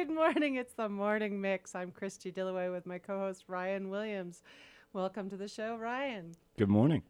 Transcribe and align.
Good 0.00 0.08
morning. 0.08 0.54
It's 0.54 0.72
the 0.72 0.88
morning 0.88 1.42
mix. 1.42 1.74
I'm 1.74 1.90
Christie 1.90 2.32
Dillaway 2.32 2.72
with 2.72 2.86
my 2.86 2.96
co-host 2.96 3.44
Ryan 3.48 3.90
Williams. 3.90 4.42
Welcome 4.94 5.28
to 5.28 5.36
the 5.36 5.46
show, 5.46 5.76
Ryan. 5.76 6.34
Good 6.56 6.70
morning. 6.70 7.02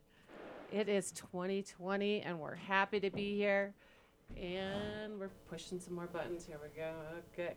It 0.73 0.89
is 0.89 1.13
2020, 1.13 2.23
and 2.23 2.41
we're 2.41 2.57
happy 2.57 2.99
to 2.99 3.09
be 3.09 3.37
here. 3.37 3.75
And 4.37 5.21
we're 5.21 5.31
pushing 5.49 5.79
some 5.79 5.95
more 5.95 6.09
buttons. 6.09 6.45
Here 6.45 6.59
we 6.61 6.77
go. 6.77 6.91
Okay. 7.33 7.55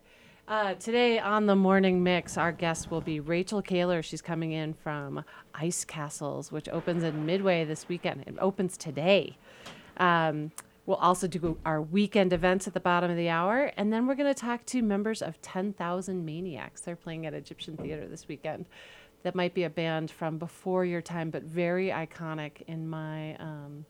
Uh, 0.47 0.75
today 0.75 1.18
on 1.18 1.47
the 1.47 1.55
morning 1.55 2.04
mix, 2.04 2.38
our 2.38 2.52
guest 2.52 2.91
will 2.91 3.02
be 3.02 3.20
Rachel 3.20 3.63
Kahler. 3.63 4.04
She's 4.04 4.21
coming 4.21 4.52
in 4.52 4.75
from 4.75 5.25
Ice 5.55 5.84
Castles, 5.84 6.52
which 6.52 6.70
opens 6.70 7.02
in 7.02 7.25
Midway 7.25 7.65
this 7.65 7.89
weekend. 7.89 8.23
It 8.27 8.36
opens 8.38 8.77
today. 8.77 9.39
Um, 9.97 10.52
we'll 10.86 10.97
also 10.97 11.27
do 11.27 11.57
our 11.65 11.81
weekend 11.81 12.34
events 12.34 12.68
at 12.68 12.73
the 12.73 12.79
bottom 12.79 13.09
of 13.09 13.18
the 13.18 13.29
hour, 13.29 13.71
and 13.77 13.91
then 13.91 14.05
we're 14.05 14.16
going 14.16 14.34
to 14.34 14.39
talk 14.39 14.66
to 14.68 14.81
members 14.81 15.21
of 15.21 15.41
10,000 15.41 16.25
Maniacs. 16.25 16.81
They're 16.81 16.95
playing 16.95 17.25
at 17.25 17.34
Egyptian 17.34 17.77
Theatre 17.77 18.08
this 18.08 18.27
weekend. 18.27 18.66
That 19.23 19.35
might 19.35 19.53
be 19.53 19.63
a 19.63 19.70
band 19.70 20.11
from 20.11 20.38
before 20.38 20.84
your 20.84 21.02
time, 21.02 21.30
but 21.30 21.44
very 21.44 21.88
iconic 21.88 22.63
in 22.67 22.89
my 22.89 23.35
um, 23.38 23.85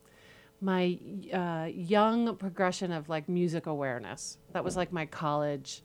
my 0.62 0.98
uh, 1.34 1.68
young 1.74 2.36
progression 2.38 2.92
of 2.92 3.10
like 3.10 3.28
music 3.28 3.66
awareness. 3.66 4.38
That 4.54 4.64
was 4.64 4.78
like 4.78 4.94
my 4.94 5.06
college, 5.06 5.82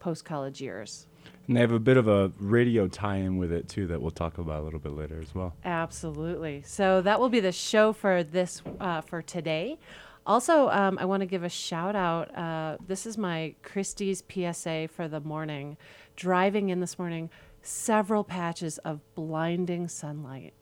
post 0.00 0.24
college 0.24 0.60
years. 0.60 1.06
And 1.46 1.56
they 1.56 1.60
have 1.60 1.72
a 1.72 1.78
bit 1.78 1.96
of 1.96 2.08
a 2.08 2.32
radio 2.38 2.88
tie 2.88 3.16
in 3.16 3.36
with 3.36 3.52
it 3.52 3.68
too 3.68 3.86
that 3.88 4.00
we'll 4.00 4.10
talk 4.10 4.38
about 4.38 4.62
a 4.62 4.64
little 4.64 4.78
bit 4.78 4.92
later 4.92 5.20
as 5.20 5.34
well. 5.34 5.54
Absolutely. 5.64 6.62
So 6.64 7.02
that 7.02 7.20
will 7.20 7.28
be 7.28 7.40
the 7.40 7.52
show 7.52 7.92
for 7.92 8.22
this 8.22 8.62
uh, 8.80 9.00
for 9.02 9.20
today. 9.20 9.78
Also, 10.24 10.68
um, 10.68 10.98
I 10.98 11.04
want 11.04 11.20
to 11.20 11.26
give 11.26 11.42
a 11.42 11.48
shout 11.48 11.96
out. 11.96 12.36
Uh, 12.36 12.76
this 12.86 13.06
is 13.06 13.18
my 13.18 13.54
Christie's 13.62 14.22
PSA 14.28 14.88
for 14.88 15.08
the 15.08 15.20
morning. 15.20 15.76
Driving 16.14 16.68
in 16.68 16.80
this 16.80 16.98
morning, 16.98 17.30
several 17.62 18.22
patches 18.22 18.78
of 18.78 19.00
blinding 19.14 19.88
sunlight. 19.88 20.54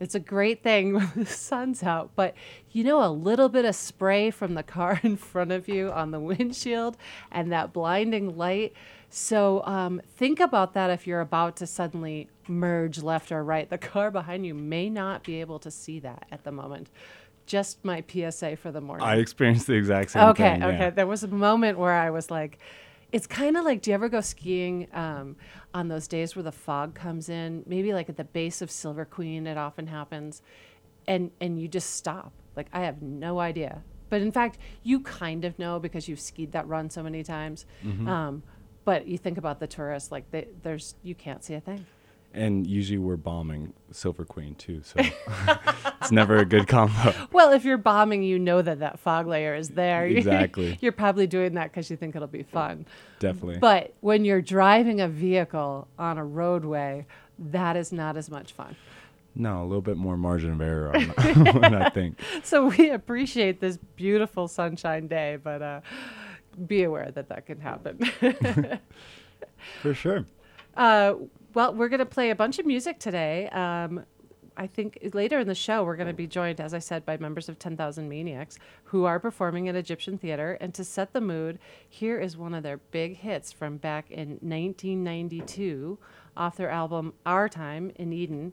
It's 0.00 0.16
a 0.16 0.20
great 0.20 0.62
thing 0.62 0.94
when 0.94 1.10
the 1.14 1.26
sun's 1.26 1.82
out, 1.82 2.10
but 2.16 2.34
you 2.72 2.82
know, 2.82 3.04
a 3.04 3.10
little 3.10 3.48
bit 3.48 3.64
of 3.64 3.76
spray 3.76 4.30
from 4.30 4.54
the 4.54 4.62
car 4.62 5.00
in 5.04 5.16
front 5.16 5.52
of 5.52 5.68
you 5.68 5.90
on 5.92 6.10
the 6.10 6.20
windshield 6.20 6.96
and 7.30 7.52
that 7.52 7.72
blinding 7.72 8.36
light. 8.36 8.72
So 9.10 9.62
um, 9.64 10.02
think 10.16 10.40
about 10.40 10.74
that 10.74 10.90
if 10.90 11.06
you're 11.06 11.20
about 11.20 11.56
to 11.56 11.68
suddenly 11.68 12.28
merge 12.48 13.00
left 13.00 13.30
or 13.30 13.44
right. 13.44 13.70
The 13.70 13.78
car 13.78 14.10
behind 14.10 14.44
you 14.44 14.54
may 14.54 14.90
not 14.90 15.22
be 15.22 15.40
able 15.40 15.60
to 15.60 15.70
see 15.70 16.00
that 16.00 16.26
at 16.32 16.42
the 16.42 16.50
moment. 16.50 16.88
Just 17.46 17.84
my 17.84 18.02
PSA 18.06 18.56
for 18.56 18.72
the 18.72 18.80
morning. 18.80 19.06
I 19.06 19.16
experienced 19.16 19.66
the 19.66 19.74
exact 19.74 20.10
same 20.10 20.24
okay, 20.28 20.54
thing. 20.54 20.62
okay. 20.62 20.78
yeah. 20.78 20.90
There 20.90 21.06
was 21.06 21.24
a 21.24 21.28
moment 21.28 21.78
where 21.78 21.92
I 21.92 22.10
was 22.10 22.30
like, 22.30 22.58
it's 23.12 23.26
kind 23.26 23.56
of 23.56 23.64
like, 23.64 23.80
do 23.80 23.90
you 23.90 23.94
ever 23.94 24.08
go 24.08 24.20
skiing 24.20 24.88
um, 24.92 25.36
on 25.72 25.88
those 25.88 26.08
days 26.08 26.34
where 26.34 26.42
the 26.42 26.52
fog 26.52 26.94
comes 26.94 27.28
in? 27.28 27.62
Maybe 27.66 27.92
like 27.92 28.08
at 28.08 28.16
the 28.16 28.24
base 28.24 28.60
of 28.60 28.70
Silver 28.70 29.04
Queen, 29.04 29.46
it 29.46 29.56
often 29.56 29.86
happens, 29.86 30.42
and 31.06 31.30
and 31.40 31.60
you 31.60 31.68
just 31.68 31.94
stop. 31.94 32.32
Like 32.56 32.66
I 32.72 32.80
have 32.80 33.02
no 33.02 33.38
idea, 33.38 33.82
but 34.08 34.20
in 34.20 34.32
fact, 34.32 34.58
you 34.82 35.00
kind 35.00 35.44
of 35.44 35.58
know 35.58 35.78
because 35.78 36.08
you've 36.08 36.20
skied 36.20 36.52
that 36.52 36.66
run 36.66 36.90
so 36.90 37.02
many 37.02 37.22
times. 37.22 37.66
Mm-hmm. 37.84 38.08
Um, 38.08 38.42
but 38.84 39.06
you 39.06 39.16
think 39.16 39.38
about 39.38 39.60
the 39.60 39.66
tourists, 39.66 40.10
like 40.10 40.30
they, 40.30 40.48
there's 40.62 40.94
you 41.02 41.14
can't 41.14 41.44
see 41.44 41.54
a 41.54 41.60
thing. 41.60 41.86
And 42.34 42.66
usually 42.66 42.98
we're 42.98 43.16
bombing 43.16 43.72
Silver 43.92 44.24
Queen 44.24 44.56
too, 44.56 44.82
so 44.82 44.96
it's 46.00 46.10
never 46.10 46.36
a 46.38 46.44
good 46.44 46.66
combo. 46.66 47.14
Well, 47.30 47.52
if 47.52 47.64
you're 47.64 47.78
bombing, 47.78 48.24
you 48.24 48.40
know 48.40 48.60
that 48.60 48.80
that 48.80 48.98
fog 48.98 49.28
layer 49.28 49.54
is 49.54 49.68
there. 49.70 50.04
Exactly. 50.08 50.76
you're 50.80 50.90
probably 50.90 51.28
doing 51.28 51.54
that 51.54 51.70
because 51.70 51.88
you 51.90 51.96
think 51.96 52.16
it'll 52.16 52.26
be 52.26 52.42
fun. 52.42 52.86
Definitely. 53.20 53.58
But 53.58 53.94
when 54.00 54.24
you're 54.24 54.42
driving 54.42 55.00
a 55.00 55.06
vehicle 55.08 55.86
on 55.96 56.18
a 56.18 56.24
roadway, 56.24 57.06
that 57.38 57.76
is 57.76 57.92
not 57.92 58.16
as 58.16 58.28
much 58.28 58.52
fun. 58.52 58.74
no, 59.36 59.62
a 59.62 59.66
little 59.66 59.80
bit 59.80 59.96
more 59.96 60.16
margin 60.16 60.50
of 60.52 60.60
error 60.60 60.92
on 60.94 61.74
I 61.74 61.88
think. 61.90 62.18
So 62.42 62.66
we 62.66 62.90
appreciate 62.90 63.60
this 63.60 63.78
beautiful 63.94 64.48
sunshine 64.48 65.06
day, 65.06 65.38
but 65.42 65.62
uh, 65.62 65.80
be 66.66 66.82
aware 66.82 67.10
that 67.12 67.28
that 67.28 67.46
can 67.46 67.60
happen. 67.60 67.98
For 69.82 69.94
sure. 69.94 70.24
uh, 70.76 71.14
well, 71.54 71.74
we're 71.74 71.88
going 71.88 72.00
to 72.00 72.06
play 72.06 72.30
a 72.30 72.34
bunch 72.34 72.58
of 72.58 72.66
music 72.66 72.98
today. 72.98 73.48
Um, 73.48 74.04
I 74.56 74.66
think 74.66 74.98
later 75.14 75.40
in 75.40 75.48
the 75.48 75.54
show, 75.54 75.82
we're 75.84 75.96
going 75.96 76.08
to 76.08 76.12
be 76.12 76.26
joined, 76.26 76.60
as 76.60 76.74
I 76.74 76.78
said, 76.78 77.04
by 77.04 77.16
members 77.16 77.48
of 77.48 77.58
10,000 77.58 78.08
Maniacs 78.08 78.58
who 78.84 79.04
are 79.04 79.18
performing 79.18 79.68
at 79.68 79.74
Egyptian 79.74 80.16
Theatre. 80.16 80.56
And 80.60 80.72
to 80.74 80.84
set 80.84 81.12
the 81.12 81.20
mood, 81.20 81.58
here 81.88 82.20
is 82.20 82.36
one 82.36 82.54
of 82.54 82.62
their 82.62 82.76
big 82.76 83.16
hits 83.16 83.50
from 83.50 83.78
back 83.78 84.10
in 84.10 84.38
1992 84.42 85.98
off 86.36 86.56
their 86.56 86.70
album 86.70 87.14
Our 87.26 87.48
Time 87.48 87.90
in 87.96 88.12
Eden. 88.12 88.52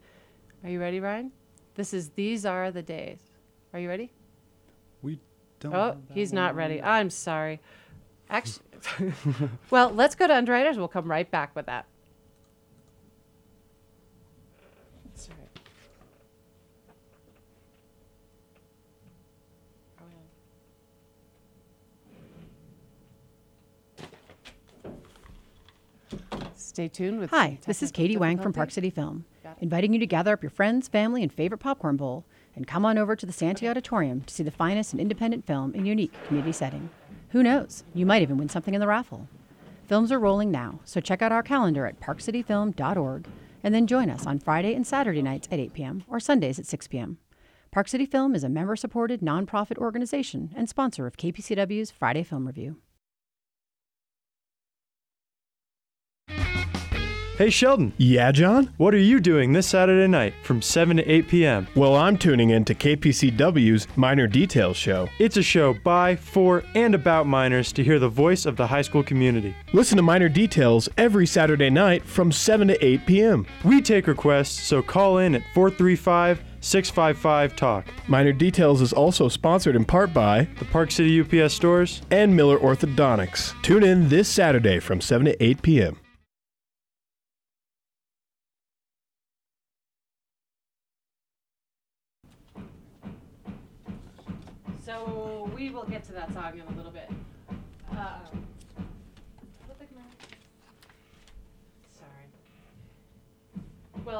Are 0.63 0.69
you 0.69 0.79
ready, 0.79 0.99
Ryan? 0.99 1.31
This 1.75 1.93
is 1.93 2.09
These 2.09 2.45
Are 2.45 2.71
the 2.71 2.83
Days. 2.83 3.19
Are 3.73 3.79
you 3.79 3.89
ready? 3.89 4.11
We 5.01 5.19
don't. 5.59 5.73
Oh, 5.73 5.97
he's 6.13 6.33
not 6.33 6.55
ready. 6.55 6.81
I'm 6.81 7.09
sorry. 7.09 7.61
Actually, 8.29 8.65
well, 9.69 9.89
let's 9.89 10.15
go 10.15 10.27
to 10.27 10.35
Underwriters. 10.35 10.77
We'll 10.77 10.87
come 10.87 11.09
right 11.09 11.29
back 11.29 11.55
with 11.55 11.67
that. 11.67 11.85
Stay 26.71 26.87
tuned 26.87 27.19
with 27.19 27.31
Hi, 27.31 27.59
this 27.65 27.83
is 27.83 27.91
Katie 27.91 28.15
Wang 28.15 28.37
from. 28.39 28.53
Park 28.53 28.71
City 28.71 28.89
Film, 28.89 29.25
inviting 29.59 29.91
you 29.91 29.99
to 29.99 30.05
gather 30.05 30.31
up 30.31 30.41
your 30.41 30.49
friends, 30.49 30.87
family, 30.87 31.21
and 31.21 31.29
favorite 31.29 31.57
popcorn 31.57 31.97
bowl 31.97 32.23
and 32.55 32.65
come 32.65 32.85
on 32.85 32.97
over 32.97 33.13
to 33.13 33.25
the 33.25 33.33
Santy 33.33 33.67
Auditorium 33.67 34.21
to 34.21 34.33
see 34.33 34.41
the 34.41 34.51
finest 34.51 34.93
in 34.93 34.99
independent 35.01 35.45
film 35.45 35.75
in 35.75 35.85
unique 35.85 36.13
community 36.23 36.53
setting. 36.53 36.89
Who 37.31 37.43
knows? 37.43 37.83
You 37.93 38.05
might 38.05 38.21
even 38.21 38.37
win 38.37 38.47
something 38.47 38.73
in 38.73 38.79
the 38.79 38.87
raffle. 38.87 39.27
Films 39.85 40.13
are 40.13 40.19
rolling 40.19 40.49
now, 40.49 40.79
so 40.85 41.01
check 41.01 41.21
out 41.21 41.33
our 41.33 41.43
calendar 41.43 41.85
at 41.85 41.99
parkcityfilm.org 41.99 43.27
and 43.65 43.75
then 43.75 43.85
join 43.85 44.09
us 44.09 44.25
on 44.25 44.39
Friday 44.39 44.73
and 44.73 44.87
Saturday 44.87 45.21
nights 45.21 45.49
at 45.51 45.59
8 45.59 45.73
p.m. 45.73 46.05
or 46.07 46.21
Sundays 46.21 46.57
at 46.57 46.67
6 46.67 46.87
p.m. 46.87 47.17
Park 47.71 47.89
City 47.89 48.05
Film 48.05 48.33
is 48.33 48.45
a 48.45 48.49
member 48.49 48.77
supported 48.77 49.19
nonprofit 49.19 49.77
organization 49.77 50.53
and 50.55 50.69
sponsor 50.69 51.05
of 51.05 51.17
KPCW's 51.17 51.91
Friday 51.91 52.23
Film 52.23 52.47
Review. 52.47 52.77
Hey 57.41 57.49
Sheldon, 57.49 57.91
Yeah, 57.97 58.31
John? 58.31 58.71
what 58.77 58.93
are 58.93 58.99
you 58.99 59.19
doing 59.19 59.51
this 59.51 59.65
Saturday 59.65 60.07
night 60.07 60.35
from 60.43 60.61
7 60.61 60.97
to 60.97 61.11
8 61.11 61.27
p.m.? 61.27 61.67
Well, 61.75 61.95
I'm 61.95 62.15
tuning 62.15 62.51
in 62.51 62.63
to 62.65 62.75
KPCW's 62.75 63.87
Minor 63.97 64.27
Details 64.27 64.77
show. 64.77 65.09
It's 65.17 65.37
a 65.37 65.41
show 65.41 65.73
by, 65.73 66.17
for, 66.17 66.63
and 66.75 66.93
about 66.93 67.25
minors 67.25 67.73
to 67.73 67.83
hear 67.83 67.97
the 67.97 68.09
voice 68.09 68.45
of 68.45 68.57
the 68.57 68.67
high 68.67 68.83
school 68.83 69.01
community. 69.01 69.55
Listen 69.73 69.95
to 69.95 70.03
Minor 70.03 70.29
Details 70.29 70.87
every 70.99 71.25
Saturday 71.25 71.71
night 71.71 72.05
from 72.05 72.31
7 72.31 72.67
to 72.67 72.85
8 72.85 73.07
p.m. 73.07 73.47
We 73.63 73.81
take 73.81 74.05
requests, 74.05 74.61
so 74.61 74.83
call 74.83 75.17
in 75.17 75.33
at 75.33 75.41
435 75.55 76.43
655 76.59 77.55
Talk. 77.55 77.87
Minor 78.07 78.33
Details 78.33 78.83
is 78.83 78.93
also 78.93 79.27
sponsored 79.27 79.75
in 79.75 79.83
part 79.83 80.13
by 80.13 80.47
The 80.59 80.65
Park 80.65 80.91
City 80.91 81.19
UPS 81.19 81.55
stores. 81.55 82.03
and 82.11 82.35
Miller 82.35 82.59
Orthodontics. 82.59 83.59
Tune 83.63 83.83
in 83.83 84.09
this 84.09 84.29
Saturday 84.29 84.79
from 84.79 85.01
7 85.01 85.25
to 85.25 85.43
8 85.43 85.63
p.m. 85.63 85.97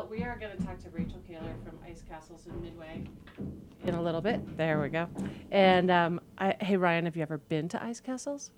Well, 0.02 0.10
we 0.10 0.24
are 0.24 0.36
going 0.36 0.58
to 0.58 0.64
talk 0.66 0.80
to 0.80 0.90
Rachel 0.90 1.22
Kahler 1.30 1.54
from 1.64 1.78
Ice 1.86 2.02
Castles 2.10 2.48
in 2.48 2.60
Midway 2.60 3.04
in 3.86 3.94
a 3.94 4.02
little 4.02 4.20
bit. 4.20 4.58
There 4.58 4.82
we 4.82 4.90
go. 4.90 5.08
And 5.52 5.92
um, 5.92 6.20
I, 6.40 6.56
hey, 6.60 6.76
Ryan, 6.76 7.06
have 7.06 7.16
you 7.16 7.22
ever 7.22 7.38
been 7.38 7.70
to 7.70 7.84
Ice 7.84 8.00
Castles? 8.00 8.50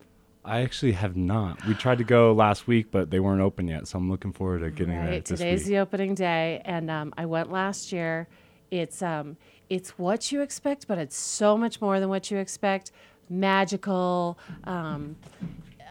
I 0.46 0.62
actually 0.62 0.94
have 0.94 1.18
not. 1.18 1.66
We 1.66 1.74
tried 1.74 1.98
to 1.98 2.06
go 2.06 2.32
last 2.32 2.66
week, 2.66 2.92
but 2.92 3.10
they 3.12 3.20
weren't 3.20 3.42
open 3.42 3.68
yet, 3.68 3.90
so 3.90 3.98
I'm 3.98 4.10
looking 4.10 4.32
forward 4.32 4.60
to 4.60 4.72
getting 4.72 4.94
there 4.96 5.06
Right. 5.06 5.26
this 5.26 5.38
Today's 5.38 5.66
week. 5.66 5.68
the 5.68 5.80
opening 5.80 6.16
day, 6.16 6.62
and 6.64 6.90
um, 6.90 7.14
I 7.18 7.26
went 7.26 7.52
last 7.52 7.92
year. 7.92 8.30
It's 8.72 9.02
um, 9.02 9.36
it's 9.70 9.98
what 10.00 10.32
you 10.32 10.40
expect, 10.40 10.88
but 10.88 10.98
it's 10.98 11.18
so 11.18 11.58
much 11.58 11.82
more 11.82 12.00
than 12.00 12.08
what 12.08 12.32
you 12.32 12.38
expect. 12.38 12.94
Magical, 13.30 14.40
um, 14.64 15.18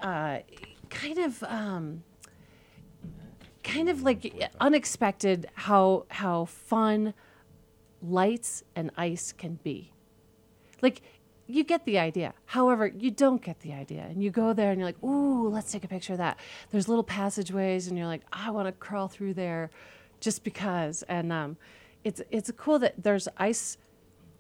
uh, 0.01 0.39
kind 0.89 1.19
of, 1.19 1.43
um, 1.43 2.05
kind 3.63 3.89
of 3.89 4.03
like 4.03 4.51
unexpected. 4.61 5.49
How 5.55 6.07
how 6.09 6.45
fun 6.47 7.15
lights 8.03 8.65
and 8.75 8.91
ice 8.97 9.33
can 9.33 9.59
be. 9.63 9.93
Like 10.81 11.03
you 11.47 11.65
get 11.65 11.85
the 11.85 11.99
idea. 11.99 12.35
However, 12.47 12.87
you 12.87 13.11
don't 13.11 13.43
get 13.43 13.61
the 13.61 13.73
idea. 13.73 14.07
And 14.09 14.23
you 14.23 14.31
go 14.31 14.53
there 14.53 14.71
and 14.71 14.79
you're 14.79 14.89
like, 14.89 15.03
ooh, 15.03 15.49
let's 15.49 15.71
take 15.71 15.85
a 15.85 15.89
picture 15.89 16.15
of 16.15 16.19
that. 16.19 16.39
There's 16.71 16.89
little 16.89 17.05
passageways 17.05 17.89
and 17.89 17.99
you're 17.99 18.07
like, 18.07 18.23
I 18.33 18.51
want 18.51 18.69
to 18.69 18.73
crawl 18.73 19.09
through 19.09 19.35
there 19.35 19.71
just 20.21 20.45
because. 20.45 21.03
And 21.09 21.33
um, 21.33 21.57
it's, 22.05 22.23
it's 22.31 22.51
cool 22.57 22.79
that 22.79 22.95
there's 23.03 23.29
ice 23.37 23.77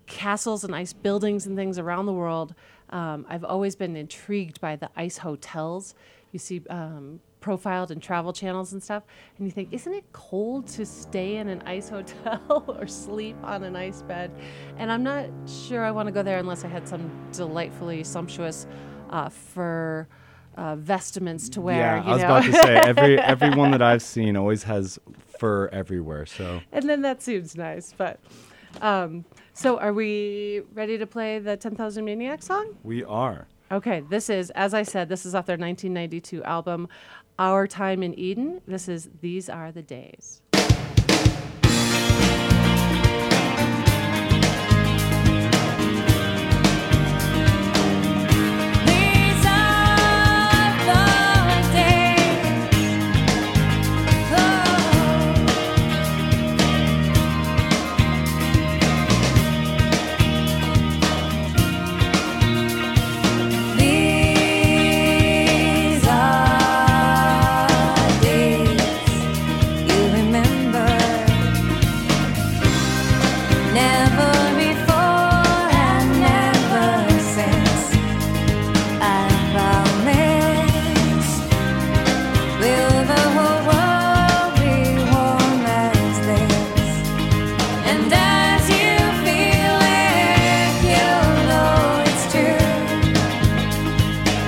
castles 0.06 0.64
and 0.64 0.74
ice 0.74 0.92
buildings 0.92 1.46
and 1.46 1.56
things 1.56 1.78
around 1.78 2.06
the 2.06 2.12
world. 2.12 2.54
Um, 2.90 3.26
I've 3.28 3.44
always 3.44 3.76
been 3.76 3.96
intrigued 3.96 4.60
by 4.60 4.76
the 4.76 4.88
ice 4.96 5.18
hotels. 5.18 5.94
You 6.32 6.38
see 6.38 6.62
um, 6.70 7.20
profiled 7.42 7.90
in 7.90 8.00
travel 8.00 8.32
channels 8.32 8.72
and 8.72 8.82
stuff, 8.82 9.02
and 9.36 9.46
you 9.46 9.50
think, 9.50 9.68
isn't 9.72 9.92
it 9.92 10.04
cold 10.12 10.66
to 10.68 10.86
stay 10.86 11.36
in 11.36 11.48
an 11.48 11.60
ice 11.66 11.90
hotel 11.90 12.64
or 12.78 12.86
sleep 12.86 13.36
on 13.42 13.62
an 13.64 13.76
ice 13.76 14.00
bed? 14.02 14.30
And 14.78 14.90
I'm 14.90 15.02
not 15.02 15.28
sure 15.46 15.84
I 15.84 15.90
want 15.90 16.06
to 16.06 16.12
go 16.12 16.22
there 16.22 16.38
unless 16.38 16.64
I 16.64 16.68
had 16.68 16.88
some 16.88 17.10
delightfully 17.32 18.04
sumptuous 18.04 18.66
uh, 19.10 19.28
fur 19.28 20.06
uh, 20.56 20.76
vestments 20.76 21.48
to 21.50 21.60
wear. 21.60 21.76
yeah, 21.76 22.04
you 22.04 22.10
I 22.10 22.12
was 22.12 22.22
know? 22.22 22.28
about 22.28 22.44
to 22.44 22.52
say 22.52 22.76
every 22.76 23.18
every 23.34 23.50
one 23.50 23.70
that 23.72 23.82
I've 23.82 24.02
seen 24.02 24.36
always 24.36 24.62
has 24.62 24.98
fur 25.38 25.68
everywhere. 25.68 26.24
So 26.24 26.60
and 26.72 26.88
then 26.88 27.02
that 27.02 27.22
seems 27.22 27.56
nice, 27.56 27.92
but. 27.96 28.18
Um, 28.80 29.26
so, 29.52 29.78
are 29.78 29.92
we 29.92 30.62
ready 30.72 30.96
to 30.96 31.06
play 31.06 31.38
the 31.38 31.58
10,000 31.58 32.06
Maniacs 32.06 32.46
song? 32.46 32.74
we 32.82 33.04
are. 33.04 33.46
Okay, 33.72 34.00
this 34.10 34.28
is, 34.28 34.50
as 34.50 34.74
I 34.74 34.82
said, 34.82 35.08
this 35.08 35.24
is 35.24 35.34
off 35.34 35.46
their 35.46 35.56
1992 35.56 36.44
album, 36.44 36.88
Our 37.42 37.66
Time 37.66 38.04
in 38.04 38.16
Eden. 38.16 38.60
This 38.68 38.88
is 38.88 39.08
These 39.20 39.48
Are 39.48 39.72
the 39.72 39.82
Days. 39.82 40.41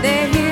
That 0.05 0.44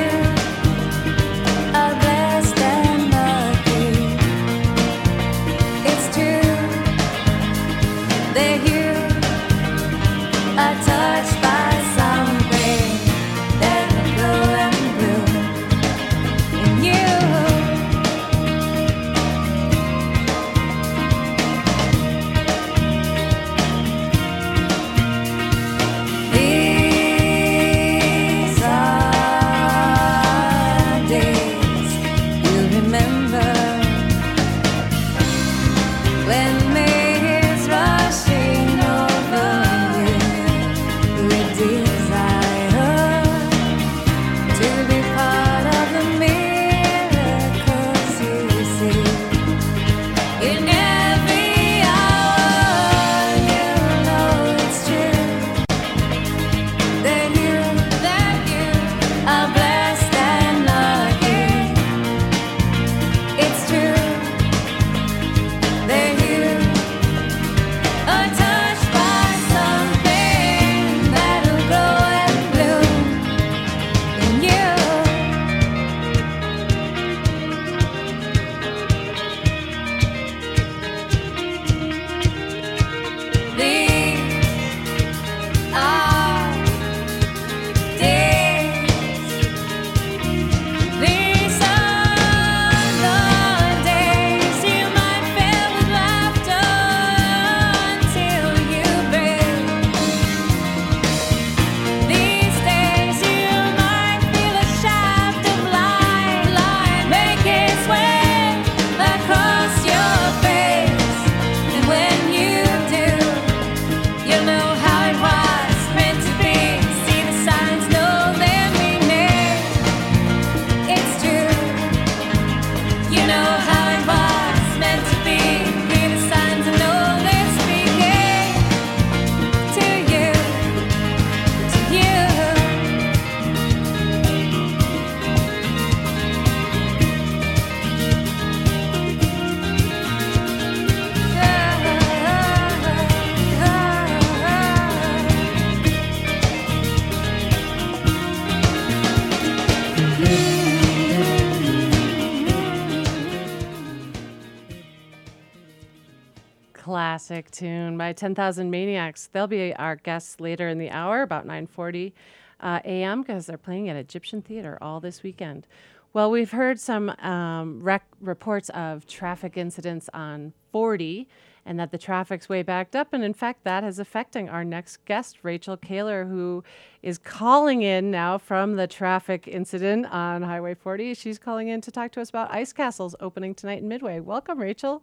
by 158.12 158.14
10,000 158.14 158.70
Maniacs. 158.70 159.30
They'll 159.32 159.46
be 159.46 159.74
our 159.76 159.96
guests 159.96 160.38
later 160.38 160.68
in 160.68 160.76
the 160.76 160.90
hour, 160.90 161.22
about 161.22 161.46
9:40 161.46 162.12
uh, 162.60 162.80
a.m., 162.84 163.22
because 163.22 163.46
they're 163.46 163.56
playing 163.56 163.88
at 163.88 163.96
Egyptian 163.96 164.42
Theatre 164.42 164.76
all 164.82 165.00
this 165.00 165.22
weekend. 165.22 165.66
Well, 166.12 166.30
we've 166.30 166.50
heard 166.50 166.78
some 166.78 167.08
um, 167.20 167.80
rec- 167.82 168.06
reports 168.20 168.68
of 168.70 169.06
traffic 169.06 169.56
incidents 169.56 170.10
on 170.12 170.52
40, 170.72 171.26
and 171.64 171.80
that 171.80 171.90
the 171.90 171.96
traffic's 171.96 172.50
way 172.50 172.62
backed 172.62 172.94
up. 172.94 173.14
And 173.14 173.24
in 173.24 173.32
fact, 173.32 173.64
that 173.64 173.82
is 173.82 173.98
affecting 173.98 174.50
our 174.50 174.62
next 174.62 175.02
guest, 175.06 175.38
Rachel 175.42 175.78
Kahler, 175.78 176.28
who 176.28 176.62
is 177.02 177.16
calling 177.16 177.80
in 177.80 178.10
now 178.10 178.36
from 178.36 178.76
the 178.76 178.86
traffic 178.86 179.48
incident 179.48 180.04
on 180.12 180.42
Highway 180.42 180.74
40. 180.74 181.14
She's 181.14 181.38
calling 181.38 181.68
in 181.68 181.80
to 181.80 181.90
talk 181.90 182.12
to 182.12 182.20
us 182.20 182.28
about 182.28 182.52
ice 182.52 182.74
castles 182.74 183.16
opening 183.20 183.54
tonight 183.54 183.80
in 183.80 183.88
Midway. 183.88 184.20
Welcome, 184.20 184.58
Rachel. 184.58 185.02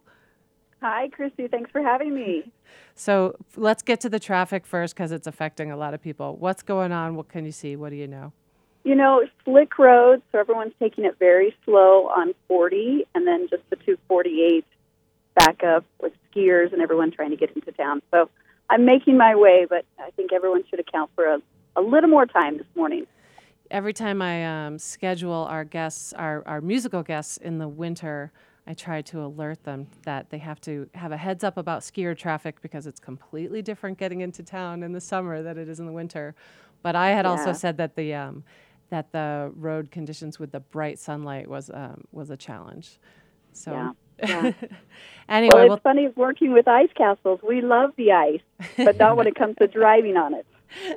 Hi, 0.80 1.08
Christie. 1.08 1.48
Thanks 1.48 1.70
for 1.70 1.82
having 1.82 2.14
me. 2.14 2.50
So 3.00 3.34
let's 3.56 3.82
get 3.82 3.98
to 4.02 4.10
the 4.10 4.20
traffic 4.20 4.66
first 4.66 4.94
because 4.94 5.10
it's 5.10 5.26
affecting 5.26 5.70
a 5.70 5.76
lot 5.76 5.94
of 5.94 6.02
people. 6.02 6.36
What's 6.36 6.62
going 6.62 6.92
on? 6.92 7.14
What 7.14 7.30
can 7.30 7.46
you 7.46 7.50
see? 7.50 7.74
What 7.74 7.88
do 7.88 7.96
you 7.96 8.06
know? 8.06 8.34
You 8.84 8.94
know, 8.94 9.24
slick 9.42 9.78
roads, 9.78 10.20
so 10.30 10.38
everyone's 10.38 10.74
taking 10.78 11.06
it 11.06 11.18
very 11.18 11.56
slow 11.64 12.08
on 12.08 12.34
40, 12.46 13.06
and 13.14 13.26
then 13.26 13.48
just 13.48 13.62
the 13.70 13.76
248 13.76 14.66
back 15.34 15.64
up 15.64 15.86
with 16.02 16.12
skiers 16.30 16.74
and 16.74 16.82
everyone 16.82 17.10
trying 17.10 17.30
to 17.30 17.36
get 17.36 17.50
into 17.56 17.72
town. 17.72 18.02
So 18.10 18.28
I'm 18.68 18.84
making 18.84 19.16
my 19.16 19.34
way, 19.34 19.66
but 19.66 19.86
I 19.98 20.10
think 20.10 20.34
everyone 20.34 20.64
should 20.68 20.80
account 20.80 21.10
for 21.14 21.24
a, 21.24 21.38
a 21.76 21.80
little 21.80 22.10
more 22.10 22.26
time 22.26 22.58
this 22.58 22.66
morning. 22.76 23.06
Every 23.70 23.94
time 23.94 24.20
I 24.20 24.66
um, 24.66 24.78
schedule 24.78 25.46
our 25.48 25.64
guests, 25.64 26.12
our, 26.12 26.42
our 26.44 26.60
musical 26.60 27.02
guests 27.02 27.38
in 27.38 27.56
the 27.56 27.68
winter, 27.68 28.30
I 28.70 28.74
try 28.74 29.02
to 29.02 29.24
alert 29.24 29.64
them 29.64 29.88
that 30.04 30.30
they 30.30 30.38
have 30.38 30.60
to 30.60 30.88
have 30.94 31.10
a 31.10 31.16
heads 31.16 31.42
up 31.42 31.56
about 31.56 31.80
skier 31.80 32.16
traffic 32.16 32.62
because 32.62 32.86
it's 32.86 33.00
completely 33.00 33.62
different 33.62 33.98
getting 33.98 34.20
into 34.20 34.44
town 34.44 34.84
in 34.84 34.92
the 34.92 35.00
summer 35.00 35.42
than 35.42 35.58
it 35.58 35.68
is 35.68 35.80
in 35.80 35.86
the 35.86 35.92
winter. 35.92 36.36
But 36.80 36.94
I 36.94 37.08
had 37.10 37.26
also 37.26 37.52
said 37.52 37.78
that 37.78 37.96
the 37.96 38.14
um, 38.14 38.44
that 38.90 39.10
the 39.10 39.50
road 39.56 39.90
conditions 39.90 40.38
with 40.38 40.52
the 40.52 40.60
bright 40.60 41.00
sunlight 41.00 41.48
was 41.48 41.68
um, 41.74 42.04
was 42.12 42.30
a 42.30 42.36
challenge. 42.36 43.00
So 43.52 43.72
Yeah. 43.72 43.92
Yeah. 44.22 44.52
anyway, 45.30 45.50
well, 45.54 45.62
it's 45.62 45.68
well, 45.70 45.80
funny 45.82 46.08
working 46.14 46.52
with 46.52 46.68
ice 46.68 46.90
castles. 46.94 47.40
We 47.42 47.62
love 47.62 47.92
the 47.96 48.12
ice, 48.12 48.42
but 48.76 48.98
not 48.98 49.16
when 49.16 49.26
it 49.26 49.34
comes 49.34 49.56
to 49.56 49.66
driving 49.66 50.18
on 50.18 50.34
it. 50.34 50.46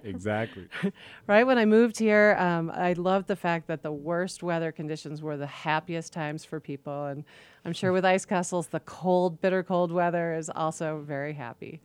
Exactly. 0.03 0.67
right 1.27 1.45
when 1.45 1.57
I 1.57 1.65
moved 1.65 1.97
here, 1.99 2.35
um, 2.39 2.71
I 2.73 2.93
loved 2.93 3.27
the 3.27 3.35
fact 3.35 3.67
that 3.67 3.81
the 3.81 3.91
worst 3.91 4.43
weather 4.43 4.71
conditions 4.71 5.21
were 5.21 5.37
the 5.37 5.47
happiest 5.47 6.13
times 6.13 6.45
for 6.45 6.59
people, 6.59 7.05
and 7.05 7.23
I'm 7.65 7.73
sure 7.73 7.91
with 7.91 8.05
ice 8.05 8.25
castles, 8.25 8.67
the 8.67 8.79
cold, 8.81 9.41
bitter 9.41 9.63
cold 9.63 9.91
weather 9.91 10.33
is 10.33 10.49
also 10.49 11.03
very 11.05 11.33
happy. 11.33 11.81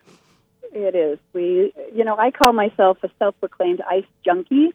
It 0.72 0.94
is. 0.94 1.18
We, 1.32 1.72
you 1.94 2.04
know, 2.04 2.16
I 2.16 2.30
call 2.30 2.52
myself 2.52 2.98
a 3.02 3.10
self-proclaimed 3.18 3.80
ice 3.88 4.04
junkie 4.24 4.72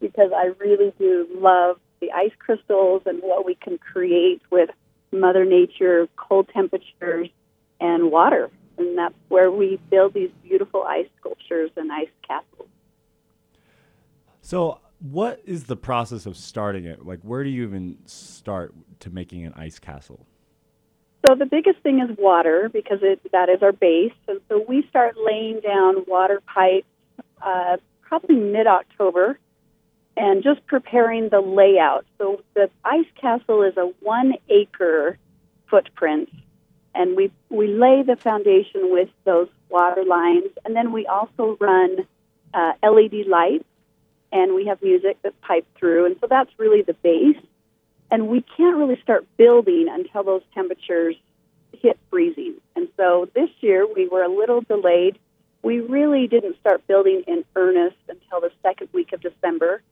because 0.00 0.32
I 0.34 0.50
really 0.58 0.92
do 0.98 1.26
love 1.34 1.78
the 2.00 2.10
ice 2.12 2.32
crystals 2.38 3.02
and 3.06 3.20
what 3.22 3.44
we 3.44 3.54
can 3.54 3.78
create 3.78 4.42
with 4.50 4.70
Mother 5.12 5.44
Nature, 5.44 6.08
cold 6.16 6.48
temperatures, 6.52 7.28
and 7.80 8.10
water. 8.10 8.50
And 8.80 8.96
that's 8.96 9.14
where 9.28 9.50
we 9.50 9.78
build 9.90 10.14
these 10.14 10.30
beautiful 10.42 10.82
ice 10.84 11.06
sculptures 11.20 11.70
and 11.76 11.92
ice 11.92 12.08
castles. 12.26 12.68
So, 14.40 14.80
what 14.98 15.40
is 15.44 15.64
the 15.64 15.76
process 15.76 16.26
of 16.26 16.36
starting 16.36 16.84
it? 16.84 17.04
Like, 17.06 17.20
where 17.20 17.44
do 17.44 17.50
you 17.50 17.62
even 17.62 17.98
start 18.06 18.74
to 19.00 19.10
making 19.10 19.44
an 19.44 19.52
ice 19.54 19.78
castle? 19.78 20.26
So 21.26 21.34
the 21.34 21.46
biggest 21.46 21.80
thing 21.80 22.00
is 22.00 22.16
water 22.18 22.70
because 22.72 22.98
it, 23.02 23.20
that 23.32 23.48
is 23.48 23.62
our 23.62 23.72
base. 23.72 24.12
And 24.26 24.40
so 24.48 24.64
we 24.66 24.86
start 24.88 25.16
laying 25.22 25.60
down 25.60 26.04
water 26.06 26.40
pipes 26.46 26.86
uh, 27.42 27.76
probably 28.00 28.36
mid-October 28.36 29.38
and 30.16 30.42
just 30.42 30.66
preparing 30.66 31.28
the 31.28 31.40
layout. 31.40 32.06
So 32.18 32.42
the 32.54 32.70
ice 32.84 33.06
castle 33.20 33.62
is 33.62 33.76
a 33.76 33.92
one-acre 34.00 35.18
footprint, 35.68 36.30
and 36.94 37.16
we 37.16 37.30
we 37.48 37.68
lay 37.68 38.02
the 38.02 38.16
foundation 38.16 38.92
with 38.92 39.08
those 39.24 39.48
water 39.68 40.04
lines, 40.04 40.50
and 40.64 40.74
then 40.74 40.92
we 40.92 41.06
also 41.06 41.56
run 41.60 42.06
uh, 42.54 42.72
LED 42.82 43.26
lights, 43.26 43.64
and 44.32 44.54
we 44.54 44.66
have 44.66 44.82
music 44.82 45.18
that's 45.22 45.36
piped 45.42 45.76
through, 45.78 46.06
and 46.06 46.16
so 46.20 46.26
that's 46.28 46.50
really 46.58 46.82
the 46.82 46.94
base 46.94 47.36
and 48.10 48.28
we 48.28 48.42
can't 48.56 48.76
really 48.76 49.00
start 49.02 49.26
building 49.36 49.86
until 49.88 50.22
those 50.22 50.42
temperatures 50.54 51.16
hit 51.72 51.98
freezing. 52.10 52.54
And 52.74 52.88
so 52.96 53.28
this 53.34 53.50
year 53.60 53.86
we 53.86 54.08
were 54.08 54.22
a 54.22 54.28
little 54.28 54.60
delayed. 54.62 55.18
We 55.62 55.80
really 55.80 56.26
didn't 56.26 56.58
start 56.58 56.86
building 56.86 57.22
in 57.26 57.44
earnest 57.54 57.96
until 58.08 58.40
the 58.40 58.50
second 58.62 58.88
week 58.92 59.12
of 59.12 59.20
December. 59.20 59.82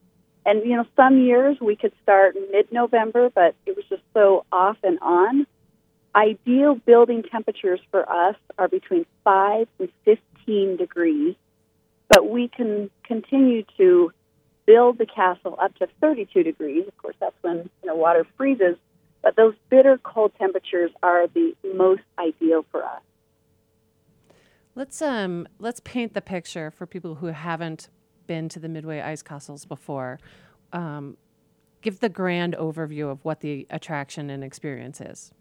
And 0.45 0.63
you 0.65 0.75
know, 0.75 0.85
some 0.95 1.19
years 1.19 1.57
we 1.61 1.75
could 1.75 1.93
start 2.03 2.35
mid-November, 2.51 3.29
but 3.29 3.55
it 3.65 3.75
was 3.75 3.85
just 3.89 4.01
so 4.13 4.45
off 4.51 4.77
and 4.83 4.99
on. 5.01 5.47
Ideal 6.15 6.75
building 6.75 7.23
temperatures 7.23 7.79
for 7.91 8.09
us 8.09 8.35
are 8.57 8.67
between 8.67 9.05
5 9.23 9.67
and 9.79 9.89
15 10.05 10.77
degrees, 10.77 11.35
but 12.07 12.29
we 12.29 12.47
can 12.47 12.89
continue 13.03 13.63
to 13.77 14.11
build 14.65 14.97
the 14.97 15.05
castle 15.05 15.55
up 15.61 15.75
to 15.75 15.87
32 16.01 16.43
degrees. 16.43 16.87
Of 16.87 16.97
course, 16.97 17.15
that's 17.19 17.35
when 17.41 17.69
you 17.83 17.87
know 17.87 17.95
water 17.95 18.25
freezes, 18.37 18.75
but 19.21 19.35
those 19.35 19.53
bitter 19.69 19.99
cold 20.03 20.31
temperatures 20.39 20.91
are 21.03 21.27
the 21.27 21.53
most 21.75 22.01
ideal 22.17 22.65
for 22.71 22.83
us. 22.83 23.01
Let's 24.75 25.01
um 25.01 25.47
let's 25.59 25.79
paint 25.81 26.13
the 26.13 26.21
picture 26.21 26.71
for 26.71 26.85
people 26.85 27.15
who 27.15 27.27
haven't 27.27 27.89
been 28.27 28.47
to 28.49 28.59
the 28.59 28.69
Midway 28.69 29.01
Ice 29.01 29.21
Castles 29.21 29.65
before. 29.65 30.19
Um, 30.71 31.17
give 31.81 31.99
the 31.99 32.09
grand 32.09 32.55
overview 32.55 33.11
of 33.11 33.25
what 33.25 33.41
the 33.41 33.65
attraction 33.69 34.29
and 34.29 34.43
experience 34.43 35.01
is. 35.01 35.31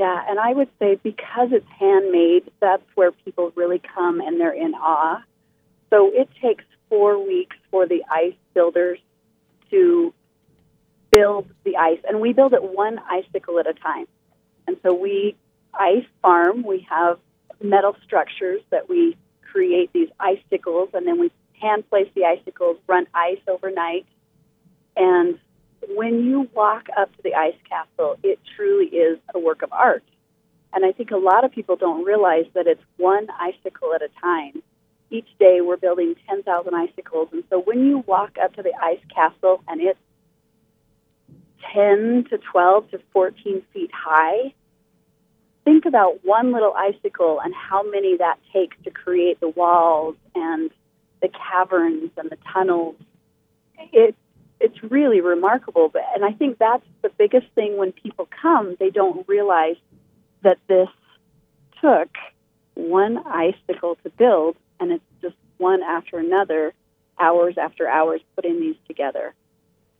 Yeah, 0.00 0.24
and 0.26 0.40
I 0.40 0.54
would 0.54 0.70
say 0.78 0.94
because 0.94 1.50
it's 1.52 1.68
handmade, 1.78 2.50
that's 2.58 2.82
where 2.94 3.12
people 3.12 3.52
really 3.54 3.82
come 3.94 4.22
and 4.22 4.40
they're 4.40 4.50
in 4.50 4.72
awe. 4.72 5.22
So 5.90 6.10
it 6.14 6.30
takes 6.40 6.64
four 6.88 7.22
weeks 7.22 7.54
for 7.70 7.86
the 7.86 8.02
ice 8.10 8.32
builders 8.54 8.98
to 9.70 10.14
build 11.10 11.50
the 11.64 11.76
ice, 11.76 11.98
and 12.08 12.18
we 12.18 12.32
build 12.32 12.54
it 12.54 12.62
one 12.62 12.98
icicle 13.10 13.58
at 13.58 13.66
a 13.66 13.74
time. 13.74 14.06
And 14.66 14.78
so 14.82 14.94
we 14.94 15.36
ice 15.74 16.06
farm. 16.22 16.62
We 16.62 16.86
have 16.88 17.18
metal 17.62 17.94
structures 18.02 18.62
that 18.70 18.88
we 18.88 19.18
create 19.52 19.92
these 19.92 20.08
icicles, 20.18 20.88
and 20.94 21.06
then 21.06 21.20
we 21.20 21.30
hand 21.60 21.86
place 21.90 22.08
the 22.14 22.24
icicles, 22.24 22.78
run 22.86 23.06
ice 23.12 23.40
overnight, 23.46 24.06
and 24.96 25.38
when 25.88 26.24
you 26.24 26.48
walk 26.54 26.88
up 26.96 27.14
to 27.16 27.22
the 27.22 27.34
ice 27.34 27.56
castle, 27.68 28.18
it 28.22 28.38
truly 28.56 28.86
is 28.86 29.18
a 29.34 29.38
work 29.38 29.62
of 29.62 29.72
art. 29.72 30.04
And 30.72 30.84
I 30.84 30.92
think 30.92 31.10
a 31.10 31.16
lot 31.16 31.44
of 31.44 31.52
people 31.52 31.76
don't 31.76 32.04
realize 32.04 32.46
that 32.54 32.66
it's 32.66 32.82
one 32.96 33.26
icicle 33.38 33.92
at 33.94 34.02
a 34.02 34.08
time. 34.20 34.62
Each 35.10 35.26
day 35.38 35.60
we're 35.60 35.76
building 35.76 36.14
10,000 36.28 36.74
icicles. 36.74 37.28
And 37.32 37.42
so 37.50 37.60
when 37.60 37.84
you 37.86 38.04
walk 38.06 38.36
up 38.42 38.54
to 38.54 38.62
the 38.62 38.72
ice 38.80 39.00
castle 39.12 39.62
and 39.66 39.80
it's 39.80 39.98
10 41.74 42.26
to 42.30 42.38
12 42.38 42.90
to 42.92 43.00
14 43.12 43.62
feet 43.72 43.90
high, 43.92 44.54
think 45.64 45.86
about 45.86 46.24
one 46.24 46.52
little 46.52 46.72
icicle 46.74 47.40
and 47.40 47.52
how 47.54 47.82
many 47.82 48.16
that 48.18 48.38
takes 48.52 48.76
to 48.84 48.90
create 48.90 49.40
the 49.40 49.48
walls 49.48 50.16
and 50.34 50.70
the 51.20 51.28
caverns 51.28 52.10
and 52.16 52.30
the 52.30 52.38
tunnels. 52.52 52.96
It, 53.92 54.14
it's 54.60 54.82
really 54.82 55.20
remarkable. 55.20 55.88
But, 55.88 56.02
and 56.14 56.24
I 56.24 56.32
think 56.32 56.58
that's 56.58 56.84
the 57.02 57.10
biggest 57.10 57.46
thing 57.54 57.76
when 57.76 57.92
people 57.92 58.28
come, 58.42 58.76
they 58.78 58.90
don't 58.90 59.26
realize 59.26 59.76
that 60.42 60.58
this 60.68 60.88
took 61.80 62.08
one 62.74 63.18
icicle 63.26 63.96
to 64.02 64.10
build, 64.10 64.56
and 64.78 64.92
it's 64.92 65.04
just 65.20 65.34
one 65.58 65.82
after 65.82 66.18
another, 66.18 66.72
hours 67.18 67.56
after 67.58 67.88
hours 67.88 68.20
putting 68.36 68.60
these 68.60 68.76
together. 68.86 69.34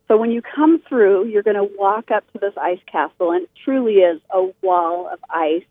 So 0.09 0.17
when 0.17 0.31
you 0.33 0.43
come 0.43 0.83
through, 0.89 1.27
you're 1.27 1.43
going 1.43 1.57
to 1.57 1.71
walk 1.79 2.11
up 2.11 2.31
to 2.33 2.39
this 2.39 2.55
ice 2.61 2.81
castle, 2.91 3.33
and 3.33 3.45
it 3.45 3.51
truly 3.65 3.97
is 3.97 4.21
a 4.31 4.49
wall 4.63 5.09
of 5.09 5.21
ice. 5.31 5.65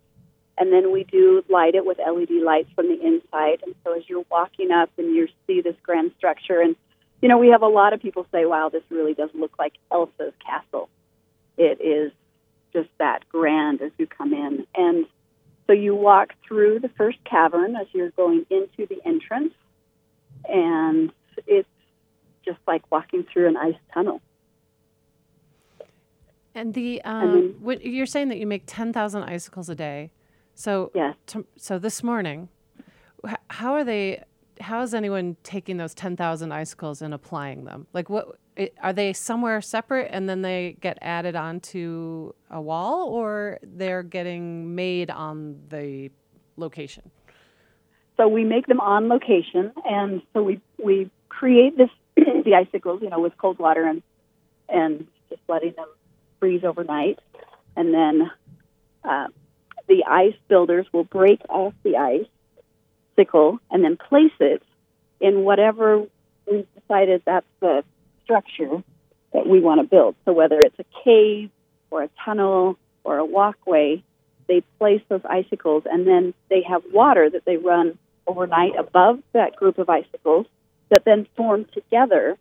And 0.58 0.72
then 0.74 0.92
we 0.92 1.06
do 1.06 1.44
light 1.50 1.76
it 1.76 1.86
with 1.86 2.00
LED 2.00 2.32
lights 2.44 2.70
from 2.76 2.88
the 2.88 3.02
inside. 3.02 3.60
And 3.66 3.76
so 3.84 3.98
as 3.98 4.04
you're 4.08 4.26
walking 4.30 4.72
up 4.72 4.90
and 4.98 5.16
you 5.16 5.28
see 5.48 5.62
this 5.62 5.76
grand 5.84 6.12
structure, 6.18 6.62
and 6.62 6.76
you 7.22 7.28
know, 7.30 7.38
we 7.38 7.50
have 7.50 7.62
a 7.62 7.68
lot 7.68 7.94
of 7.94 8.02
people 8.02 8.26
say, 8.32 8.46
wow, 8.46 8.70
this 8.70 8.84
really 8.90 9.14
does 9.14 9.30
look 9.34 9.52
like 9.60 9.74
Elsa's 9.92 10.34
castle. 10.46 10.90
It 11.58 11.82
is 11.82 12.12
just 12.74 12.90
that 13.00 13.28
grand 13.30 13.82
as 13.82 13.92
you 13.98 14.08
come 14.08 14.34
in. 14.34 14.66
And 14.76 15.06
so 15.68 15.74
you 15.74 15.96
walk 15.96 16.30
through 16.48 16.80
the 16.80 16.90
first 16.90 17.18
cavern 17.26 17.76
as 17.76 17.88
you're 17.94 18.12
going 18.12 18.46
into 18.50 18.86
the 18.88 19.00
entrance, 19.06 19.54
and 20.48 21.12
it's 21.46 21.68
just 22.46 22.60
like 22.68 22.90
walking 22.92 23.26
through 23.32 23.48
an 23.50 23.58
ice 23.58 23.76
tunnel. 23.94 24.22
And 26.56 26.74
the 26.74 27.02
And 27.02 27.24
um, 27.24 27.34
then- 27.34 27.56
what, 27.60 27.86
you're 27.86 28.06
saying 28.06 28.30
that 28.30 28.38
you 28.38 28.48
make 28.48 28.64
10,000 28.66 29.24
icicles 29.24 29.70
a 29.70 29.76
day. 29.76 30.12
So 30.56 30.92
Yes. 30.96 31.16
to, 31.28 31.46
so 31.58 31.78
this 31.80 32.04
morning, 32.04 32.50
how 33.50 33.74
are 33.74 33.84
they? 33.84 34.24
How 34.60 34.82
is 34.82 34.94
anyone 34.94 35.38
taking 35.44 35.78
those 35.78 35.94
10,000 35.94 36.52
icicles 36.52 37.02
and 37.02 37.14
applying 37.14 37.66
them? 37.66 37.88
Like 37.94 38.10
what 38.10 38.38
are 38.82 38.94
they 38.94 39.14
somewhere 39.14 39.62
separate 39.62 40.10
and 40.12 40.28
then 40.28 40.42
they 40.42 40.76
get 40.82 40.98
added 41.02 41.36
onto 41.36 42.34
a 42.50 42.62
wall, 42.62 43.08
or 43.08 43.60
they're 43.64 44.04
getting 44.04 44.76
made 44.76 45.10
on 45.10 45.60
the 45.70 46.12
location? 46.58 47.10
So 48.18 48.28
we 48.28 48.44
make 48.44 48.68
them 48.68 48.82
on 48.82 49.08
location, 49.08 49.72
and 49.86 50.22
so 50.34 50.44
we 50.44 50.60
we 50.84 51.10
create 51.30 51.78
this 51.78 51.90
the 52.16 52.54
icicles, 52.56 53.02
you 53.02 53.10
know, 53.10 53.20
with 53.20 53.38
cold 53.38 53.60
water 53.60 53.86
and 53.86 54.02
and 54.68 55.08
just 55.30 55.42
letting 55.48 55.74
them 55.74 55.88
freeze 56.40 56.64
overnight, 56.66 57.20
and 57.78 57.94
then 57.94 58.30
uh, 59.06 59.28
the 59.88 60.04
ice 60.06 60.36
builders 60.50 60.86
will 60.92 61.06
break 61.06 61.40
off 61.50 61.74
the 61.84 61.96
ice 61.96 62.28
sickle 63.20 63.60
and 63.70 63.84
then 63.84 63.98
place 63.98 64.32
it 64.40 64.64
in 65.20 65.44
whatever 65.44 66.06
we've 66.50 66.68
decided 66.80 67.22
that's 67.26 67.46
the 67.60 67.84
structure 68.24 68.82
that 69.34 69.46
we 69.46 69.60
want 69.60 69.82
to 69.82 69.88
build. 69.88 70.16
So 70.24 70.32
whether 70.32 70.60
it's 70.60 70.80
a 70.80 70.86
cave 71.04 71.50
or 71.92 72.04
a 72.04 72.10
tunnel 72.24 72.78
or 73.04 73.18
a 73.18 73.26
walkway, 73.26 74.02
they 74.48 74.62
place 74.80 75.02
those 75.10 75.22
icicles 75.30 75.84
and 75.86 76.08
then 76.08 76.34
they 76.50 76.64
have 76.64 76.82
water 76.94 77.30
that 77.30 77.44
they 77.46 77.58
run 77.58 77.98
overnight 78.26 78.76
above 78.78 79.20
that 79.34 79.56
group 79.56 79.78
of 79.78 79.90
icicles 79.90 80.46
that 80.90 81.04
then 81.06 81.28
form 81.36 81.66
together 81.74 82.38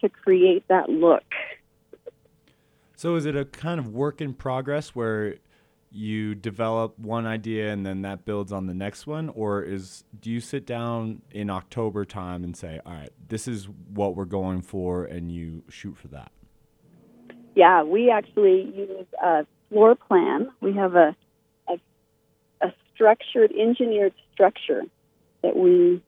to 0.00 0.08
create 0.08 0.66
that 0.68 0.88
look. 0.88 1.24
So 2.96 3.16
is 3.16 3.26
it 3.26 3.36
a 3.36 3.44
kind 3.44 3.78
of 3.78 3.88
work 3.88 4.20
in 4.20 4.32
progress 4.34 4.94
where 4.94 5.36
you 5.94 6.34
develop 6.34 6.98
one 6.98 7.24
idea 7.24 7.72
and 7.72 7.86
then 7.86 8.02
that 8.02 8.24
builds 8.24 8.52
on 8.52 8.66
the 8.66 8.74
next 8.74 9.06
one 9.06 9.28
or 9.30 9.62
is 9.62 10.02
do 10.20 10.28
you 10.28 10.40
sit 10.40 10.66
down 10.66 11.22
in 11.30 11.48
October 11.48 12.04
time 12.04 12.42
and 12.42 12.56
say, 12.56 12.80
"All 12.84 12.92
right, 12.92 13.10
this 13.28 13.46
is 13.46 13.68
what 13.92 14.16
we're 14.16 14.24
going 14.24 14.60
for," 14.60 15.04
and 15.04 15.30
you 15.30 15.62
shoot 15.68 15.96
for 15.96 16.08
that? 16.08 16.32
Yeah, 17.54 17.84
we 17.84 18.10
actually 18.10 18.62
use 18.74 19.06
a 19.22 19.46
floor 19.68 19.94
plan. 19.94 20.50
We 20.60 20.72
have 20.74 20.96
a, 20.96 21.14
a, 21.68 21.78
a 22.60 22.74
structured, 22.92 23.52
engineered 23.52 24.14
structure 24.32 24.82
that 25.42 25.56
we 25.56 26.02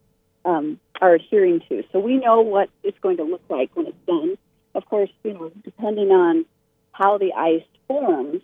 um, 0.45 0.81
are 1.01 1.15
adhering 1.15 1.61
to. 1.69 1.85
So 1.93 2.01
we 2.01 2.17
know 2.17 2.41
what 2.41 2.71
it's 2.83 2.99
going 3.01 3.19
to 3.19 3.25
look 3.25 3.43
like 3.49 3.71
when 3.75 3.87
it's 3.87 4.07
done. 4.07 4.37
Of 4.75 4.87
course, 4.87 5.11
you 5.23 5.35
know, 5.35 5.53
depending 5.65 6.11
on 6.11 6.45
how 6.93 7.19
the 7.19 7.33
ice 7.33 7.67
forms, 7.87 8.43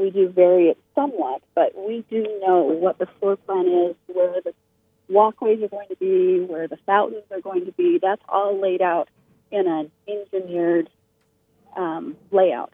we 0.00 0.10
do 0.10 0.30
vary 0.30 0.68
it 0.68 0.78
somewhat, 0.94 1.42
but 1.54 1.72
we 1.76 2.04
do 2.10 2.22
know 2.40 2.62
what 2.62 2.98
the 2.98 3.06
floor 3.18 3.36
plan 3.36 3.68
is, 3.68 3.96
where 4.06 4.40
the 4.42 4.54
walkways 5.08 5.62
are 5.62 5.68
going 5.68 5.88
to 5.88 5.96
be, 5.96 6.40
where 6.40 6.66
the 6.66 6.78
fountains 6.86 7.24
are 7.30 7.40
going 7.40 7.66
to 7.66 7.72
be. 7.72 7.98
That's 8.00 8.22
all 8.28 8.58
laid 8.58 8.80
out 8.80 9.08
in 9.50 9.66
an 9.68 9.90
engineered 10.08 10.88
um, 11.76 12.16
layout 12.30 12.72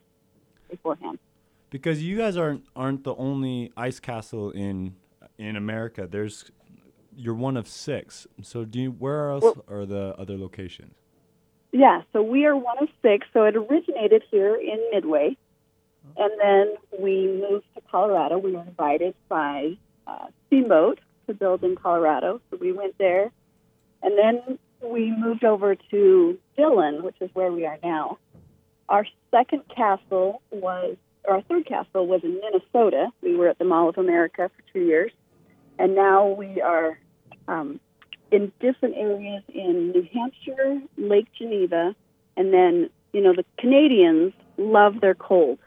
beforehand. 0.71 1.19
Because 1.71 2.03
you 2.03 2.17
guys 2.17 2.37
aren't 2.37 2.65
aren't 2.77 3.03
the 3.03 3.15
only 3.17 3.73
ice 3.77 3.99
castle 3.99 4.53
in 4.53 4.95
in 5.37 5.57
America. 5.57 6.07
There's 6.09 6.51
you're 7.17 7.35
one 7.35 7.57
of 7.57 7.67
six. 7.67 8.27
So 8.43 8.65
do 8.65 8.81
you, 8.81 8.91
where 8.93 9.31
else 9.31 9.43
Well- 9.43 9.65
are 9.69 9.85
the 9.85 10.15
other 10.17 10.37
locations? 10.37 10.95
Yeah, 11.73 12.03
so 12.13 12.23
we 12.23 12.47
are 12.47 12.57
one 12.57 12.79
of 12.81 12.89
six. 13.03 13.27
So 13.35 13.45
it 13.45 13.55
originated 13.57 14.23
here 14.31 14.55
in 14.55 14.79
Midway, 14.93 15.37
and 16.17 16.33
then 16.41 16.77
we 17.01 17.27
moved 17.27 17.67
to 17.75 17.81
Colorado. 17.91 18.39
We 18.39 18.53
were 18.53 18.63
invited 18.63 19.15
by 19.29 19.77
uh, 20.07 20.27
Steamboat 20.47 21.01
to 21.27 21.35
build 21.35 21.65
in 21.65 21.77
Colorado, 21.77 22.41
so 22.51 22.57
we 22.61 22.73
went 22.73 22.97
there, 22.99 23.31
and 24.03 24.17
then 24.17 24.59
we 24.83 25.11
moved 25.11 25.45
over 25.45 25.75
to 25.75 26.39
Dillon, 26.57 27.03
which 27.03 27.17
is 27.21 27.31
where 27.35 27.51
we 27.53 27.67
are 27.67 27.79
now. 27.83 28.19
Our 28.89 29.07
second 29.31 29.63
castle 29.75 30.43
was, 30.51 30.97
or 31.25 31.37
our 31.37 31.43
third 31.43 31.67
castle 31.67 32.07
was 32.07 32.23
in 32.23 32.41
Minnesota. 32.41 33.09
We 33.23 33.37
were 33.37 33.49
at 33.49 33.59
the 33.59 33.65
Mall 33.65 33.89
of 33.89 33.99
America 33.99 34.51
for 34.55 34.73
two 34.73 34.85
years, 34.85 35.13
and 35.79 35.95
now 35.95 36.29
we 36.29 36.61
are 36.61 36.99
um, 37.49 37.81
in 38.31 38.53
different 38.61 38.97
areas 38.97 39.43
in 39.53 39.93
New 39.93 40.07
Hampshire, 40.13 40.81
Lake 40.97 41.27
Geneva, 41.37 41.95
and 42.37 42.53
then, 42.53 42.91
you 43.13 43.21
know, 43.21 43.35
the 43.35 43.45
Canadians 43.59 44.33
love 44.57 45.01
their 45.01 45.15
cold. 45.15 45.59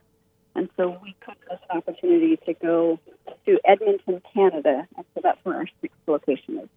And 0.56 0.70
so 0.75 0.98
we 1.01 1.15
took 1.25 1.38
this 1.50 1.60
opportunity 1.70 2.38
to 2.46 2.53
go 2.56 3.00
to 3.46 3.60
Edmonton, 3.65 4.22
Canada. 4.34 4.88
And 4.98 5.06
so 5.13 5.22
that's 5.24 5.39
where 5.44 5.56
our 5.56 5.68
sixth 5.82 5.98
location 6.08 6.60
is. 6.60 6.70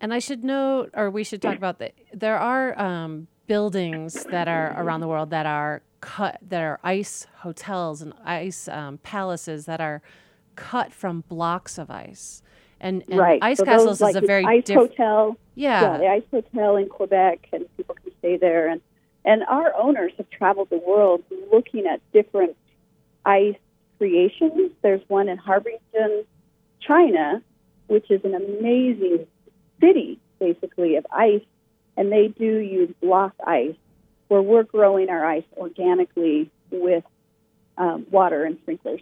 And 0.00 0.14
I 0.14 0.20
should 0.20 0.44
note, 0.44 0.90
or 0.94 1.10
we 1.10 1.24
should 1.24 1.42
talk 1.42 1.56
about 1.56 1.80
that. 1.80 1.94
There 2.14 2.38
are 2.38 2.78
um, 2.80 3.26
buildings 3.48 4.24
that 4.30 4.46
are 4.46 4.74
around 4.80 5.00
the 5.00 5.08
world 5.08 5.30
that 5.30 5.44
are 5.44 5.82
cut, 6.00 6.38
that 6.48 6.62
are 6.62 6.78
ice 6.84 7.26
hotels 7.38 8.00
and 8.00 8.12
ice 8.24 8.68
um, 8.68 8.98
palaces 8.98 9.66
that 9.66 9.80
are 9.80 10.00
cut 10.54 10.92
from 10.92 11.24
blocks 11.28 11.78
of 11.78 11.90
ice. 11.90 12.42
And, 12.80 13.02
and 13.08 13.18
right. 13.18 13.40
ice 13.42 13.58
so 13.58 13.64
castles 13.64 13.98
those, 13.98 14.00
like 14.00 14.16
is 14.16 14.22
a 14.22 14.26
very 14.26 14.44
ice 14.44 14.64
different. 14.64 14.90
hotel. 14.90 15.36
Yeah. 15.56 15.98
the 15.98 16.06
ice 16.06 16.22
hotel 16.30 16.76
in 16.76 16.88
Quebec, 16.88 17.48
and 17.52 17.66
people 17.76 17.96
can 17.96 18.12
stay 18.20 18.36
there. 18.36 18.68
And 18.68 18.80
and 19.24 19.42
our 19.44 19.74
owners 19.76 20.12
have 20.16 20.28
traveled 20.30 20.70
the 20.70 20.78
world 20.78 21.22
looking 21.52 21.86
at 21.86 22.00
different 22.12 22.56
ice 23.24 23.56
creations. 23.98 24.70
There's 24.82 25.02
one 25.08 25.28
in 25.28 25.36
Harbington, 25.36 26.24
China, 26.80 27.42
which 27.88 28.10
is 28.10 28.24
an 28.24 28.34
amazing 28.34 29.26
city, 29.80 30.18
basically 30.38 30.96
of 30.96 31.06
ice, 31.10 31.42
and 31.96 32.12
they 32.12 32.28
do 32.28 32.58
use 32.58 32.94
block 33.02 33.34
ice, 33.44 33.74
where 34.28 34.42
we're 34.42 34.62
growing 34.62 35.08
our 35.10 35.24
ice 35.24 35.44
organically 35.56 36.50
with 36.70 37.04
um, 37.76 38.06
water 38.10 38.44
and 38.44 38.58
sprinklers. 38.62 39.00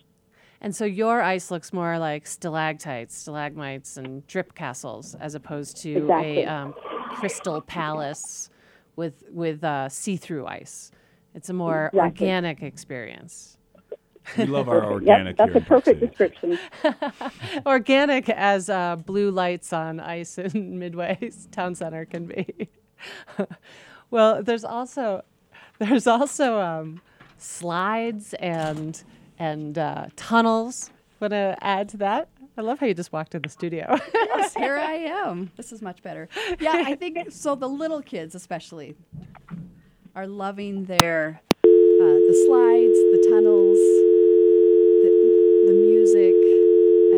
And 0.61 0.75
so 0.75 0.85
your 0.85 1.21
ice 1.21 1.51
looks 1.51 1.73
more 1.73 1.99
like 1.99 2.27
stalactites, 2.27 3.17
stalagmites, 3.17 3.97
and 3.97 4.27
drip 4.27 4.55
castles, 4.55 5.15
as 5.15 5.35
opposed 5.35 5.77
to 5.83 5.99
Exactly. 5.99 6.43
a 6.43 6.47
um, 6.47 6.75
crystal 7.11 7.61
palace 7.61 8.49
with 8.97 9.25
with 9.31 9.65
uh, 9.65 9.89
see-through 9.89 10.47
ice. 10.47 10.91
It's 11.35 11.51
a 11.51 11.55
more 11.55 11.91
Exactly. 11.93 12.01
organic 12.01 12.63
experience. 12.63 13.59
We 14.37 14.47
love 14.47 14.69
our 14.69 14.85
organic 14.93 15.37
Yep, 15.39 15.39
that's 15.39 15.55
here 15.55 15.57
a 15.57 15.61
in 15.61 15.65
Park 15.65 15.85
perfect 15.85 16.01
description. 16.01 16.59
organic 17.67 18.29
as 18.31 18.69
uh, 18.71 18.97
blue 18.97 19.31
lights 19.31 19.73
on 19.73 20.01
ice 20.01 20.39
in 20.39 20.79
Midway 20.79 21.31
Town 21.53 21.75
Center 21.75 22.05
can 22.07 22.27
be. 22.27 22.71
well, 24.11 24.43
there's 24.43 24.65
also 24.65 25.25
there's 25.79 26.07
also 26.07 26.61
um, 26.61 27.01
slides 27.39 28.35
and 28.35 29.03
and 29.39 29.79
uh, 29.79 30.07
tunnels. 30.17 30.91
Want 31.21 31.33
to 31.33 31.57
add 31.63 31.89
to 31.91 31.97
that? 31.99 32.29
I 32.59 32.63
love 32.63 32.79
how 32.79 32.87
you 32.87 32.95
just 32.95 33.13
walked 33.13 33.35
in 33.35 33.43
the 33.43 33.49
studio. 33.49 33.99
yes, 34.15 34.55
here 34.55 34.77
I 34.79 34.93
am. 35.27 35.51
This 35.57 35.73
is 35.73 35.83
much 35.83 36.03
better. 36.03 36.29
Yeah, 36.59 36.73
I 36.87 36.95
think 36.95 37.31
so. 37.31 37.55
The 37.55 37.69
little 37.69 38.01
kids, 38.03 38.35
especially, 38.35 38.97
are 40.15 40.27
loving 40.27 40.87
their 40.87 41.41
uh, 41.65 41.67
the 41.67 42.45
slides, 42.47 42.99
the 43.13 43.29
tunnels, 43.31 43.79
the, 45.03 45.11
the 45.67 45.73
music, 45.75 46.35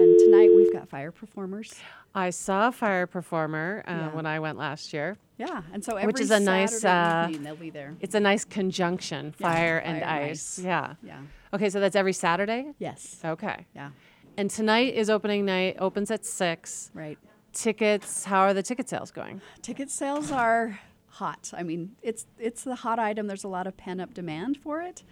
and 0.00 0.18
tonight 0.18 0.50
we've 0.56 0.72
got 0.72 0.88
fire 0.88 1.12
performers. 1.12 1.74
I 2.14 2.30
saw 2.30 2.68
a 2.68 2.72
fire 2.72 3.06
performer 3.06 3.84
uh, 3.86 3.92
Yeah. 3.92 4.08
when 4.10 4.26
I 4.26 4.40
went 4.40 4.58
last 4.58 4.92
year. 4.92 5.16
Yeah, 5.36 5.62
and 5.72 5.84
so 5.84 5.94
every 5.94 6.06
Which 6.08 6.20
is 6.20 6.32
a 6.32 6.40
nice, 6.40 6.80
Saturday 6.80 7.26
uh, 7.26 7.28
evening 7.28 7.42
they'll 7.44 7.54
be 7.54 7.70
there. 7.70 7.94
It's 8.00 8.16
a 8.16 8.20
nice 8.20 8.44
conjunction, 8.44 9.34
Yeah, 9.38 9.46
fire 9.52 9.78
and 9.78 9.98
and 9.98 10.04
ice. 10.04 10.58
ice. 10.58 10.64
Yeah. 10.64 10.94
Yeah. 11.02 11.20
Okay, 11.54 11.70
so 11.70 11.78
that's 11.78 11.94
every 11.94 12.12
Saturday? 12.12 12.72
Yes. 12.80 13.20
Okay. 13.24 13.66
Yeah. 13.72 13.90
And 14.38 14.48
tonight 14.48 14.94
is 14.94 15.10
opening 15.10 15.44
night, 15.44 15.78
opens 15.80 16.12
at 16.12 16.24
6. 16.24 16.92
Right. 16.94 17.18
Tickets, 17.52 18.24
how 18.24 18.42
are 18.42 18.54
the 18.54 18.62
ticket 18.62 18.88
sales 18.88 19.10
going? 19.10 19.40
Ticket 19.62 19.90
sales 19.90 20.30
are 20.30 20.78
hot. 21.08 21.50
I 21.56 21.64
mean, 21.64 21.96
it's 22.02 22.24
it's 22.38 22.62
the 22.62 22.76
hot 22.76 23.00
item. 23.00 23.26
There's 23.26 23.42
a 23.42 23.48
lot 23.48 23.66
of 23.66 23.76
pent 23.76 24.00
up 24.00 24.14
demand 24.14 24.56
for 24.56 24.80
it, 24.80 25.02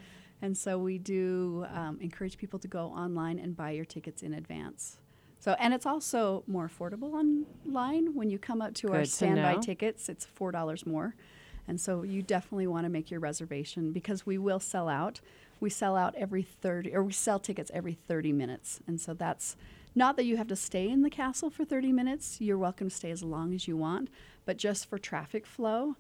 and 0.41 0.57
so 0.57 0.79
we 0.79 0.99
do 0.99 1.67
um, 1.75 1.99
encourage 2.01 2.39
people 2.39 2.61
to 2.61 2.69
go 2.69 2.87
online 2.91 3.41
and 3.41 3.57
buy 3.57 3.73
your 3.73 3.85
tickets 3.85 4.23
in 4.23 4.33
advance. 4.33 4.99
So, 5.41 5.57
and 5.59 5.75
it's 5.75 5.87
also 5.87 6.45
more 6.47 6.69
affordable 6.69 7.15
online 7.15 8.15
when 8.15 8.31
you 8.31 8.39
come 8.39 8.63
up 8.63 8.75
to 8.75 8.89
our 8.93 8.99
Good 8.99 9.07
to 9.07 9.11
standby 9.11 9.55
know. 9.55 9.61
tickets. 9.61 10.09
It's 10.09 10.25
four 10.25 10.53
dollars 10.53 10.87
more, 10.87 11.17
and 11.67 11.81
so 11.81 12.05
you 12.05 12.23
definitely 12.23 12.69
want 12.69 12.85
to 12.85 12.91
make 12.91 13.11
your 13.11 13.19
reservation 13.19 13.91
because 13.91 14.25
we 14.25 14.39
will 14.39 14.61
sell 14.61 14.89
out. 14.89 15.21
We 15.61 15.71
sell 15.71 15.97
out 15.97 16.15
every 16.17 16.43
thirty, 16.43 16.95
or 16.95 17.03
we 17.03 17.13
sell 17.13 17.39
tickets 17.39 17.71
every 17.75 17.95
thirty 17.95 18.33
minutes, 18.33 18.81
and 18.87 19.01
so 19.01 19.15
that's 19.15 19.57
not 19.97 20.17
that 20.17 20.25
you 20.25 20.37
have 20.37 20.49
to 20.49 20.57
stay 20.57 20.91
in 20.91 21.01
the 21.01 21.09
castle 21.09 21.49
for 21.49 21.65
30 21.65 21.91
minutes. 21.91 22.39
You're 22.39 22.59
welcome 22.59 22.91
to 22.91 22.95
stay 22.95 23.11
as 23.11 23.23
long 23.23 23.55
as 23.55 23.67
you 23.67 23.79
want, 23.79 24.11
but 24.45 24.59
just 24.59 24.91
for 24.91 24.99
traffic 24.99 25.47
flow, 25.47 25.97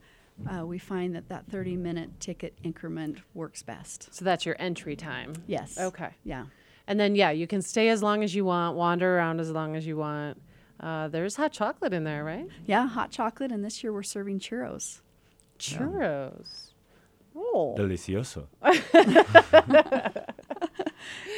uh, 0.47 0.67
we 0.67 0.79
find 0.79 1.15
that 1.17 1.31
that 1.31 1.47
30 1.51 1.77
minute 1.77 2.21
ticket 2.21 2.59
increment 2.63 3.21
works 3.33 3.63
best. 3.63 4.15
So 4.15 4.23
that's 4.23 4.45
your 4.45 4.55
entry 4.59 4.97
time. 4.97 5.33
Yes. 5.47 5.79
Okay. 5.79 6.11
Yeah. 6.25 6.45
And 6.87 7.01
then, 7.01 7.15
yeah, 7.15 7.31
you 7.31 7.47
can 7.47 7.63
stay 7.63 7.89
as 7.89 8.03
long 8.03 8.23
as 8.23 8.35
you 8.35 8.45
want, 8.45 8.77
wander 8.77 9.17
around 9.17 9.41
as 9.41 9.51
long 9.51 9.75
as 9.75 9.87
you 9.87 9.97
want. 9.97 10.43
Uh, 10.79 11.09
there's 11.09 11.37
hot 11.37 11.53
chocolate 11.53 11.95
in 11.95 12.05
there, 12.05 12.23
right? 12.23 12.47
Yeah, 12.67 12.87
hot 12.87 13.11
chocolate, 13.11 13.51
and 13.51 13.65
this 13.65 13.83
year 13.83 13.95
we're 13.95 14.03
serving 14.03 14.41
churros. 14.41 15.01
Churros. 15.59 16.73
Oh. 17.37 17.75
Delicioso. 17.79 18.47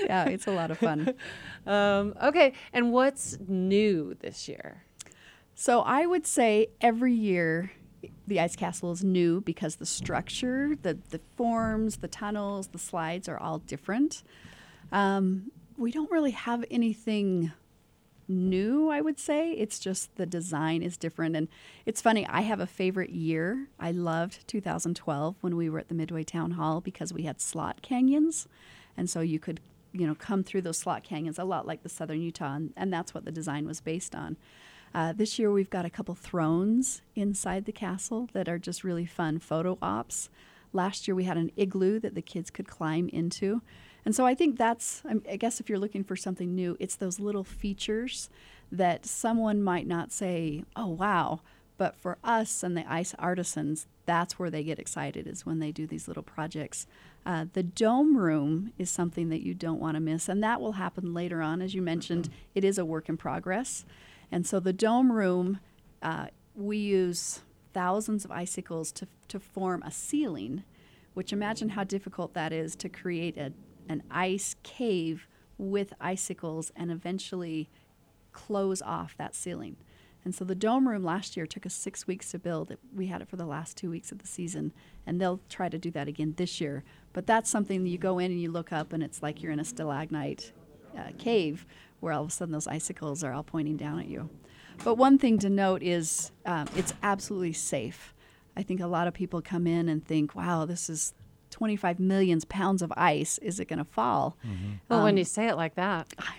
yeah, 0.04 0.28
it's 0.28 0.46
a 0.46 0.52
lot 0.52 0.70
of 0.70 0.78
fun. 0.78 1.14
Um, 1.66 2.14
okay. 2.22 2.52
And 2.72 2.92
what's 2.92 3.36
new 3.46 4.14
this 4.20 4.48
year? 4.48 4.84
So 5.54 5.80
I 5.80 6.06
would 6.06 6.26
say 6.26 6.68
every 6.80 7.12
year 7.12 7.72
the 8.28 8.38
ice 8.38 8.54
castle 8.54 8.92
is 8.92 9.02
new 9.02 9.40
because 9.40 9.76
the 9.76 9.86
structure, 9.86 10.76
the, 10.80 10.98
the 11.10 11.20
forms, 11.36 11.96
the 11.96 12.08
tunnels, 12.08 12.68
the 12.68 12.78
slides 12.78 13.28
are 13.28 13.38
all 13.38 13.58
different. 13.58 14.22
Um, 14.92 15.50
we 15.76 15.90
don't 15.90 16.10
really 16.10 16.30
have 16.30 16.64
anything 16.70 17.52
new, 18.28 18.90
I 18.90 19.00
would 19.00 19.18
say. 19.18 19.52
It's 19.52 19.78
just 19.78 20.14
the 20.16 20.26
design 20.26 20.82
is 20.82 20.96
different. 20.96 21.36
And 21.36 21.48
it's 21.86 22.02
funny, 22.02 22.26
I 22.26 22.42
have 22.42 22.60
a 22.60 22.66
favorite 22.66 23.10
year. 23.10 23.68
I 23.78 23.90
loved 23.90 24.46
2012 24.46 25.36
when 25.40 25.56
we 25.56 25.68
were 25.70 25.78
at 25.78 25.88
the 25.88 25.94
Midway 25.94 26.24
Town 26.24 26.52
Hall 26.52 26.80
because 26.80 27.12
we 27.12 27.22
had 27.22 27.40
slot 27.40 27.82
canyons. 27.82 28.46
And 28.96 29.08
so 29.08 29.20
you 29.20 29.38
could, 29.38 29.60
you 29.92 30.06
know, 30.06 30.14
come 30.14 30.42
through 30.42 30.62
those 30.62 30.78
slot 30.78 31.02
canyons 31.04 31.38
a 31.38 31.44
lot 31.44 31.66
like 31.66 31.82
the 31.82 31.88
Southern 31.88 32.20
Utah. 32.20 32.54
And, 32.54 32.72
and 32.76 32.92
that's 32.92 33.14
what 33.14 33.24
the 33.24 33.32
design 33.32 33.66
was 33.66 33.80
based 33.80 34.14
on. 34.14 34.36
Uh, 34.94 35.12
this 35.12 35.38
year 35.38 35.50
we've 35.50 35.70
got 35.70 35.84
a 35.84 35.90
couple 35.90 36.14
thrones 36.14 37.02
inside 37.14 37.64
the 37.64 37.72
castle 37.72 38.28
that 38.32 38.48
are 38.48 38.58
just 38.58 38.84
really 38.84 39.06
fun 39.06 39.38
photo 39.38 39.76
ops. 39.82 40.30
Last 40.72 41.06
year 41.06 41.14
we 41.14 41.24
had 41.24 41.36
an 41.36 41.50
igloo 41.56 41.98
that 42.00 42.14
the 42.14 42.22
kids 42.22 42.50
could 42.50 42.68
climb 42.68 43.08
into. 43.10 43.62
And 44.08 44.14
so 44.14 44.24
I 44.24 44.34
think 44.34 44.56
that's, 44.56 45.02
I'm- 45.06 45.20
guess 45.36 45.60
if 45.60 45.68
you're 45.68 45.78
looking 45.78 46.02
for 46.02 46.16
something 46.16 46.54
new, 46.54 46.78
it's 46.80 46.96
those 46.96 47.20
little 47.20 47.44
features 47.44 48.30
that 48.72 49.04
someone 49.04 49.62
might 49.62 49.86
not 49.86 50.12
say, 50.12 50.64
oh, 50.74 50.86
wow. 50.88 51.40
But 51.76 51.94
for 51.94 52.16
us 52.24 52.62
and 52.62 52.74
the 52.74 52.90
ice 52.90 53.14
artisans, 53.18 53.86
that's 54.06 54.38
where 54.38 54.48
they 54.48 54.64
get 54.64 54.78
excited 54.78 55.26
is 55.26 55.44
when 55.44 55.58
they 55.58 55.72
do 55.72 55.86
these 55.86 56.08
little 56.08 56.22
projects. 56.22 56.86
Uh, 57.26 57.44
the 57.52 57.62
dome 57.62 58.16
room 58.16 58.72
is 58.78 58.88
something 58.88 59.28
that 59.28 59.42
you 59.42 59.52
don't 59.52 59.78
want 59.78 59.96
to 59.96 60.00
miss, 60.00 60.26
and 60.26 60.42
that 60.42 60.62
will 60.62 60.72
happen 60.72 61.12
later 61.12 61.42
on. 61.42 61.60
As 61.60 61.74
you 61.74 61.82
mentioned, 61.82 62.30
it 62.54 62.64
is 62.64 62.78
a 62.78 62.86
work 62.86 63.10
in 63.10 63.18
progress. 63.18 63.84
And 64.32 64.46
so 64.46 64.58
the 64.58 64.72
dome 64.72 65.12
room, 65.12 65.60
uh, 66.00 66.28
we 66.54 66.78
use 66.78 67.40
thousands 67.74 68.24
of 68.24 68.30
icicles 68.30 68.90
to, 68.92 69.06
to 69.28 69.38
form 69.38 69.82
a 69.82 69.90
ceiling, 69.90 70.64
which 71.12 71.30
imagine 71.30 71.68
how 71.68 71.84
difficult 71.84 72.32
that 72.32 72.54
is 72.54 72.74
to 72.76 72.88
create 72.88 73.36
a, 73.36 73.52
an 73.88 74.02
ice 74.10 74.56
cave 74.62 75.26
with 75.56 75.92
icicles 76.00 76.70
and 76.76 76.90
eventually 76.90 77.68
close 78.32 78.80
off 78.82 79.16
that 79.18 79.34
ceiling. 79.34 79.76
And 80.24 80.34
so 80.34 80.44
the 80.44 80.54
dome 80.54 80.88
room 80.88 81.04
last 81.04 81.36
year 81.36 81.46
took 81.46 81.64
us 81.64 81.74
six 81.74 82.06
weeks 82.06 82.30
to 82.32 82.38
build. 82.38 82.76
We 82.94 83.06
had 83.06 83.22
it 83.22 83.28
for 83.28 83.36
the 83.36 83.46
last 83.46 83.76
two 83.76 83.90
weeks 83.90 84.12
of 84.12 84.18
the 84.18 84.26
season, 84.26 84.72
and 85.06 85.20
they'll 85.20 85.40
try 85.48 85.68
to 85.68 85.78
do 85.78 85.90
that 85.92 86.08
again 86.08 86.34
this 86.36 86.60
year. 86.60 86.84
But 87.12 87.26
that's 87.26 87.48
something 87.48 87.82
that 87.84 87.88
you 87.88 87.98
go 87.98 88.18
in 88.18 88.30
and 88.30 88.40
you 88.40 88.50
look 88.50 88.72
up, 88.72 88.92
and 88.92 89.02
it's 89.02 89.22
like 89.22 89.42
you're 89.42 89.52
in 89.52 89.60
a 89.60 89.64
stalagmite 89.64 90.52
uh, 90.96 91.12
cave 91.18 91.64
where 92.00 92.12
all 92.12 92.22
of 92.22 92.28
a 92.28 92.30
sudden 92.30 92.52
those 92.52 92.66
icicles 92.66 93.24
are 93.24 93.32
all 93.32 93.42
pointing 93.42 93.76
down 93.76 93.98
at 93.98 94.08
you. 94.08 94.28
But 94.84 94.94
one 94.94 95.18
thing 95.18 95.38
to 95.40 95.50
note 95.50 95.82
is 95.82 96.30
um, 96.46 96.68
it's 96.76 96.94
absolutely 97.02 97.52
safe. 97.52 98.14
I 98.56 98.62
think 98.62 98.80
a 98.80 98.86
lot 98.86 99.08
of 99.08 99.14
people 99.14 99.40
come 99.40 99.66
in 99.66 99.88
and 99.88 100.04
think, 100.04 100.34
wow, 100.34 100.64
this 100.64 100.90
is 100.90 101.14
25 101.58 101.98
million 101.98 102.40
pounds 102.48 102.82
of 102.82 102.92
ice. 102.96 103.38
Is 103.38 103.58
it 103.58 103.66
going 103.66 103.80
to 103.80 103.84
fall? 103.84 104.36
Well, 104.88 105.02
when 105.02 105.14
Um, 105.14 105.18
you 105.18 105.24
say 105.24 105.48
it 105.48 105.56
like 105.56 105.74
that, 105.74 106.06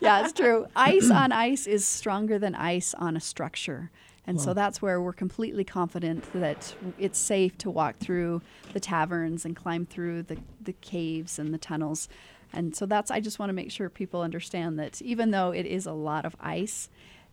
yeah, 0.00 0.22
it's 0.24 0.32
true. 0.32 0.66
Ice 0.76 1.10
on 1.10 1.32
ice 1.32 1.66
is 1.66 1.84
stronger 1.84 2.38
than 2.38 2.54
ice 2.54 2.94
on 2.94 3.16
a 3.16 3.20
structure. 3.20 3.90
And 4.24 4.40
so 4.40 4.54
that's 4.54 4.80
where 4.80 5.02
we're 5.02 5.12
completely 5.12 5.64
confident 5.64 6.32
that 6.34 6.76
it's 6.96 7.18
safe 7.18 7.58
to 7.58 7.70
walk 7.70 7.96
through 7.98 8.40
the 8.72 8.78
taverns 8.78 9.44
and 9.44 9.56
climb 9.56 9.84
through 9.86 10.22
the, 10.22 10.38
the 10.62 10.74
caves 10.74 11.40
and 11.40 11.52
the 11.52 11.58
tunnels. 11.58 12.08
And 12.52 12.76
so 12.76 12.86
that's, 12.86 13.10
I 13.10 13.18
just 13.18 13.40
want 13.40 13.50
to 13.50 13.54
make 13.54 13.72
sure 13.72 13.88
people 13.88 14.20
understand 14.22 14.78
that 14.78 15.02
even 15.02 15.32
though 15.32 15.50
it 15.50 15.66
is 15.66 15.86
a 15.86 15.92
lot 15.92 16.24
of 16.24 16.36
ice, 16.38 16.88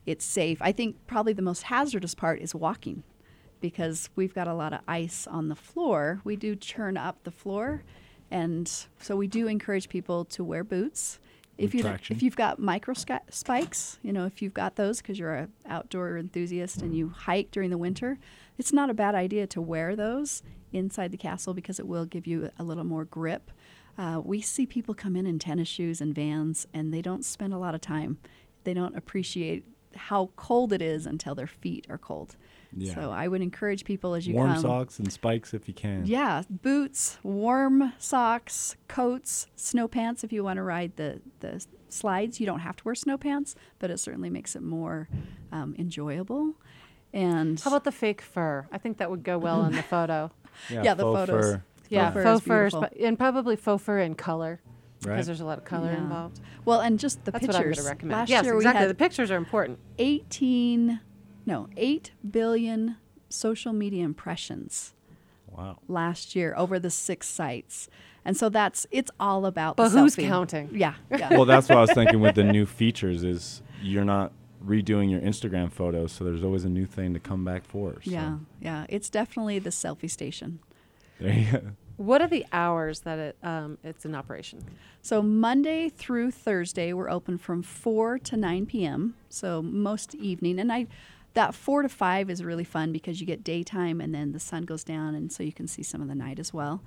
it's 0.07 0.25
safe. 0.25 0.57
I 0.61 0.71
think 0.71 0.95
probably 1.05 1.33
the 1.33 1.43
most 1.43 1.63
hazardous 1.63 2.15
part 2.15 2.41
is 2.41 2.55
walking 2.55 3.03
because 3.61 4.09
we've 4.15 4.33
got 4.33 4.47
a 4.47 4.53
lot 4.53 4.73
of 4.73 4.81
ice 4.87 5.27
on 5.27 5.49
the 5.49 5.55
floor. 5.55 6.21
We 6.23 6.35
do 6.35 6.55
churn 6.55 6.97
up 6.97 7.23
the 7.23 7.31
floor. 7.31 7.83
And 8.31 8.71
so 8.99 9.15
we 9.15 9.27
do 9.27 9.47
encourage 9.47 9.89
people 9.89 10.25
to 10.25 10.43
wear 10.43 10.63
boots. 10.63 11.19
If 11.57 11.75
you, 11.75 11.83
if 12.09 12.23
you've 12.23 12.37
got 12.37 12.57
micro 12.59 12.93
spikes, 13.29 13.99
you 14.01 14.13
know, 14.13 14.25
if 14.25 14.41
you've 14.41 14.53
got 14.53 14.77
those 14.77 15.01
because 15.01 15.19
you're 15.19 15.35
an 15.35 15.51
outdoor 15.67 16.17
enthusiast 16.17 16.81
and 16.81 16.95
you 16.95 17.09
hike 17.09 17.51
during 17.51 17.69
the 17.69 17.77
winter, 17.77 18.17
it's 18.57 18.71
not 18.71 18.89
a 18.89 18.93
bad 18.93 19.13
idea 19.13 19.45
to 19.47 19.61
wear 19.61 19.95
those 19.95 20.41
inside 20.71 21.11
the 21.11 21.17
castle 21.17 21.53
because 21.53 21.77
it 21.77 21.85
will 21.87 22.05
give 22.05 22.25
you 22.25 22.49
a 22.57 22.63
little 22.63 22.85
more 22.85 23.03
grip. 23.03 23.51
Uh, 23.97 24.21
we 24.23 24.39
see 24.39 24.65
people 24.65 24.93
come 24.93 25.17
in 25.17 25.25
in 25.25 25.37
tennis 25.37 25.67
shoes 25.67 25.99
and 25.99 26.15
vans, 26.15 26.65
and 26.73 26.93
they 26.93 27.01
don't 27.01 27.25
spend 27.25 27.53
a 27.53 27.57
lot 27.57 27.75
of 27.75 27.81
time. 27.81 28.17
They 28.63 28.73
don't 28.73 28.95
appreciate 28.95 29.65
how 29.95 30.29
cold 30.37 30.71
it 30.71 30.81
is 30.81 31.05
until 31.05 31.35
their 31.35 31.47
feet 31.47 31.85
are 31.89 31.97
cold. 31.97 32.37
Yeah. 32.75 32.93
So 32.95 33.11
I 33.11 33.27
would 33.27 33.41
encourage 33.41 33.83
people 33.83 34.13
as 34.13 34.27
you 34.27 34.35
Warm 34.35 34.53
come. 34.53 34.61
socks 34.61 34.99
and 34.99 35.11
spikes 35.11 35.53
if 35.53 35.67
you 35.67 35.73
can. 35.73 36.05
Yeah, 36.05 36.43
boots, 36.49 37.17
warm 37.23 37.93
socks, 37.97 38.75
coats, 38.87 39.47
snow 39.55 39.87
pants 39.87 40.23
if 40.23 40.31
you 40.31 40.43
want 40.43 40.57
to 40.57 40.63
ride 40.63 40.95
the, 40.95 41.19
the 41.39 41.65
slides. 41.89 42.39
You 42.39 42.45
don't 42.45 42.59
have 42.59 42.75
to 42.77 42.83
wear 42.83 42.95
snow 42.95 43.17
pants, 43.17 43.55
but 43.79 43.89
it 43.89 43.99
certainly 43.99 44.29
makes 44.29 44.55
it 44.55 44.61
more 44.61 45.09
um, 45.51 45.75
enjoyable. 45.79 46.53
And 47.11 47.59
how 47.59 47.71
about 47.71 47.85
the 47.85 47.91
fake 47.91 48.21
fur? 48.21 48.67
I 48.71 48.77
think 48.77 48.97
that 48.99 49.09
would 49.09 49.23
go 49.23 49.37
well 49.39 49.65
in 49.65 49.73
the 49.73 49.81
photo. 49.95 50.31
Yeah, 50.69 50.93
the 50.93 51.03
faux 51.03 51.19
photos. 51.19 51.45
fur, 51.55 51.63
Yeah, 51.89 52.11
fur 52.11 52.19
is 52.19 52.23
faux 52.25 52.45
fur, 52.45 52.69
beautiful. 52.69 53.05
and 53.07 53.17
probably 53.17 53.55
faux 53.55 53.83
fur 53.83 53.99
in 53.99 54.13
color 54.13 54.61
because 54.99 55.09
right? 55.15 55.25
there's 55.25 55.41
a 55.41 55.45
lot 55.45 55.57
of 55.57 55.63
color 55.63 55.91
Yeah. 55.91 55.97
involved. 55.99 56.39
well, 56.65 56.81
and 56.81 56.99
just 56.99 57.23
the 57.25 57.31
That's 57.31 57.47
pictures. 57.47 57.55
what 57.55 57.61
I'm 57.65 57.71
going 57.71 57.75
to 57.77 57.83
recommend. 57.89 58.19
Last 58.19 58.29
yes, 58.29 58.43
year 58.45 58.55
exactly. 58.57 58.81
we 58.83 58.87
the 58.89 58.95
pictures 58.95 59.31
are 59.31 59.37
important. 59.37 59.79
18, 59.97 60.99
no, 61.49 61.67
8 61.75 62.11
billion 62.31 62.95
social 63.29 63.73
media 63.73 64.03
impressions 64.05 64.93
Wow. 65.51 65.79
last 65.87 66.35
year 66.35 66.53
over 66.55 66.79
the 66.79 66.89
six 66.91 67.27
sites. 67.27 67.89
And 68.23 68.37
so 68.37 68.49
that's, 68.49 68.85
it's 68.91 69.09
all 69.19 69.45
about 69.45 69.75
But 69.77 69.89
the 69.89 69.99
who's 70.01 70.15
selfie. 70.15 70.27
counting? 70.27 70.69
Yeah. 70.71 70.93
yeah. 71.09 71.29
Well, 71.31 71.45
that's 71.45 71.67
what 71.67 71.77
I 71.79 71.81
was 71.81 71.91
thinking 71.91 72.19
with 72.21 72.35
the 72.35 72.43
new 72.43 72.65
features 72.65 73.23
is 73.23 73.61
you're 73.81 74.05
not 74.05 74.31
redoing 74.65 75.09
your 75.09 75.21
Instagram 75.21 75.71
photos, 75.71 76.11
so 76.11 76.23
there's 76.23 76.43
always 76.43 76.65
a 76.65 76.69
new 76.69 76.85
thing 76.85 77.13
to 77.13 77.19
come 77.19 77.43
back 77.43 77.65
for. 77.65 77.93
So 78.03 78.11
yeah, 78.11 78.37
yeah. 78.61 78.85
It's 78.89 79.09
definitely 79.09 79.57
the 79.59 79.69
selfie 79.71 80.09
station. 80.11 80.59
There 81.19 81.33
you 81.33 81.51
go. 81.51 81.61
What 81.97 82.21
are 82.21 82.27
the 82.27 82.45
hours 82.53 83.01
that 83.01 83.19
it 83.19 83.37
um, 83.43 83.77
it's 83.83 84.05
in 84.05 84.15
operation? 84.15 84.63
So 85.01 85.21
Monday 85.21 85.89
through 85.89 86.31
Thursday, 86.31 86.93
we're 86.93 87.09
open 87.09 87.37
from 87.37 87.61
4 87.63 88.19
to 88.19 88.37
9 88.37 88.65
p.m. 88.67 89.15
So 89.29 89.61
most 89.61 90.13
evening, 90.15 90.59
and 90.59 90.71
I, 90.71 90.87
that 91.33 91.53
4 91.53 91.83
to 91.83 91.89
5 91.89 92.29
is 92.29 92.43
really 92.43 92.63
fun 92.63 92.91
because 92.91 93.21
you 93.21 93.27
get 93.27 93.43
daytime 93.43 94.01
and 94.01 94.13
then 94.13 94.31
the 94.31 94.39
sun 94.39 94.63
goes 94.63 94.83
down, 94.83 95.15
and 95.15 95.31
so 95.31 95.43
you 95.43 95.53
can 95.53 95.67
see 95.67 95.83
some 95.83 96.01
of 96.01 96.07
the 96.07 96.15
night 96.15 96.39
as 96.39 96.53
well. 96.53 96.81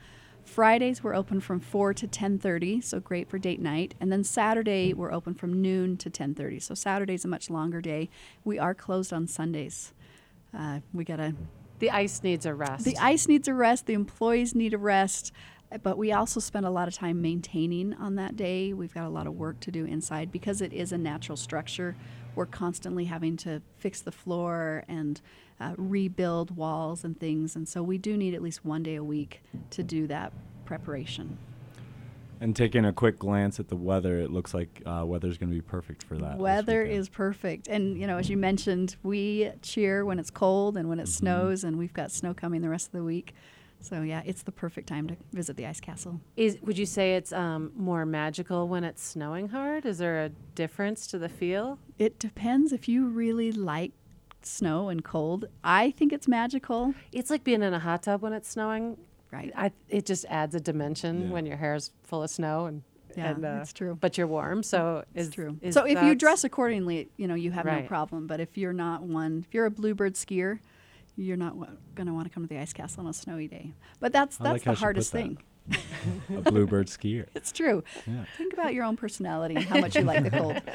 Fridays 0.44 1.04
we're 1.04 1.14
open 1.14 1.40
from 1.40 1.60
4 1.60 1.94
to 1.94 2.06
10:30, 2.08 2.80
so 2.80 2.98
great 2.98 3.28
for 3.28 3.38
date 3.38 3.60
night. 3.60 3.94
And 4.00 4.10
then 4.10 4.24
Saturday 4.24 4.92
we're 4.92 5.12
open 5.12 5.34
from 5.34 5.62
noon 5.62 5.96
to 5.98 6.10
10:30. 6.10 6.58
So 6.58 6.74
Saturday's 6.74 7.24
a 7.24 7.28
much 7.28 7.48
longer 7.48 7.80
day. 7.80 8.10
We 8.44 8.58
are 8.58 8.74
closed 8.74 9.12
on 9.12 9.28
Sundays. 9.28 9.92
Uh, 10.52 10.80
we 10.92 11.04
gotta 11.04 11.34
The 11.78 11.90
ice 11.90 12.22
needs 12.22 12.44
a 12.44 12.54
rest. 12.54 12.84
the 12.84 12.98
ice 12.98 13.28
needs 13.28 13.46
a 13.48 13.54
rest. 13.54 13.86
The 13.86 13.94
employees 13.94 14.54
need 14.54 14.74
a 14.74 14.78
rest. 14.78 15.32
But 15.82 15.96
we 15.96 16.12
also 16.12 16.38
spend 16.38 16.66
a 16.66 16.70
lot 16.70 16.86
of 16.86 16.92
time 16.92 17.22
maintaining 17.22 17.94
on 17.94 18.16
that 18.16 18.36
day. 18.36 18.74
We've 18.74 18.92
got 18.92 19.06
a 19.06 19.08
lot 19.08 19.26
of 19.26 19.34
work 19.34 19.58
to 19.60 19.70
do 19.70 19.86
inside 19.86 20.30
because 20.30 20.60
it 20.60 20.72
is 20.72 20.92
a 20.92 20.98
natural 20.98 21.36
structure. 21.36 21.96
We're 22.34 22.46
constantly 22.46 23.04
having 23.04 23.36
to 23.38 23.62
fix 23.78 24.00
the 24.00 24.12
floor 24.12 24.84
and 24.88 25.20
uh, 25.60 25.74
rebuild 25.76 26.56
walls 26.56 27.04
and 27.04 27.18
things. 27.18 27.56
And 27.56 27.68
so 27.68 27.82
we 27.82 27.98
do 27.98 28.16
need 28.16 28.34
at 28.34 28.42
least 28.42 28.64
one 28.64 28.82
day 28.82 28.96
a 28.96 29.04
week 29.04 29.42
to 29.70 29.82
do 29.82 30.06
that 30.08 30.32
preparation. 30.64 31.38
And 32.40 32.56
taking 32.56 32.84
a 32.84 32.92
quick 32.92 33.20
glance 33.20 33.60
at 33.60 33.68
the 33.68 33.76
weather, 33.76 34.18
it 34.18 34.32
looks 34.32 34.52
like 34.52 34.82
uh, 34.84 35.04
weather's 35.06 35.38
going 35.38 35.50
to 35.50 35.54
be 35.54 35.60
perfect 35.60 36.02
for 36.02 36.18
that. 36.18 36.38
Weather 36.38 36.82
is 36.82 37.08
perfect. 37.08 37.68
And, 37.68 37.96
you 37.96 38.08
know, 38.08 38.18
as 38.18 38.28
you 38.28 38.36
mentioned, 38.36 38.96
we 39.04 39.52
cheer 39.62 40.04
when 40.04 40.18
it's 40.18 40.30
cold 40.30 40.76
and 40.76 40.88
when 40.88 40.98
it 40.98 41.06
snows, 41.06 41.62
and 41.62 41.78
we've 41.78 41.92
got 41.92 42.10
snow 42.10 42.34
coming 42.34 42.60
the 42.60 42.68
rest 42.68 42.86
of 42.86 42.92
the 42.92 43.04
week. 43.04 43.32
So, 43.82 44.02
yeah, 44.02 44.22
it's 44.24 44.42
the 44.44 44.52
perfect 44.52 44.88
time 44.88 45.08
to 45.08 45.16
visit 45.32 45.56
the 45.56 45.66
ice 45.66 45.80
castle. 45.80 46.20
Is 46.36 46.58
would 46.62 46.78
you 46.78 46.86
say 46.86 47.16
it's 47.16 47.32
um, 47.32 47.72
more 47.76 48.06
magical 48.06 48.68
when 48.68 48.84
it's 48.84 49.02
snowing 49.02 49.48
hard? 49.48 49.84
Is 49.84 49.98
there 49.98 50.24
a 50.24 50.28
difference 50.54 51.06
to 51.08 51.18
the 51.18 51.28
feel? 51.28 51.78
It 51.98 52.18
depends 52.18 52.72
if 52.72 52.88
you 52.88 53.06
really 53.08 53.52
like 53.52 53.92
snow 54.42 54.88
and 54.88 55.04
cold. 55.04 55.46
I 55.62 55.90
think 55.90 56.12
it's 56.12 56.28
magical. 56.28 56.94
It's 57.12 57.28
like 57.30 57.44
being 57.44 57.62
in 57.62 57.74
a 57.74 57.78
hot 57.78 58.04
tub 58.04 58.22
when 58.22 58.32
it's 58.32 58.48
snowing. 58.48 58.96
Right. 59.30 59.52
I, 59.56 59.72
it 59.88 60.06
just 60.06 60.24
adds 60.26 60.54
a 60.54 60.60
dimension 60.60 61.22
Yeah. 61.22 61.30
when 61.30 61.46
your 61.46 61.56
hair 61.56 61.74
is 61.74 61.90
full 62.04 62.22
of 62.22 62.30
snow 62.30 62.66
and 62.66 62.82
Yeah, 63.16 63.30
and, 63.30 63.44
uh, 63.44 63.58
it's 63.62 63.72
true. 63.72 63.96
But 64.00 64.16
you're 64.18 64.26
warm, 64.26 64.62
so 64.62 65.04
It's 65.14 65.28
is 65.28 65.34
true. 65.34 65.58
is 65.60 65.74
so 65.74 65.84
if 65.86 66.02
you 66.02 66.14
dress 66.14 66.44
accordingly, 66.44 67.08
you 67.16 67.26
know, 67.26 67.34
you 67.34 67.50
have 67.50 67.64
no 67.66 67.82
problem. 67.82 68.26
But 68.26 68.40
if 68.40 68.56
you're 68.58 68.72
not 68.72 69.02
one, 69.02 69.44
if 69.46 69.54
you're 69.54 69.66
a 69.66 69.70
bluebird 69.70 70.14
skier, 70.14 70.60
you're 71.16 71.36
not 71.36 71.54
going 71.94 72.06
to 72.06 72.12
want 72.14 72.26
to 72.26 72.32
come 72.32 72.42
to 72.42 72.48
the 72.48 72.58
ice 72.60 72.72
castle 72.72 73.04
on 73.04 73.10
a 73.10 73.12
snowy 73.12 73.48
day. 73.48 73.72
But 74.00 74.12
that's 74.12 74.40
I 74.40 74.44
that's 74.44 74.52
like 74.66 74.76
the 74.76 74.80
hardest 74.80 75.12
thing. 75.12 75.38
a 76.34 76.40
bluebird 76.40 76.88
skier. 76.88 77.26
It's 77.36 77.52
true. 77.52 77.84
Yeah. 78.06 78.24
Think 78.36 78.52
about 78.52 78.74
your 78.74 78.84
own 78.84 78.96
personality 78.96 79.54
and 79.54 79.64
how 79.64 79.78
much 79.78 79.94
you 79.94 80.02
like 80.02 80.24
the 80.24 80.30
cold. 80.30 80.60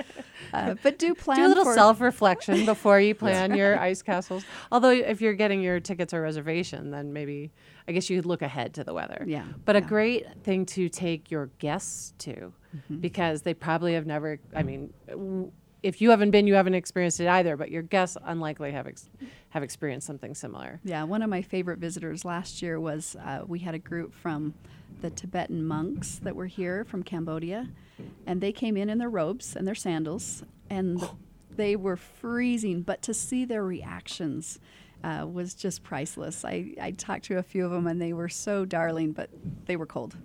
Uh, 0.54 0.76
but 0.82 0.98
do 0.98 1.14
plan 1.14 1.40
Do 1.40 1.48
a 1.48 1.50
little 1.50 1.66
for 1.66 1.74
self 1.74 2.00
reflection 2.00 2.66
before 2.74 3.02
you 3.02 3.14
plan 3.14 3.54
your 3.54 3.78
ice 3.78 4.02
castles. 4.02 4.46
Although, 4.72 4.92
if 4.92 5.20
you're 5.20 5.34
getting 5.34 5.62
your 5.62 5.82
tickets 5.82 6.14
or 6.14 6.22
reservation, 6.22 6.90
then 6.92 7.12
maybe 7.12 7.52
I 7.86 7.92
guess 7.92 8.10
you 8.10 8.18
could 8.18 8.26
look 8.28 8.42
ahead 8.42 8.74
to 8.76 8.84
the 8.86 8.94
weather. 8.94 9.26
Yeah, 9.28 9.44
But 9.66 9.76
a 9.76 9.82
great 9.82 10.26
thing 10.44 10.66
to 10.68 10.88
take 10.88 11.32
your 11.32 11.48
guests 11.60 12.14
to 12.20 12.54
Mm-hmm. 12.76 12.98
because 12.98 13.42
they 13.42 13.54
probably 13.54 13.94
have 13.94 14.06
never, 14.06 14.40
I 14.56 14.62
mean, 14.64 14.94
w- 15.08 15.52
if 15.84 16.02
you 16.02 16.10
haven't 16.10 16.32
been, 16.32 16.48
you 16.48 16.56
haven't 16.56 16.74
experienced 16.74 17.20
it 17.20 17.28
either, 17.28 17.56
but 17.56 17.70
your 17.72 17.82
guests 17.84 18.18
unlikely 18.24 18.72
have, 18.72 18.88
ex- 18.88 19.10
have 19.50 19.64
experienced 19.64 20.08
something 20.08 20.34
similar. 20.36 20.80
Yeah, 20.84 21.04
one 21.04 21.22
of 21.22 21.30
my 21.30 21.42
favorite 21.42 21.80
visitors 21.80 22.26
last 22.26 22.62
year 22.62 22.80
was 22.80 23.16
uh, 23.24 23.42
we 23.48 23.60
had 23.60 23.76
a 23.76 23.80
group 23.80 24.14
from 24.14 24.54
the 25.02 25.10
Tibetan 25.12 25.64
monks 25.64 26.20
that 26.24 26.36
were 26.36 26.48
here 26.48 26.84
from 26.86 27.04
Cambodia, 27.04 27.68
and 28.26 28.42
they 28.42 28.52
came 28.52 28.76
in 28.78 28.90
in 28.90 28.98
their 28.98 29.10
robes 29.10 29.56
and 29.56 29.68
their 29.68 29.76
sandals, 29.76 30.44
and 30.70 31.00
the- 31.00 31.10
they 31.56 31.76
were 31.76 31.98
freezing. 31.98 32.82
But 32.82 33.02
to 33.04 33.14
see 33.14 33.46
their 33.46 33.64
reactions 33.64 34.60
uh, 35.04 35.26
was 35.32 35.54
just 35.54 35.84
priceless. 35.84 36.44
I, 36.44 36.74
I 36.82 36.92
talked 36.92 37.26
to 37.26 37.38
a 37.38 37.44
few 37.44 37.66
of 37.66 37.72
them, 37.72 37.86
and 37.88 38.02
they 38.02 38.14
were 38.14 38.30
so 38.30 38.66
darling, 38.66 39.12
but 39.12 39.30
they 39.66 39.76
were 39.76 39.86
cold. 39.86 40.16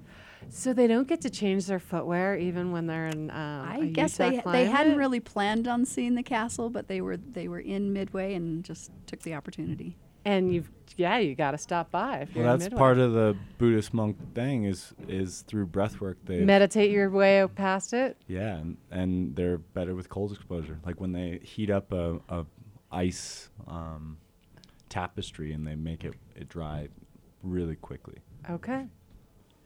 So 0.50 0.72
they 0.72 0.86
don't 0.86 1.08
get 1.08 1.20
to 1.22 1.30
change 1.30 1.66
their 1.66 1.78
footwear 1.78 2.36
even 2.36 2.72
when 2.72 2.86
they're 2.86 3.06
in. 3.06 3.30
Um, 3.30 3.36
I 3.68 3.78
a 3.78 3.86
guess 3.86 4.18
Utah 4.18 4.42
they 4.44 4.52
they 4.52 4.64
hadn't 4.66 4.96
really 4.96 5.20
planned 5.20 5.66
on 5.66 5.84
seeing 5.84 6.14
the 6.14 6.22
castle, 6.22 6.70
but 6.70 6.88
they 6.88 7.00
were 7.00 7.16
they 7.16 7.48
were 7.48 7.60
in 7.60 7.92
Midway 7.92 8.34
and 8.34 8.64
just 8.64 8.90
took 9.06 9.20
the 9.22 9.34
opportunity. 9.34 9.96
And 10.24 10.54
you've, 10.54 10.70
yeah, 10.96 11.18
you 11.18 11.34
got 11.34 11.50
to 11.50 11.58
stop 11.58 11.90
by 11.90 12.18
if 12.18 12.32
you're 12.36 12.44
Well, 12.44 12.54
in 12.54 12.60
that's 12.60 12.70
Midway. 12.70 12.78
part 12.78 12.98
of 12.98 13.12
the 13.12 13.36
Buddhist 13.58 13.92
monk 13.92 14.16
thing 14.34 14.64
is 14.64 14.92
is 15.08 15.42
through 15.42 15.66
breath 15.66 16.00
work. 16.00 16.18
They 16.24 16.40
Meditate 16.44 16.90
your 16.92 17.10
way 17.10 17.44
past 17.56 17.92
it. 17.92 18.16
yeah, 18.28 18.56
and, 18.58 18.76
and 18.90 19.34
they're 19.34 19.58
better 19.58 19.94
with 19.96 20.08
cold 20.08 20.32
exposure. 20.32 20.78
Like 20.86 21.00
when 21.00 21.10
they 21.12 21.40
heat 21.42 21.70
up 21.70 21.92
a, 21.92 22.20
a 22.28 22.44
ice 22.92 23.48
um, 23.66 24.18
tapestry 24.88 25.52
and 25.52 25.66
they 25.66 25.74
make 25.74 26.04
it 26.04 26.14
it 26.36 26.48
dry 26.48 26.88
really 27.42 27.74
quickly. 27.76 28.18
Okay. 28.48 28.86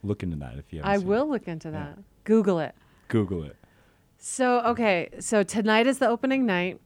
Look 0.07 0.23
into 0.23 0.37
that 0.37 0.55
if 0.59 0.73
you. 0.73 0.79
Haven't 0.81 0.93
I 0.93 0.97
seen 0.99 1.07
it. 1.07 1.11
will 1.11 1.29
look 1.29 1.49
into 1.49 1.69
Yeah. 1.69 1.73
that. 1.73 1.99
Google 2.25 2.59
it. 2.61 2.75
Google 3.09 3.43
it. 3.45 3.57
So, 4.19 4.61
okay. 4.61 5.09
So 5.21 5.43
tonight 5.43 5.87
is 5.87 5.99
the 5.99 6.09
opening 6.09 6.47
night. 6.47 6.81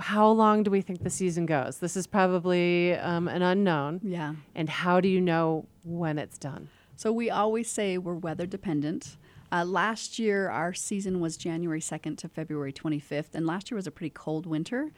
How 0.00 0.30
long 0.30 0.62
do 0.62 0.70
we 0.70 0.80
think 0.80 1.02
the 1.02 1.10
season 1.10 1.46
goes? 1.46 1.78
This 1.78 1.96
is 1.96 2.06
probably 2.06 2.94
um, 2.94 3.28
an 3.28 3.42
unknown. 3.42 4.00
Yeah. 4.02 4.34
And 4.54 4.68
how 4.68 5.00
do 5.00 5.08
you 5.08 5.20
know 5.20 5.66
when 5.84 6.18
it's 6.18 6.38
done? 6.38 6.68
So 6.96 7.12
we 7.12 7.28
always 7.28 7.68
say 7.70 7.98
we're 7.98 8.14
weather 8.14 8.46
dependent. 8.46 9.16
Uh, 9.52 9.64
last 9.64 10.18
year, 10.18 10.48
our 10.48 10.72
season 10.72 11.20
was 11.20 11.36
January 11.36 11.80
2nd 11.80 12.16
to 12.18 12.28
February 12.28 12.72
25th, 12.72 13.34
and 13.34 13.46
last 13.46 13.70
year 13.70 13.76
was 13.76 13.86
a 13.86 13.90
pretty 13.90 14.10
cold 14.10 14.46
winter. 14.46 14.90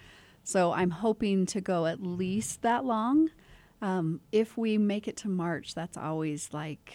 So 0.45 0.73
I'm 0.73 0.91
hoping 0.91 1.47
to 1.47 1.61
go 1.61 1.87
at 1.87 2.01
least 2.03 2.63
that 2.63 2.85
long. 2.85 3.31
Um, 3.83 4.21
if 4.33 4.57
we 4.57 4.79
make 4.79 5.09
it 5.09 5.17
to 5.19 5.29
March, 5.29 5.75
that's 5.75 5.97
always 5.97 6.51
like 6.53 6.95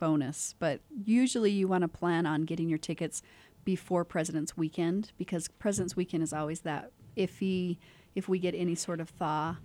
bonus. 0.00 0.54
But 0.58 0.80
usually, 1.04 1.50
you 1.50 1.68
want 1.68 1.82
to 1.82 1.88
plan 1.88 2.26
on 2.26 2.42
getting 2.42 2.68
your 2.68 2.78
tickets 2.78 3.22
before 3.64 4.04
President's 4.04 4.56
Weekend 4.56 5.12
because 5.18 5.48
President's 5.48 5.94
Weekend 5.94 6.22
is 6.22 6.32
always 6.32 6.60
that 6.60 6.90
iffy 7.16 7.76
if 8.14 8.28
we 8.28 8.38
get 8.38 8.54
any 8.54 8.74
sort 8.74 9.00
of 9.00 9.08
thaw. 9.10 9.56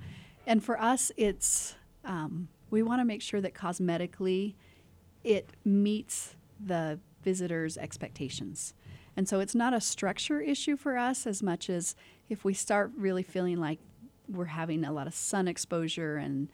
And 0.46 0.64
for 0.64 0.80
us, 0.80 1.12
it's 1.18 1.76
um, 2.04 2.50
we 2.70 2.84
want 2.84 3.02
to 3.02 3.06
make 3.06 3.22
sure 3.22 3.42
that 3.42 3.54
cosmetically 3.54 4.56
it 5.24 5.50
meets 5.64 6.36
the 6.64 7.00
visitor's 7.24 7.78
expectations. 7.78 8.74
And 9.18 9.28
so 9.28 9.40
it's 9.40 9.56
not 9.56 9.74
a 9.74 9.82
structure 9.82 10.42
issue 10.42 10.76
for 10.76 10.98
us 10.98 11.26
as 11.26 11.42
much 11.42 11.70
as 11.70 11.96
if 12.30 12.44
we 12.44 12.54
start 12.54 12.92
really 12.98 13.24
feeling 13.24 13.60
like 13.60 13.80
we're 14.28 14.46
having 14.46 14.84
a 14.84 14.92
lot 14.92 15.08
of 15.08 15.14
sun 15.14 15.48
exposure 15.48 16.18
and 16.18 16.50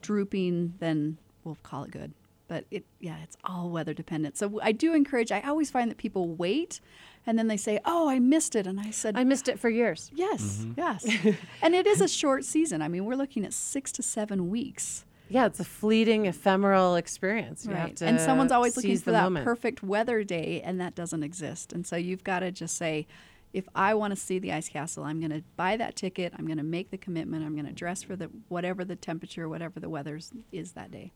drooping, 0.00 0.74
then 0.78 1.18
we'll 1.44 1.58
call 1.62 1.84
it 1.84 1.90
good. 1.90 2.12
But 2.48 2.64
it, 2.70 2.84
yeah, 2.98 3.18
it's 3.22 3.36
all 3.44 3.70
weather 3.70 3.94
dependent. 3.94 4.36
So 4.36 4.58
I 4.62 4.72
do 4.72 4.94
encourage. 4.94 5.30
I 5.30 5.40
always 5.42 5.70
find 5.70 5.90
that 5.90 5.98
people 5.98 6.34
wait, 6.34 6.80
and 7.26 7.38
then 7.38 7.46
they 7.46 7.58
say, 7.58 7.78
"Oh, 7.84 8.08
I 8.08 8.18
missed 8.18 8.56
it," 8.56 8.66
and 8.66 8.80
I 8.80 8.90
said, 8.90 9.16
I 9.16 9.24
missed 9.24 9.48
it 9.48 9.58
for 9.58 9.68
years. 9.68 10.10
"Yes, 10.14 10.60
mm-hmm. 10.60 10.72
yes." 10.76 11.06
and 11.62 11.74
it 11.74 11.86
is 11.86 12.00
a 12.00 12.08
short 12.08 12.44
season. 12.44 12.80
I 12.80 12.88
mean, 12.88 13.04
we're 13.04 13.16
looking 13.16 13.44
at 13.44 13.52
six 13.52 13.92
to 13.92 14.02
seven 14.02 14.48
weeks. 14.48 15.04
Yeah, 15.30 15.46
it's 15.46 15.60
a 15.60 15.64
fleeting, 15.64 16.26
ephemeral 16.26 16.96
experience. 16.96 17.66
You 17.66 17.74
have 17.74 17.94
to 17.96 18.06
and 18.06 18.20
someone's 18.20 18.52
always 18.52 18.76
looking 18.76 18.96
for 18.98 19.12
that 19.12 19.24
moment. 19.24 19.44
perfect 19.44 19.82
weather 19.82 20.24
day, 20.24 20.62
and 20.64 20.80
that 20.80 20.94
doesn't 20.94 21.22
exist. 21.22 21.72
And 21.72 21.86
so 21.86 21.96
you've 21.96 22.24
got 22.24 22.40
to 22.40 22.50
just 22.50 22.76
say, 22.76 23.06
if 23.52 23.68
I 23.74 23.94
want 23.94 24.12
to 24.12 24.16
see 24.16 24.38
the 24.38 24.52
ice 24.52 24.68
castle, 24.68 25.04
I'm 25.04 25.20
going 25.20 25.30
to 25.30 25.42
buy 25.56 25.76
that 25.76 25.96
ticket. 25.96 26.32
I'm 26.38 26.46
going 26.46 26.58
to 26.58 26.64
make 26.64 26.90
the 26.90 26.98
commitment. 26.98 27.44
I'm 27.44 27.54
going 27.54 27.66
to 27.66 27.72
dress 27.72 28.02
for 28.02 28.16
the 28.16 28.30
whatever 28.48 28.84
the 28.84 28.96
temperature, 28.96 29.48
whatever 29.48 29.80
the 29.80 29.88
weather 29.88 30.18
is 30.52 30.72
that 30.72 30.90
day. 30.90 31.12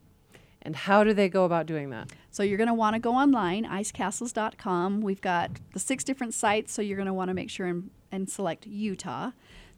And 0.63 0.77
how 0.77 1.03
do 1.05 1.13
they 1.13 1.29
go 1.29 1.45
about 1.45 1.67
doing 1.67 1.91
that? 1.91 2.11
So 2.31 2.43
you're 2.43 2.57
going 2.57 2.69
to 2.69 2.75
want 2.75 2.95
to 2.95 3.01
go 3.01 3.13
online, 3.13 3.65
icecastles.com. 3.65 5.01
We've 5.01 5.21
got 5.21 5.51
the 5.73 5.81
six 5.81 6.05
different 6.05 6.35
sites, 6.35 6.73
so 6.73 6.83
you're 6.83 6.97
going 6.97 7.07
to 7.07 7.15
want 7.15 7.29
to 7.29 7.35
make 7.35 7.51
sure 7.51 7.67
and, 7.67 7.91
and 8.11 8.31
select 8.31 8.67
Utah. 8.67 9.33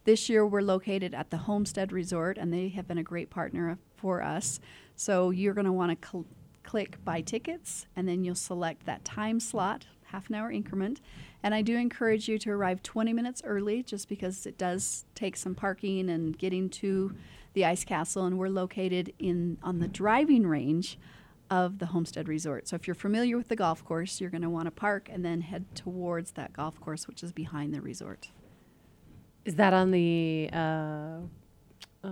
This 0.05 0.29
year 0.29 0.45
we're 0.45 0.61
located 0.61 1.15
at 1.15 1.31
the 1.31 1.37
Homestead 1.37 1.91
Resort, 1.91 2.37
and 2.37 2.53
they 2.53 2.69
have 2.69 2.87
been 2.87 2.99
a 2.99 3.03
great 3.03 3.31
partner 3.31 3.79
for 3.97 4.21
us. 4.21 4.59
So 4.95 5.31
you're 5.31 5.55
going 5.55 5.65
to 5.65 5.71
want 5.71 5.99
to 5.99 6.07
cl- 6.07 6.25
click 6.63 7.03
buy 7.03 7.21
tickets, 7.21 7.87
and 7.95 8.07
then 8.07 8.23
you'll 8.23 8.35
select 8.35 8.85
that 8.85 9.03
time 9.03 9.39
slot, 9.39 9.87
half 10.05 10.29
an 10.29 10.35
hour 10.35 10.51
increment. 10.51 11.01
And 11.45 11.53
I 11.53 11.61
do 11.61 11.77
encourage 11.77 12.27
you 12.27 12.39
to 12.39 12.49
arrive 12.49 12.81
20 12.81 13.13
minutes 13.13 13.43
early, 13.45 13.83
just 13.83 14.09
because 14.09 14.47
it 14.47 14.57
does 14.57 15.05
take 15.13 15.37
some 15.37 15.53
parking 15.53 16.09
and 16.09 16.35
getting 16.35 16.71
to 16.71 17.15
the 17.53 17.65
ice 17.65 17.83
castle. 17.83 18.25
And 18.25 18.39
we're 18.39 18.49
located 18.49 19.13
in 19.19 19.59
on 19.61 19.77
the 19.77 19.87
driving 19.87 20.47
range 20.47 20.97
of 21.51 21.77
the 21.77 21.85
Homestead 21.85 22.27
Resort. 22.27 22.67
So 22.67 22.75
if 22.75 22.87
you're 22.87 22.95
familiar 22.95 23.37
with 23.37 23.49
the 23.49 23.55
golf 23.55 23.85
course, 23.85 24.19
you're 24.19 24.31
going 24.31 24.41
to 24.41 24.49
want 24.49 24.65
to 24.65 24.71
park 24.71 25.07
and 25.11 25.23
then 25.23 25.41
head 25.41 25.65
towards 25.75 26.31
that 26.31 26.51
golf 26.51 26.81
course, 26.81 27.07
which 27.07 27.21
is 27.21 27.31
behind 27.31 27.75
the 27.75 27.79
resort. 27.79 28.31
Is 29.45 29.53
that 29.53 29.71
on 29.71 29.91
the 29.91 30.49
uh, 30.51 31.17
uh, 32.05 32.11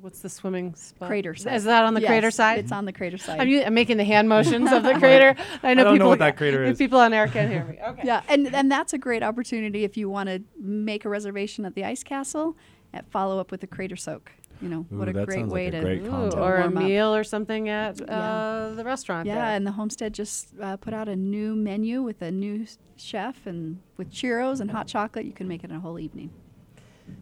what's 0.00 0.20
the 0.20 0.28
swimming 0.28 0.74
spot? 0.74 1.08
Crater 1.08 1.34
side. 1.34 1.54
Is 1.54 1.64
that 1.64 1.84
on 1.84 1.94
the 1.94 2.00
Yes, 2.00 2.08
crater 2.08 2.30
side? 2.30 2.58
It's 2.58 2.72
on 2.72 2.84
the 2.84 2.92
crater 2.92 3.18
side. 3.18 3.40
I'm, 3.40 3.48
u- 3.48 3.62
I'm 3.62 3.74
making 3.74 3.96
the 3.96 4.04
hand 4.04 4.28
motions 4.28 4.70
of 4.72 4.82
the 4.82 4.94
crater. 4.98 5.34
I 5.62 5.74
know 5.74 5.84
don't 5.84 5.92
know 5.94 5.98
people. 5.98 6.08
what 6.08 6.18
that 6.20 6.36
crater 6.36 6.64
is. 6.68 6.78
People 6.78 6.98
on 7.00 7.12
air 7.12 7.26
can't 7.28 7.50
hear 7.50 7.64
me. 7.64 7.78
Okay. 7.86 8.02
yeah, 8.04 8.22
and, 8.28 8.54
and 8.54 8.70
that's 8.70 8.92
a 8.92 8.98
great 8.98 9.22
opportunity 9.22 9.84
if 9.84 9.96
you 9.96 10.08
want 10.10 10.28
to 10.28 10.42
make 10.58 11.04
a 11.04 11.08
reservation 11.08 11.64
at 11.64 11.74
the 11.74 11.84
ice 11.84 12.02
castle 12.02 12.56
and 12.92 13.06
follow 13.10 13.38
up 13.38 13.50
with 13.50 13.62
a 13.62 13.66
crater 13.66 13.96
soak. 13.96 14.30
You 14.62 14.68
know, 14.68 14.86
what 14.88 15.08
a 15.08 15.12
that 15.12 15.26
great 15.26 15.46
way 15.48 15.64
like 15.66 15.74
a 15.74 15.76
to, 15.78 15.82
great 15.82 16.02
Ooh, 16.04 16.10
concept. 16.10 16.40
or 16.40 16.56
a 16.56 16.60
warm 16.60 16.78
up. 16.78 16.84
meal 16.84 17.14
or 17.14 17.24
something 17.24 17.68
at 17.68 18.00
uh, 18.00 18.04
Yeah. 18.08 18.72
the 18.76 18.84
restaurant. 18.84 19.26
Yeah, 19.26 19.34
there. 19.34 19.44
and 19.56 19.66
the 19.66 19.72
homestead 19.72 20.14
just 20.14 20.54
uh, 20.62 20.76
put 20.76 20.94
out 20.94 21.08
a 21.08 21.16
new 21.16 21.54
menu 21.56 22.02
with 22.02 22.22
a 22.22 22.30
new 22.30 22.64
chef 22.96 23.46
and 23.46 23.80
with 23.96 24.10
churros 24.12 24.60
and 24.60 24.70
hot 24.70 24.86
chocolate. 24.86 25.26
You 25.26 25.32
can 25.32 25.48
make 25.48 25.64
it 25.64 25.72
a 25.72 25.80
whole 25.80 25.98
evening. 25.98 26.30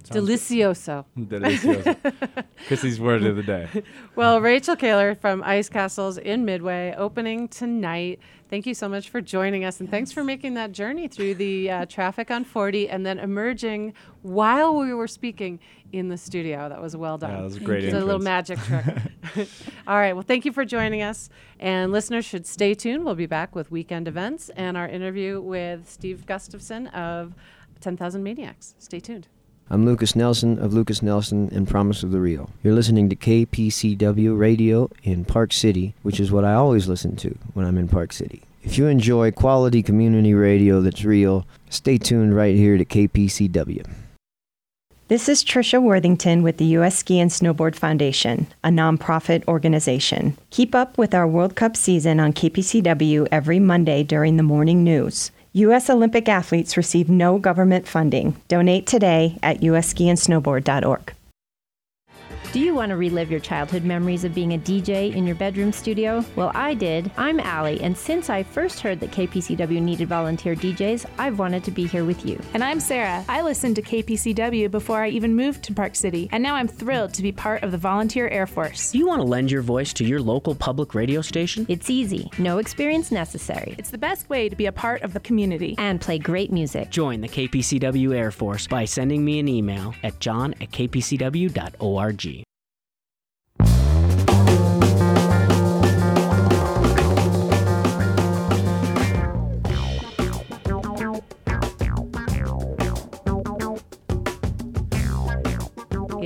Delicioso. 0.05 1.05
Delicioso. 1.19 2.45
Chrissy's 2.67 3.01
word 3.01 3.25
of 3.25 3.37
the 3.37 3.43
day. 3.43 3.69
Well, 4.15 4.43
Rachel 4.43 4.77
Kahler 4.77 5.19
from 5.19 5.43
Ice 5.43 5.71
Castles 5.71 6.19
in 6.19 6.45
Midway, 6.45 6.95
opening 6.99 7.49
tonight. 7.49 8.19
Thank 8.51 8.67
you 8.67 8.75
so 8.75 8.87
much 8.87 9.09
for 9.09 9.23
joining 9.23 9.65
us, 9.65 9.81
and 9.81 9.91
thanks 9.91 10.13
for 10.13 10.23
making 10.23 10.53
that 10.55 10.73
journey 10.73 11.09
through 11.09 11.37
the 11.37 11.71
uh, 11.71 11.87
traffic 11.87 12.31
on 12.31 12.45
40 12.45 12.91
and 12.91 13.07
then 13.07 13.19
emerging 13.19 13.95
while 14.21 14.77
we 14.77 14.93
were 14.93 15.07
speaking 15.09 15.59
in 15.93 16.09
the 16.09 16.19
studio. 16.19 16.69
That 16.69 16.83
was 16.83 16.95
well 16.95 17.17
done. 17.17 17.31
Yeah, 17.31 17.37
that 17.39 17.45
was 17.45 17.57
a 17.57 17.61
great 17.61 17.85
It's 17.85 17.95
a 17.95 18.01
little 18.01 18.21
magic 18.21 18.59
trick. 18.65 19.49
All 19.87 19.97
right. 19.97 20.13
Well, 20.13 20.25
thank 20.25 20.45
you 20.45 20.53
for 20.53 20.67
joining 20.67 21.01
us, 21.01 21.31
and 21.59 21.91
listeners 21.91 22.27
should 22.27 22.47
stay 22.47 22.75
tuned. 22.75 23.07
We'll 23.07 23.15
be 23.15 23.25
back 23.27 23.55
with 23.57 23.71
weekend 23.71 24.07
events 24.09 24.51
and 24.51 24.77
our 24.77 24.87
interview 24.87 25.41
with 25.41 25.89
Steve 25.89 26.27
Gustafson 26.27 26.89
of 26.89 27.35
10,000 27.81 28.23
Maniacs. 28.23 28.75
Stay 28.79 29.01
tuned. 29.01 29.29
I'm 29.71 29.87
Lucas 29.87 30.15
Nelson 30.15 30.59
of 30.59 30.75
Lucas 30.75 31.03
Nelson 31.03 31.49
and 31.53 31.67
Promise 31.67 32.03
of 32.03 32.11
the 32.11 32.21
Real. 32.21 32.51
You're 32.63 32.75
listening 32.75 33.09
to 33.09 33.17
KPCW 33.17 34.39
Radio 34.39 34.91
in 35.03 35.25
Park 35.25 35.53
City, 35.53 35.95
which 36.03 36.21
is 36.21 36.31
what 36.31 36.45
I 36.45 36.55
always 36.55 36.89
listen 36.89 37.17
to 37.17 37.39
when 37.55 37.65
I'm 37.65 37.79
in 37.79 37.89
Park 37.89 38.13
City. 38.13 38.43
If 38.63 38.77
you 38.77 38.87
enjoy 38.87 39.31
quality 39.31 39.83
community 39.83 40.35
radio 40.35 40.81
that's 40.81 41.05
real, 41.05 41.47
stay 41.71 41.97
tuned 41.97 42.37
right 42.37 42.55
here 42.55 42.77
to 42.77 42.85
KPCW. 42.85 43.89
This 45.09 45.29
is 45.29 45.45
Tricia 45.45 45.83
Worthington 45.83 46.43
with 46.43 46.59
the 46.59 46.65
U.S. 46.77 46.97
Ski 46.97 47.19
and 47.21 47.31
Snowboard 47.31 47.75
Foundation, 47.75 48.47
a 48.63 48.69
nonprofit 48.69 49.47
organization. 49.49 50.39
Keep 50.51 50.75
up 50.75 50.97
with 50.97 51.15
our 51.15 51.27
World 51.27 51.55
Cup 51.55 51.77
season 51.77 52.21
on 52.21 52.33
KPCW 52.33 53.29
every 53.31 53.59
Monday 53.59 54.05
during 54.05 54.37
the 54.37 54.43
morning 54.43 54.85
news. 54.85 55.31
U.S. 55.55 55.91
Olympic 55.91 56.31
athletes 56.31 56.79
receive 56.79 57.11
no 57.11 57.39
government 57.39 57.87
funding. 57.87 58.41
Donate 58.49 58.87
today 58.87 59.39
at 59.43 59.61
usskiandsnowboard.org. 59.61 61.13
Do 62.53 62.61
you 62.61 62.75
want 62.75 62.91
to 62.91 62.97
relive 62.97 63.31
your 63.31 63.41
childhood 63.41 63.83
memories 63.83 64.25
of 64.25 64.35
being 64.35 64.53
a 64.53 64.59
DJ 64.59 65.15
in 65.15 65.27
your 65.27 65.37
bedroom 65.37 65.73
studio? 65.73 66.23
Well, 66.37 66.53
I 66.55 66.75
did. 66.75 67.11
I'm 67.17 67.41
Allie, 67.41 67.81
and 67.81 67.97
since 67.97 68.29
I 68.29 68.43
first 68.43 68.81
heard 68.81 69.01
that 69.01 69.11
KPCW 69.11 69.81
needed 69.81 70.07
volunteer 70.09 70.55
DJs, 70.55 71.07
I've 71.17 71.39
wanted 71.39 71.65
to 71.65 71.71
be 71.71 71.87
here 71.87 72.05
with 72.05 72.27
you. 72.27 72.39
And 72.53 72.63
I'm 72.63 72.79
Sarah. 72.79 73.25
I 73.27 73.41
listened 73.41 73.77
to 73.77 73.83
KPCW 73.83 74.71
before 74.71 75.03
I 75.03 75.09
even 75.09 75.35
moved 75.35 75.63
to 75.63 75.73
Park 75.73 75.97
City, 75.97 76.29
and 76.31 76.43
now 76.43 76.55
I'm 76.55 76.69
thrilled 76.69 77.15
to 77.15 77.23
be 77.23 77.33
part 77.33 77.63
of 77.63 77.73
the 77.73 77.79
Volunteer 77.79 78.29
Air 78.29 78.47
Force. 78.47 78.93
Do 78.93 78.99
you 78.99 79.07
want 79.07 79.21
to 79.21 79.27
lend 79.27 79.51
your 79.51 79.63
voice 79.63 79.95
to 79.95 80.05
your 80.05 80.21
local 80.21 80.55
public 80.55 80.95
radio 80.95 81.23
station? 81.23 81.65
It's 81.71 81.89
easy, 81.89 82.31
no 82.37 82.59
experience 82.59 83.11
necessary. 83.11 83.77
It's 83.79 83.89
the 83.89 83.97
best 83.97 84.29
way 84.29 84.51
to 84.51 84.57
be 84.57 84.67
a 84.67 84.73
part 84.73 85.01
of 85.01 85.15
the 85.15 85.21
community 85.21 85.75
and 85.79 86.03
play 86.03 86.19
great 86.19 86.53
music. 86.53 86.91
Join 86.91 87.23
the 87.23 87.29
KPCW 87.29 88.15
Air 88.15 88.31
Force 88.31 88.67
by 88.67 88.85
sending 88.85 89.25
me 89.25 89.39
an 89.39 89.49
email 89.49 89.95
at 90.03 90.21
john 90.21 90.53
at 90.61 90.71
kpcw.org. 90.71 92.42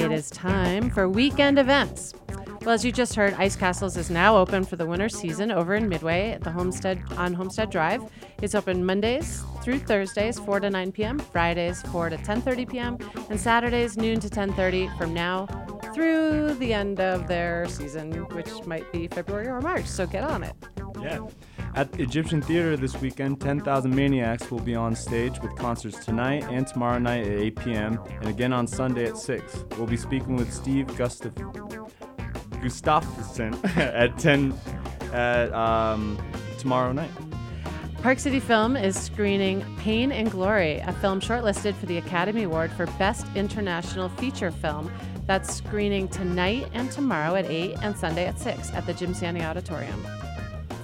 It 0.07 0.13
is 0.13 0.31
time 0.31 0.89
for 0.91 1.09
weekend 1.09 1.59
events. 1.59 2.15
Well, 2.61 2.75
as 2.75 2.85
you 2.85 2.93
just 2.93 3.17
heard, 3.17 3.35
Ice 3.35 3.57
Castles 3.57 3.97
is 3.97 4.09
now 4.09 4.37
open 4.37 4.65
for 4.65 4.77
the 4.77 4.87
winter 4.87 5.09
season 5.09 5.51
over 5.51 5.75
in 5.75 5.89
Midway 5.89 6.31
at 6.31 6.43
the 6.43 6.51
Homestead 6.51 7.03
on 7.17 7.35
Homestead 7.35 7.71
Drive. 7.71 8.03
It's 8.41 8.55
open 8.55 8.85
Mondays 8.85 9.43
through 9.63 9.81
Thursdays, 9.81 10.39
4 10.39 10.61
to 10.61 10.71
9 10.71 10.93
p.m., 10.93 11.19
Fridays, 11.19 11.83
4 11.83 12.11
to 12.11 12.17
10:30 12.19 12.71
p.m., 12.71 12.99
and 13.31 13.41
Saturdays, 13.41 13.97
noon 13.97 14.21
to 14.21 14.29
10:30 14.29 14.97
from 14.97 15.13
now 15.13 15.47
through 15.93 16.55
the 16.55 16.73
end 16.73 17.01
of 17.01 17.27
their 17.27 17.69
season, 17.69 18.13
which 18.31 18.65
might 18.65 18.91
be 18.93 19.09
February 19.09 19.49
or 19.49 19.61
March. 19.61 19.87
So 19.87 20.07
get 20.07 20.23
on 20.23 20.45
it. 20.45 20.55
Yeah. 21.03 21.27
At 21.77 22.01
Egyptian 22.01 22.41
Theatre 22.41 22.75
this 22.75 22.99
weekend, 23.03 23.39
10,000 23.39 23.95
Maniacs 23.95 24.51
will 24.51 24.61
be 24.61 24.75
on 24.75 24.97
stage 24.97 25.39
with 25.43 25.55
concerts 25.57 26.03
tonight 26.03 26.43
and 26.45 26.67
tomorrow 26.67 26.99
night 26.99 27.27
at 27.27 27.39
8 27.39 27.57
p.m. 27.57 28.01
and 28.09 28.29
again 28.29 28.55
on 28.55 28.67
Sunday 28.67 29.05
at 29.05 29.19
6. 29.19 29.65
We'll 29.77 29.87
be 29.87 29.99
speaking 29.99 30.37
with 30.37 30.51
Steve 30.51 30.87
Gustaf- 30.87 31.37
Gustafson 32.63 33.55
at 33.77 34.19
10 34.19 34.59
at 35.13 35.53
um, 35.53 36.19
tomorrow 36.59 36.93
night. 36.93 37.11
Park 38.03 38.21
City 38.21 38.41
Film 38.41 38.75
is 38.75 38.99
screening 38.99 39.63
Pain 39.77 40.13
and 40.13 40.31
Glory, 40.31 40.79
a 40.79 40.95
film 40.95 41.21
shortlisted 41.21 41.75
for 41.75 41.85
the 41.85 41.99
Academy 41.99 42.45
Award 42.45 42.71
for 42.73 42.87
Best 42.99 43.27
International 43.35 44.09
Feature 44.09 44.51
Film. 44.51 44.91
That's 45.27 45.53
screening 45.55 46.09
tonight 46.09 46.69
and 46.73 46.91
tomorrow 46.91 47.35
at 47.35 47.45
8 47.45 47.77
and 47.83 47.95
Sunday 47.95 48.25
at 48.25 48.39
6 48.39 48.73
at 48.73 48.87
the 48.87 48.95
Jim 48.95 49.13
Santy 49.13 49.43
Auditorium. 49.43 50.07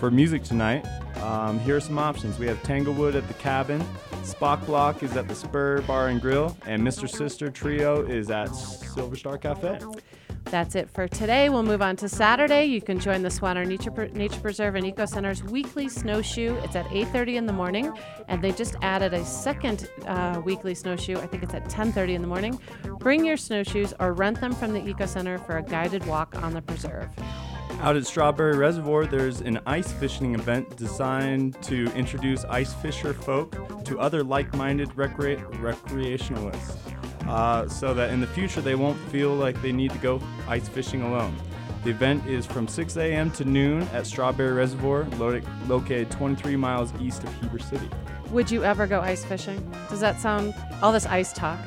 For 0.03 0.11
music 0.11 0.43
tonight, 0.43 0.85
um, 1.19 1.61
here 1.61 1.77
are 1.77 1.81
some 1.81 1.97
options. 1.97 2.37
We 2.37 2.49
have 2.49 2.61
Tanglewood 2.65 3.15
at 3.15 3.29
the 3.29 3.35
Cabin, 3.35 3.81
Spock 4.25 4.67
Block 4.67 5.05
is 5.05 5.17
at 5.17 5.29
the 5.29 5.35
Spur 5.37 5.81
Bar 5.83 6.09
and 6.09 6.21
Grill, 6.21 6.57
and 6.67 6.83
Mr. 6.83 7.09
Sister 7.09 7.53
Trio 7.53 8.05
is 8.05 8.29
at 8.29 8.49
Silver 8.49 9.15
Star 9.15 9.39
Cafe. 9.39 9.79
That's 10.47 10.75
it 10.75 10.91
for 10.91 11.07
today. 11.07 11.51
We'll 11.51 11.63
move 11.63 11.83
on 11.83 11.95
to 11.99 12.09
Saturday. 12.09 12.65
You 12.65 12.83
can 12.83 12.99
join 12.99 13.23
the 13.23 13.29
Swaner 13.29 13.65
Nature, 13.65 14.09
Nature 14.09 14.41
Preserve 14.41 14.75
and 14.75 14.85
Eco 14.85 15.07
Center's 15.07 15.45
weekly 15.45 15.89
snowshoe. 15.89 16.57
It's 16.65 16.75
at 16.75 16.87
8:30 16.87 17.37
in 17.37 17.47
the 17.47 17.53
morning, 17.53 17.97
and 18.27 18.43
they 18.43 18.51
just 18.51 18.75
added 18.83 19.15
a 19.15 19.25
second 19.25 19.89
uh, 20.09 20.43
weekly 20.45 20.75
snowshoe. 20.75 21.19
I 21.19 21.29
think 21.29 21.45
it's 21.45 21.55
at 21.55 21.67
10:30 21.67 22.17
in 22.17 22.23
the 22.23 22.29
morning. 22.29 22.59
Bring 22.99 23.25
your 23.25 23.37
snowshoes 23.37 23.95
or 24.01 24.15
rent 24.15 24.41
them 24.41 24.53
from 24.53 24.73
the 24.73 24.85
Eco 24.85 25.07
Center 25.07 25.39
for 25.39 25.59
a 25.59 25.63
guided 25.63 26.05
walk 26.07 26.35
on 26.43 26.55
the 26.55 26.63
preserve. 26.63 27.09
Out 27.81 27.97
at 27.97 28.07
Strawberry 28.07 28.57
Reservoir, 28.57 29.07
there's 29.07 29.41
an 29.41 29.59
ice 29.67 29.91
fishing 29.93 30.35
event 30.35 30.77
designed 30.77 31.61
to 31.63 31.87
introduce 31.95 32.45
ice 32.45 32.73
fisher 32.75 33.13
folk 33.13 33.85
to 33.85 33.99
other 33.99 34.23
like 34.23 34.55
minded 34.55 34.89
recre- 34.91 35.43
recreationalists 35.61 36.77
uh, 37.29 37.69
so 37.69 37.93
that 37.93 38.11
in 38.11 38.21
the 38.21 38.27
future 38.29 38.61
they 38.61 38.77
won't 38.77 38.99
feel 39.11 39.35
like 39.35 39.61
they 39.63 39.73
need 39.73 39.91
to 39.91 39.99
go 39.99 40.21
ice 40.47 40.69
fishing 40.69 41.03
alone. 41.03 41.37
The 41.83 41.91
event 41.91 42.25
is 42.27 42.47
from 42.47 42.69
6 42.69 42.97
a.m. 42.99 43.33
to 43.33 43.45
noon 43.45 43.83
at 43.93 44.07
Strawberry 44.07 44.53
Reservoir, 44.53 45.05
lo- 45.19 45.41
located 45.67 46.09
23 46.13 46.55
miles 46.55 46.93
east 47.01 47.25
of 47.25 47.35
Heber 47.41 47.59
City. 47.59 47.91
Would 48.31 48.49
you 48.49 48.63
ever 48.63 48.87
go 48.87 49.01
ice 49.01 49.25
fishing? 49.25 49.75
Does 49.91 49.99
that 49.99 50.21
sound 50.21 50.55
all 50.81 50.93
this 50.93 51.07
ice 51.07 51.33
talk? 51.33 51.59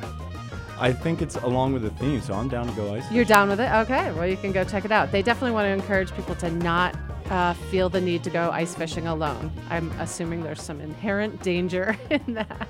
I 0.79 0.91
think 0.91 1.21
it's 1.21 1.35
along 1.37 1.73
with 1.73 1.83
the 1.83 1.89
theme, 1.91 2.21
so 2.21 2.33
I'm 2.33 2.49
down 2.49 2.67
to 2.67 2.73
go 2.73 2.93
ice. 2.93 3.09
You're 3.11 3.25
down 3.25 3.49
with 3.49 3.59
it? 3.59 3.71
Okay, 3.71 4.11
well, 4.11 4.27
you 4.27 4.37
can 4.37 4.51
go 4.51 4.63
check 4.63 4.85
it 4.85 4.91
out. 4.91 5.11
They 5.11 5.21
definitely 5.21 5.51
want 5.51 5.65
to 5.65 5.69
encourage 5.69 6.13
people 6.13 6.35
to 6.35 6.51
not 6.51 6.95
uh, 7.29 7.53
feel 7.53 7.89
the 7.89 8.01
need 8.01 8.23
to 8.23 8.29
go 8.29 8.49
ice 8.51 8.75
fishing 8.75 9.07
alone. 9.07 9.51
I'm 9.69 9.91
assuming 9.99 10.43
there's 10.43 10.61
some 10.61 10.81
inherent 10.81 11.41
danger 11.41 11.97
in 12.09 12.33
that. 12.33 12.67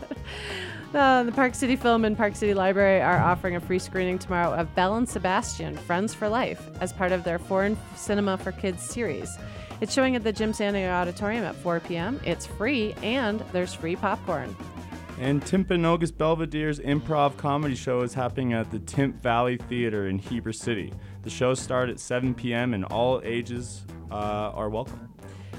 Uh, 0.93 1.23
the 1.23 1.31
Park 1.31 1.55
City 1.55 1.75
Film 1.75 2.05
and 2.05 2.15
Park 2.15 2.35
City 2.35 2.53
Library 2.53 3.01
are 3.01 3.19
offering 3.19 3.55
a 3.55 3.59
free 3.59 3.79
screening 3.79 4.17
tomorrow 4.17 4.53
of 4.53 4.73
Belle 4.75 4.95
and 4.95 5.09
Sebastian, 5.09 5.75
Friends 5.75 6.13
for 6.13 6.29
Life, 6.29 6.69
as 6.79 6.93
part 6.93 7.11
of 7.11 7.23
their 7.23 7.37
Foreign 7.37 7.77
Cinema 7.95 8.37
for 8.37 8.53
Kids 8.53 8.81
series. 8.81 9.37
It's 9.81 9.93
showing 9.93 10.15
at 10.15 10.23
the 10.23 10.31
Jim 10.31 10.53
Santy 10.53 10.85
Auditorium 10.85 11.43
at 11.43 11.55
4 11.55 11.81
p.m. 11.81 12.21
It's 12.23 12.45
free, 12.45 12.93
and 13.03 13.41
there's 13.51 13.73
free 13.73 13.97
popcorn. 13.97 14.55
And 15.17 15.41
Timpanogos 15.41 16.12
Belvedere's 16.12 16.80
improv 16.80 17.38
comedy 17.38 17.75
show 17.75 18.01
is 18.01 18.13
happening 18.13 18.51
at 18.51 18.69
the 18.69 18.80
Timp 18.80 19.21
Valley 19.21 19.58
Theater 19.58 20.08
in 20.10 20.19
Heber 20.19 20.51
City. 20.51 20.91
The 21.21 21.30
shows 21.30 21.60
start 21.60 21.89
at 21.89 21.99
7 22.01 22.34
p.m. 22.34 22.73
and 22.73 22.84
all 22.86 23.21
ages 23.23 23.86
uh, 24.12 24.51
are 24.54 24.69
welcome. 24.69 25.10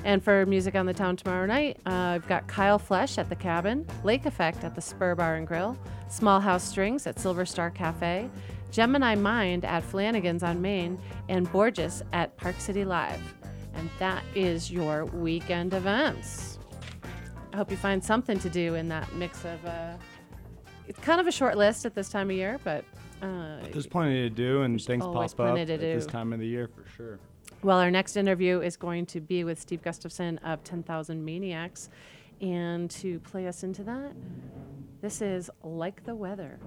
And 0.05 0.23
for 0.23 0.45
music 0.45 0.75
on 0.75 0.85
the 0.85 0.93
town 0.93 1.17
tomorrow 1.17 1.47
night, 1.47 1.79
uh, 1.87 1.91
I've 1.91 2.29
got 2.29 2.47
Kyle 2.47 2.79
Flesh 2.79 3.17
at 3.17 3.31
the 3.31 3.35
Cabin, 3.35 3.87
Lake 4.05 4.27
Effect 4.27 4.63
at 4.63 4.75
the 4.75 4.81
Spur 4.81 5.15
Bar 5.15 5.37
and 5.37 5.47
Grill, 5.47 5.77
Small 6.09 6.39
House 6.39 6.63
Strings 6.63 7.07
at 7.07 7.19
Silver 7.19 7.47
Star 7.47 7.71
Cafe, 7.71 8.29
Gemini 8.71 9.15
Mind 9.15 9.65
at 9.65 9.83
Flanagan's 9.83 10.43
on 10.43 10.61
Main, 10.61 10.99
and 11.31 11.51
Borges 11.51 12.03
at 12.13 12.37
Park 12.37 12.61
City 12.61 12.85
Live. 12.85 13.23
And 13.75 13.89
that 13.99 14.23
is 14.35 14.71
your 14.71 15.07
weekend 15.07 15.73
events. 15.73 16.56
I 17.53 17.57
hope 17.57 17.71
you 17.71 17.77
find 17.77 18.03
something 18.03 18.39
to 18.41 18.51
do 18.51 18.75
in 18.75 18.89
that 18.89 19.13
mix 19.15 19.45
of. 19.45 19.65
Uh, 19.65 19.95
it's 20.89 20.99
kind 21.01 21.21
of 21.21 21.27
a 21.27 21.33
short 21.33 21.57
list 21.57 21.85
at 21.87 21.95
this 21.95 22.09
time 22.09 22.31
of 22.31 22.37
year, 22.37 22.61
but. 22.65 22.85
Uh, 23.23 23.59
There's 23.73 23.87
plenty 23.87 24.29
to 24.29 24.31
do, 24.31 24.63
and 24.63 24.81
things 24.81 25.03
pop 25.03 25.41
up 25.41 25.59
at 25.59 25.67
this 25.67 26.07
time 26.07 26.33
of 26.33 26.39
the 26.39 26.47
year 26.47 26.69
for 26.69 26.89
sure. 26.97 27.19
Well, 27.63 27.79
our 27.79 27.91
next 27.91 28.17
interview 28.17 28.61
is 28.61 28.77
going 28.77 29.07
to 29.07 29.21
be 29.21 29.43
with 29.43 29.61
Steve 29.61 29.83
Gustafson 29.83 30.39
of 30.39 30.63
10,000 30.65 31.25
Maniacs. 31.25 31.89
And 32.41 32.91
to 32.93 33.19
play 33.21 33.47
us 33.47 33.63
into 33.63 33.83
that, 33.85 34.13
this 35.01 35.23
is 35.23 35.51
Like 35.63 36.05
the 36.05 36.15
Weather. 36.15 36.59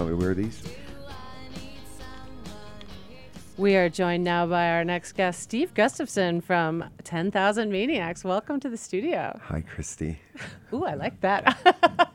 Want 0.00 0.12
me 0.12 0.18
to 0.18 0.24
wear 0.24 0.34
these? 0.34 0.62
We 3.58 3.76
are 3.76 3.90
joined 3.90 4.24
now 4.24 4.46
by 4.46 4.70
our 4.70 4.82
next 4.82 5.12
guest, 5.12 5.40
Steve 5.42 5.74
Gustafson 5.74 6.40
from 6.40 6.82
10,000 7.04 7.70
Maniacs. 7.70 8.24
Welcome 8.24 8.58
to 8.60 8.70
the 8.70 8.78
studio. 8.78 9.38
Hi, 9.44 9.60
Christie. 9.60 10.18
Ooh, 10.72 10.86
I 10.86 10.94
like 10.94 11.20
that. 11.20 11.58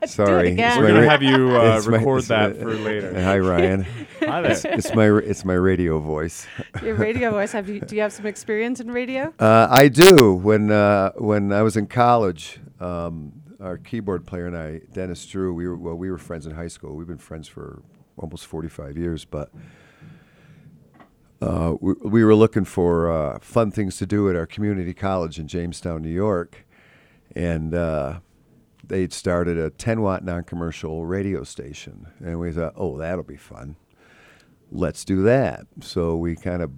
Do 0.00 0.06
Sorry, 0.08 0.48
it 0.48 0.52
again. 0.54 0.80
We're 0.80 0.88
gonna 0.88 1.08
have 1.08 1.22
you, 1.22 1.56
uh, 1.56 1.76
it's 1.76 1.86
my- 1.86 1.98
record 1.98 2.18
it's 2.18 2.28
that 2.28 2.56
my- 2.56 2.62
for 2.64 2.74
later. 2.74 3.14
Hi, 3.22 3.38
Ryan. 3.38 3.86
Hi 4.18 4.40
there. 4.42 4.50
It's, 4.50 4.64
it's 4.64 4.92
my 4.92 5.06
it's 5.18 5.44
my 5.44 5.54
radio 5.54 6.00
voice. 6.00 6.48
Your 6.82 6.96
radio 6.96 7.30
voice. 7.30 7.52
Have 7.52 7.68
you? 7.68 7.78
Do 7.78 7.94
you 7.94 8.02
have 8.02 8.12
some 8.12 8.26
experience 8.26 8.80
in 8.80 8.90
radio? 8.90 9.32
Uh, 9.38 9.68
I 9.70 9.86
do. 9.86 10.32
When 10.34 10.72
uh, 10.72 11.12
when 11.12 11.52
I 11.52 11.62
was 11.62 11.76
in 11.76 11.86
college, 11.86 12.58
um, 12.80 13.42
our 13.60 13.78
keyboard 13.78 14.26
player 14.26 14.46
and 14.46 14.56
I, 14.56 14.80
Dennis 14.92 15.24
Drew, 15.26 15.52
we 15.54 15.66
were 15.66 15.76
well, 15.76 15.94
we 15.94 16.10
were 16.10 16.18
friends 16.18 16.46
in 16.46 16.54
high 16.54 16.68
school. 16.68 16.94
We've 16.94 17.06
been 17.06 17.18
friends 17.18 17.48
for 17.48 17.82
almost 18.16 18.46
45 18.46 18.96
years, 18.96 19.24
but 19.24 19.50
uh, 21.40 21.74
we, 21.80 21.94
we 22.02 22.24
were 22.24 22.34
looking 22.34 22.64
for 22.64 23.10
uh, 23.10 23.38
fun 23.40 23.70
things 23.70 23.96
to 23.98 24.06
do 24.06 24.28
at 24.30 24.36
our 24.36 24.46
community 24.46 24.94
college 24.94 25.38
in 25.38 25.48
Jamestown, 25.48 26.02
New 26.02 26.08
York, 26.10 26.66
and 27.34 27.74
uh, 27.74 28.20
they'd 28.86 29.12
started 29.12 29.58
a 29.58 29.70
10 29.70 30.00
watt 30.00 30.24
non-commercial 30.24 31.06
radio 31.06 31.44
station, 31.44 32.06
and 32.20 32.40
we 32.40 32.52
thought, 32.52 32.74
oh, 32.76 32.96
that'll 32.96 33.24
be 33.24 33.36
fun. 33.36 33.76
Let's 34.70 35.04
do 35.04 35.22
that. 35.22 35.66
So 35.80 36.16
we 36.16 36.36
kind 36.36 36.62
of 36.62 36.72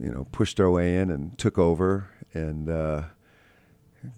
you 0.00 0.10
know, 0.10 0.26
pushed 0.32 0.60
our 0.60 0.70
way 0.70 0.96
in 0.96 1.10
and 1.10 1.36
took 1.38 1.58
over 1.58 2.08
and 2.32 2.68
uh, 2.68 3.02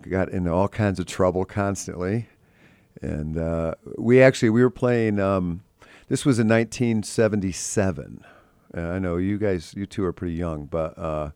got 0.02 0.30
into 0.30 0.52
all 0.52 0.68
kinds 0.68 0.98
of 0.98 1.06
trouble 1.06 1.44
constantly. 1.44 2.28
And 3.00 3.38
uh, 3.38 3.74
we 3.96 4.22
actually 4.22 4.50
we 4.50 4.62
were 4.62 4.70
playing. 4.70 5.20
Um, 5.20 5.62
this 6.08 6.24
was 6.24 6.38
in 6.38 6.48
1977. 6.48 8.24
Uh, 8.76 8.80
I 8.80 8.98
know 8.98 9.16
you 9.16 9.38
guys, 9.38 9.74
you 9.76 9.86
two 9.86 10.04
are 10.04 10.12
pretty 10.12 10.34
young, 10.34 10.66
but 10.66 10.98
uh, 10.98 11.30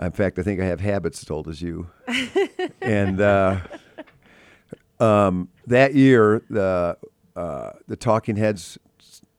in 0.00 0.12
fact, 0.12 0.38
I 0.38 0.42
think 0.42 0.60
I 0.60 0.64
have 0.64 0.80
habits 0.80 1.22
as 1.22 1.30
old 1.30 1.48
as 1.48 1.62
you. 1.62 1.88
and 2.80 3.20
uh, 3.20 3.60
um, 5.00 5.48
that 5.66 5.94
year, 5.94 6.42
the 6.50 6.96
uh, 7.34 7.70
the 7.86 7.96
Talking 7.96 8.36
Heads 8.36 8.78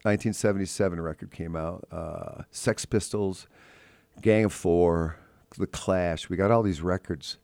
1977 0.04 1.02
record 1.02 1.32
came 1.32 1.56
out. 1.56 1.86
Uh, 1.92 2.44
Sex 2.52 2.86
Pistols, 2.86 3.48
Gang 4.22 4.46
of 4.46 4.54
Four, 4.54 5.18
The 5.58 5.68
Clash. 5.68 6.30
We 6.30 6.38
got 6.38 6.52
all 6.52 6.64
these 6.64 6.82
records 6.82 7.38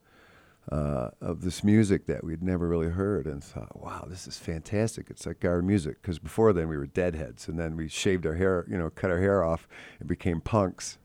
uh, 0.70 1.10
of 1.20 1.42
this 1.42 1.62
music 1.62 2.06
that 2.06 2.24
we'd 2.24 2.42
never 2.42 2.68
really 2.68 2.88
heard, 2.90 3.26
and 3.26 3.42
thought, 3.42 3.80
"Wow, 3.80 4.06
this 4.08 4.26
is 4.26 4.36
fantastic! 4.36 5.06
It's 5.10 5.26
like 5.26 5.44
our 5.44 5.62
music." 5.62 6.02
Because 6.02 6.18
before 6.18 6.52
then 6.52 6.68
we 6.68 6.76
were 6.76 6.86
deadheads, 6.86 7.48
and 7.48 7.58
then 7.58 7.76
we 7.76 7.88
shaved 7.88 8.26
our 8.26 8.34
hair, 8.34 8.66
you 8.68 8.76
know, 8.76 8.90
cut 8.90 9.10
our 9.10 9.20
hair 9.20 9.44
off, 9.44 9.68
and 10.00 10.08
became 10.08 10.40
punks. 10.40 10.98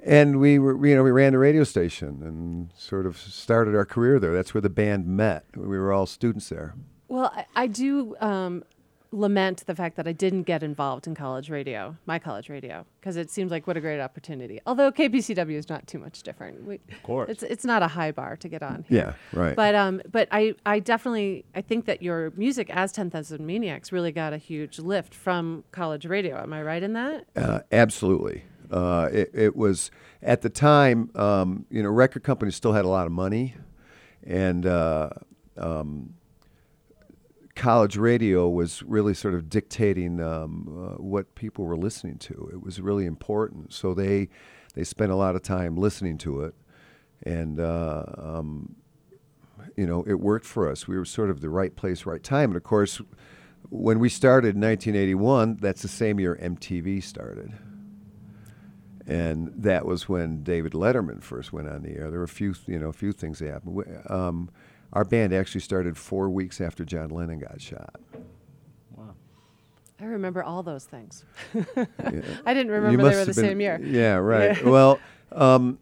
And 0.00 0.38
we 0.38 0.58
were, 0.58 0.86
you 0.86 0.94
know, 0.94 1.02
we 1.02 1.10
ran 1.10 1.32
the 1.32 1.38
radio 1.38 1.64
station 1.64 2.22
and 2.22 2.70
sort 2.76 3.06
of 3.06 3.18
started 3.18 3.74
our 3.74 3.84
career 3.84 4.20
there. 4.20 4.32
That's 4.32 4.54
where 4.54 4.60
the 4.60 4.70
band 4.70 5.06
met. 5.06 5.44
We 5.56 5.78
were 5.78 5.92
all 5.92 6.06
students 6.06 6.48
there. 6.48 6.74
Well, 7.08 7.32
I, 7.34 7.46
I 7.54 7.66
do 7.66 8.16
um, 8.20 8.62
lament 9.12 9.64
the 9.66 9.74
fact 9.74 9.96
that 9.96 10.06
I 10.06 10.12
didn't 10.12 10.44
get 10.44 10.62
involved 10.62 11.06
in 11.06 11.14
college 11.14 11.50
radio, 11.50 11.96
my 12.06 12.18
college 12.18 12.48
radio, 12.48 12.84
because 13.00 13.16
it 13.16 13.30
seems 13.30 13.50
like 13.50 13.66
what 13.66 13.76
a 13.76 13.80
great 13.80 14.00
opportunity. 14.00 14.60
Although 14.66 14.92
KPCW 14.92 15.54
is 15.54 15.68
not 15.68 15.86
too 15.86 15.98
much 15.98 16.22
different. 16.22 16.64
We, 16.64 16.80
of 16.92 17.02
course. 17.02 17.30
it's 17.30 17.42
it's 17.42 17.64
not 17.64 17.82
a 17.82 17.88
high 17.88 18.12
bar 18.12 18.36
to 18.36 18.48
get 18.48 18.62
on. 18.62 18.84
here. 18.88 19.16
Yeah, 19.32 19.38
right. 19.38 19.56
But 19.56 19.74
um, 19.74 20.02
but 20.10 20.28
I 20.30 20.54
I 20.64 20.80
definitely 20.80 21.44
I 21.54 21.60
think 21.62 21.86
that 21.86 22.02
your 22.02 22.32
music 22.36 22.70
as 22.70 22.92
Ten 22.92 23.10
Thousand 23.10 23.46
Maniacs 23.46 23.92
really 23.92 24.12
got 24.12 24.32
a 24.32 24.38
huge 24.38 24.78
lift 24.78 25.14
from 25.14 25.64
college 25.72 26.06
radio. 26.06 26.40
Am 26.40 26.52
I 26.52 26.62
right 26.62 26.82
in 26.82 26.92
that? 26.94 27.26
Uh, 27.36 27.60
absolutely. 27.72 28.44
Uh, 28.70 29.08
it, 29.12 29.30
it 29.32 29.56
was 29.56 29.90
at 30.22 30.42
the 30.42 30.50
time, 30.50 31.10
um, 31.14 31.66
you 31.70 31.82
know, 31.82 31.88
record 31.88 32.24
companies 32.24 32.56
still 32.56 32.72
had 32.72 32.84
a 32.84 32.88
lot 32.88 33.06
of 33.06 33.12
money, 33.12 33.54
and 34.24 34.66
uh, 34.66 35.10
um, 35.56 36.14
college 37.56 37.96
radio 37.96 38.48
was 38.48 38.82
really 38.82 39.14
sort 39.14 39.34
of 39.34 39.48
dictating 39.48 40.20
um, 40.20 40.68
uh, 40.68 41.02
what 41.02 41.34
people 41.34 41.64
were 41.64 41.76
listening 41.76 42.18
to. 42.18 42.50
It 42.52 42.62
was 42.62 42.80
really 42.80 43.06
important, 43.06 43.72
so 43.72 43.94
they 43.94 44.28
they 44.74 44.84
spent 44.84 45.10
a 45.10 45.16
lot 45.16 45.34
of 45.34 45.42
time 45.42 45.76
listening 45.76 46.18
to 46.18 46.42
it, 46.42 46.54
and 47.22 47.58
uh, 47.58 48.04
um, 48.16 48.76
you 49.76 49.86
know, 49.86 50.04
it 50.06 50.20
worked 50.20 50.46
for 50.46 50.70
us. 50.70 50.86
We 50.86 50.96
were 50.96 51.04
sort 51.04 51.30
of 51.30 51.40
the 51.40 51.50
right 51.50 51.74
place, 51.74 52.06
right 52.06 52.22
time, 52.22 52.50
and 52.50 52.56
of 52.56 52.62
course. 52.62 53.00
When 53.68 53.98
we 53.98 54.08
started 54.08 54.54
in 54.54 54.60
1981, 54.60 55.56
that's 55.56 55.82
the 55.82 55.88
same 55.88 56.20
year 56.20 56.38
MTV 56.40 57.02
started 57.02 57.52
and 59.06 59.52
that 59.56 59.86
was 59.86 60.08
when 60.08 60.42
David 60.42 60.72
Letterman 60.72 61.22
first 61.22 61.52
went 61.52 61.68
on 61.68 61.82
the 61.82 61.90
air. 61.90 62.10
There 62.10 62.18
were 62.18 62.24
a 62.24 62.28
few, 62.28 62.54
you 62.66 62.78
know, 62.78 62.88
a 62.88 62.92
few 62.92 63.12
things 63.12 63.38
that 63.38 63.50
happened. 63.50 63.84
Um, 64.08 64.50
our 64.92 65.04
band 65.04 65.32
actually 65.32 65.60
started 65.60 65.96
four 65.96 66.28
weeks 66.30 66.60
after 66.60 66.84
John 66.84 67.10
Lennon 67.10 67.38
got 67.38 67.60
shot. 67.60 67.96
Wow. 68.96 69.14
I 70.00 70.04
remember 70.04 70.42
all 70.42 70.62
those 70.62 70.84
things. 70.84 71.24
Yeah. 71.76 72.20
I 72.46 72.54
didn't 72.54 72.70
remember 72.72 73.02
must 73.02 73.12
they 73.14 73.18
were 73.20 73.24
the 73.24 73.34
been- 73.34 73.44
same 73.50 73.60
year. 73.60 73.80
Yeah, 73.82 74.14
right. 74.14 74.56
Yeah. 74.62 74.68
well, 74.68 74.98
um, 75.32 75.78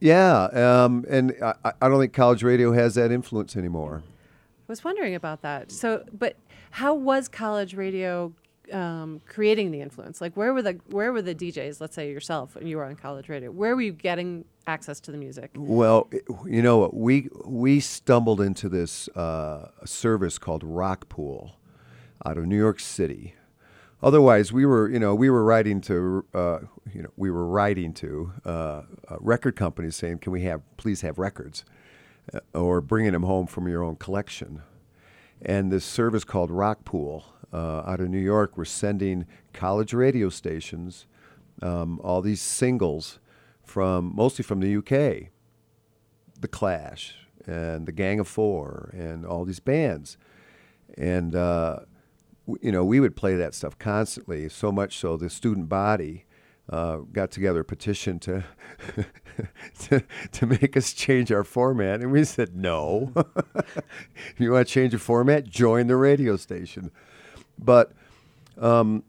yeah, 0.00 0.44
um, 0.84 1.04
and 1.08 1.34
I, 1.42 1.54
I- 1.64 1.72
I 1.82 1.88
don't 1.88 2.00
think 2.00 2.12
college 2.12 2.42
radio 2.42 2.72
has 2.72 2.96
that 2.96 3.12
influence 3.12 3.56
anymore. 3.56 4.02
I 4.04 4.72
was 4.72 4.82
wondering 4.84 5.14
about 5.14 5.42
that. 5.42 5.70
So, 5.72 6.04
but 6.16 6.36
how 6.72 6.94
was 6.94 7.28
college 7.28 7.74
radio 7.74 8.32
um, 8.72 9.20
creating 9.26 9.70
the 9.70 9.80
influence? 9.80 10.20
Like, 10.20 10.36
where 10.36 10.52
were 10.52 10.62
the 10.62 10.78
where 10.90 11.12
were 11.12 11.22
the 11.22 11.34
DJs? 11.34 11.80
Let's 11.80 11.94
say 11.94 12.10
yourself, 12.10 12.56
and 12.56 12.68
you 12.68 12.76
were 12.76 12.84
on 12.84 12.96
college 12.96 13.28
radio. 13.28 13.50
Where 13.50 13.74
were 13.74 13.82
you 13.82 13.92
getting 13.92 14.44
access 14.66 15.00
to 15.00 15.12
the 15.12 15.18
music? 15.18 15.50
Well, 15.56 16.08
you 16.46 16.62
know? 16.62 16.90
We 16.92 17.28
we 17.44 17.80
stumbled 17.80 18.40
into 18.40 18.68
this 18.68 19.08
uh, 19.08 19.70
service 19.84 20.38
called 20.38 20.64
Rockpool 20.64 21.52
out 22.24 22.38
of 22.38 22.46
New 22.46 22.58
York 22.58 22.80
City. 22.80 23.34
Otherwise, 24.02 24.52
we 24.52 24.64
were 24.64 24.88
you 24.88 24.98
know 24.98 25.14
we 25.14 25.28
were 25.28 25.44
writing 25.44 25.80
to 25.82 26.24
uh, 26.34 26.58
you 26.92 27.02
know 27.02 27.10
we 27.16 27.30
were 27.30 27.46
writing 27.46 27.92
to 27.94 28.32
uh, 28.44 28.50
uh, 28.50 28.82
record 29.20 29.56
companies 29.56 29.96
saying, 29.96 30.18
"Can 30.18 30.32
we 30.32 30.42
have 30.42 30.62
please 30.76 31.02
have 31.02 31.18
records?" 31.18 31.64
Uh, 32.32 32.40
or 32.54 32.80
bringing 32.80 33.12
them 33.12 33.24
home 33.24 33.46
from 33.46 33.68
your 33.68 33.82
own 33.82 33.96
collection. 33.96 34.62
And 35.42 35.72
this 35.72 35.84
service 35.84 36.24
called 36.24 36.50
Rockpool 36.50 37.24
uh, 37.52 37.82
out 37.86 38.00
of 38.00 38.08
New 38.08 38.18
York 38.18 38.56
were 38.56 38.64
sending 38.64 39.26
college 39.52 39.92
radio 39.94 40.28
stations 40.28 41.06
um, 41.62 42.00
all 42.02 42.22
these 42.22 42.40
singles 42.40 43.18
from 43.64 44.14
mostly 44.14 44.42
from 44.42 44.60
the 44.60 44.76
UK, 44.76 45.30
The 46.40 46.48
Clash 46.48 47.14
and 47.46 47.86
the 47.86 47.92
Gang 47.92 48.20
of 48.20 48.28
Four 48.28 48.90
and 48.92 49.24
all 49.24 49.44
these 49.44 49.60
bands, 49.60 50.16
and 50.96 51.34
uh, 51.34 51.80
w- 52.46 52.58
you 52.62 52.72
know 52.72 52.84
we 52.84 53.00
would 53.00 53.16
play 53.16 53.36
that 53.36 53.54
stuff 53.54 53.78
constantly. 53.78 54.48
So 54.48 54.72
much 54.72 54.98
so 54.98 55.16
the 55.16 55.30
student 55.30 55.68
body. 55.68 56.24
Uh, 56.70 56.98
got 57.12 57.32
together 57.32 57.60
a 57.60 57.64
petition 57.64 58.20
to, 58.20 58.44
to 59.80 60.00
to 60.30 60.46
make 60.46 60.76
us 60.76 60.92
change 60.92 61.32
our 61.32 61.42
format, 61.42 62.00
and 62.00 62.12
we 62.12 62.22
said 62.22 62.54
no. 62.54 63.12
if 63.16 64.34
you 64.38 64.52
want 64.52 64.68
to 64.68 64.72
change 64.72 64.92
your 64.92 65.00
format, 65.00 65.44
join 65.44 65.88
the 65.88 65.96
radio 65.96 66.36
station. 66.36 66.92
But 67.58 67.92
um, 68.56 69.02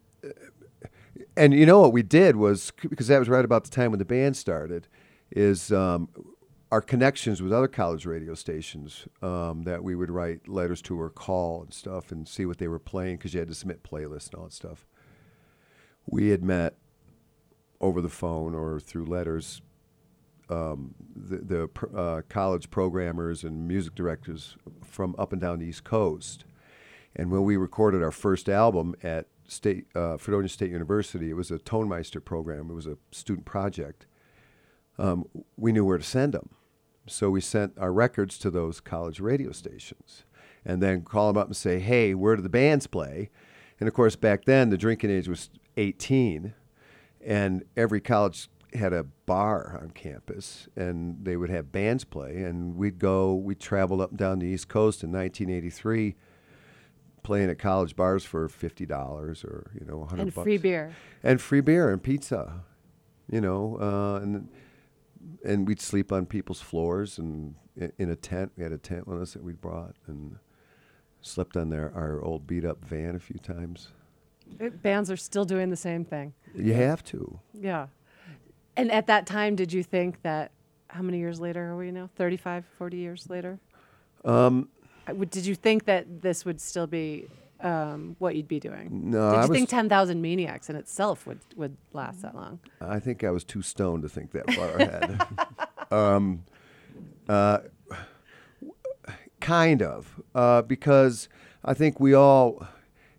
and 1.37 1.53
you 1.53 1.67
know 1.67 1.81
what 1.81 1.93
we 1.93 2.01
did 2.01 2.35
was 2.35 2.71
because 2.81 3.07
that 3.09 3.19
was 3.19 3.29
right 3.29 3.45
about 3.45 3.63
the 3.63 3.69
time 3.69 3.91
when 3.91 3.99
the 3.99 4.05
band 4.05 4.35
started 4.35 4.87
is 5.29 5.71
um, 5.71 6.09
our 6.71 6.81
connections 6.81 7.43
with 7.43 7.53
other 7.53 7.67
college 7.67 8.07
radio 8.07 8.33
stations 8.33 9.07
um, 9.21 9.63
that 9.65 9.83
we 9.83 9.93
would 9.93 10.09
write 10.09 10.47
letters 10.47 10.81
to 10.81 10.99
or 10.99 11.11
call 11.11 11.61
and 11.61 11.73
stuff 11.73 12.11
and 12.11 12.27
see 12.27 12.45
what 12.45 12.57
they 12.57 12.67
were 12.67 12.79
playing 12.79 13.17
because 13.17 13.35
you 13.35 13.39
had 13.39 13.49
to 13.49 13.55
submit 13.55 13.83
playlists 13.83 14.31
and 14.31 14.35
all 14.39 14.45
that 14.45 14.53
stuff 14.53 14.87
we 16.05 16.29
had 16.29 16.43
met 16.43 16.75
over 17.81 18.01
the 18.01 18.09
phone 18.09 18.55
or 18.55 18.79
through 18.79 19.05
letters 19.05 19.61
um, 20.49 20.95
the, 21.15 21.37
the 21.37 21.97
uh, 21.97 22.21
college 22.29 22.69
programmers 22.69 23.43
and 23.43 23.67
music 23.67 23.95
directors 23.95 24.57
from 24.83 25.15
up 25.17 25.31
and 25.31 25.41
down 25.41 25.59
the 25.59 25.65
east 25.65 25.83
coast 25.83 26.45
and 27.15 27.31
when 27.31 27.43
we 27.43 27.57
recorded 27.57 28.01
our 28.01 28.11
first 28.11 28.47
album 28.47 28.95
at 29.03 29.27
State 29.47 29.85
uh, 29.95 30.15
Fredonia 30.15 30.47
State 30.47 30.71
University, 30.71 31.29
it 31.29 31.33
was 31.33 31.51
a 31.51 31.59
Tonmeister 31.59 32.23
program. 32.23 32.69
It 32.69 32.73
was 32.73 32.87
a 32.87 32.97
student 33.11 33.45
project. 33.45 34.05
Um, 34.97 35.25
we 35.57 35.71
knew 35.73 35.83
where 35.83 35.97
to 35.97 36.03
send 36.03 36.33
them, 36.33 36.49
so 37.05 37.29
we 37.29 37.41
sent 37.41 37.77
our 37.77 37.91
records 37.91 38.37
to 38.39 38.49
those 38.49 38.79
college 38.79 39.19
radio 39.19 39.51
stations, 39.51 40.23
and 40.63 40.81
then 40.81 41.01
call 41.01 41.27
them 41.27 41.37
up 41.37 41.47
and 41.47 41.55
say, 41.55 41.79
"Hey, 41.79 42.13
where 42.13 42.37
do 42.37 42.41
the 42.41 42.49
bands 42.49 42.87
play?" 42.87 43.29
And 43.79 43.89
of 43.89 43.93
course, 43.93 44.15
back 44.15 44.45
then 44.45 44.69
the 44.69 44.77
drinking 44.77 45.09
age 45.09 45.27
was 45.27 45.49
18, 45.75 46.53
and 47.25 47.63
every 47.75 48.01
college 48.01 48.49
had 48.73 48.93
a 48.93 49.03
bar 49.03 49.77
on 49.81 49.89
campus, 49.91 50.69
and 50.75 51.23
they 51.25 51.35
would 51.35 51.49
have 51.49 51.71
bands 51.71 52.03
play, 52.05 52.43
and 52.43 52.75
we'd 52.75 52.99
go. 52.99 53.33
We 53.35 53.55
traveled 53.55 53.99
up 54.01 54.11
and 54.11 54.19
down 54.19 54.39
the 54.39 54.47
East 54.47 54.67
Coast 54.69 55.03
in 55.03 55.11
1983 55.11 56.15
playing 57.23 57.51
at 57.51 57.59
college 57.59 57.95
bars 57.95 58.23
for 58.23 58.47
fifty 58.49 58.85
dollars 58.85 59.43
or 59.43 59.69
you 59.79 59.85
know 59.85 60.03
hundred 60.05 60.23
And 60.23 60.33
bucks 60.33 60.43
free 60.43 60.57
beer. 60.57 60.95
and 61.21 61.39
free 61.39 61.61
beer 61.61 61.89
and 61.91 62.01
pizza, 62.01 62.63
you 63.29 63.41
know, 63.41 63.77
uh, 63.79 64.19
and 64.23 64.49
and 65.45 65.67
we'd 65.67 65.79
sleep 65.81 66.11
on 66.11 66.25
people's 66.25 66.61
floors 66.61 67.19
and 67.19 67.53
in 67.97 68.09
a 68.09 68.15
tent. 68.15 68.51
We 68.57 68.63
had 68.63 68.71
a 68.71 68.77
tent 68.77 69.07
with 69.07 69.21
us 69.21 69.33
that 69.33 69.43
we 69.43 69.53
brought 69.53 69.95
and 70.07 70.37
slept 71.21 71.55
on 71.55 71.69
their 71.69 71.91
our 71.93 72.21
old 72.23 72.47
beat 72.47 72.65
up 72.65 72.83
van 72.83 73.15
a 73.15 73.19
few 73.19 73.37
times. 73.37 73.89
Uh, 74.59 74.69
Bands 74.69 75.09
are 75.11 75.17
still 75.17 75.45
doing 75.45 75.69
the 75.69 75.75
same 75.77 76.03
thing. 76.05 76.33
You 76.55 76.73
have 76.73 77.03
to. 77.05 77.39
Yeah. 77.53 77.87
And 78.75 78.91
at 78.91 79.07
that 79.07 79.25
time, 79.25 79.55
did 79.55 79.71
you 79.73 79.83
think 79.83 80.21
that, 80.23 80.51
how 80.87 81.01
many 81.01 81.19
years 81.19 81.39
later 81.39 81.71
are 81.71 81.77
we 81.77 81.91
now? 81.91 82.09
35, 82.15 82.65
40 82.77 82.97
years 82.97 83.29
later? 83.29 83.59
Um, 84.25 84.69
Uh, 85.07 85.13
Did 85.13 85.45
you 85.45 85.55
think 85.55 85.85
that 85.85 86.21
this 86.21 86.45
would 86.45 86.61
still 86.61 86.85
be 86.87 87.27
um, 87.61 88.15
what 88.19 88.35
you'd 88.35 88.47
be 88.47 88.59
doing? 88.59 89.09
No, 89.11 89.31
Did 89.31 89.39
I 89.39 89.45
you 89.45 89.53
think 89.53 89.69
10,000 89.69 90.21
Maniacs 90.21 90.69
in 90.69 90.75
itself 90.75 91.25
would, 91.25 91.39
would 91.55 91.75
last 91.93 92.21
that 92.21 92.35
long? 92.35 92.59
I 92.79 92.99
think 92.99 93.23
I 93.23 93.31
was 93.31 93.43
too 93.43 93.61
stoned 93.61 94.03
to 94.03 94.09
think 94.09 94.31
that 94.31 94.51
far 94.53 94.69
ahead. 94.77 95.21
um, 95.91 96.43
uh, 97.27 97.59
kind 99.39 99.81
of, 99.81 100.21
uh, 100.35 100.61
because 100.61 101.29
I 101.65 101.73
think 101.73 101.99
we 101.99 102.13
all, 102.13 102.67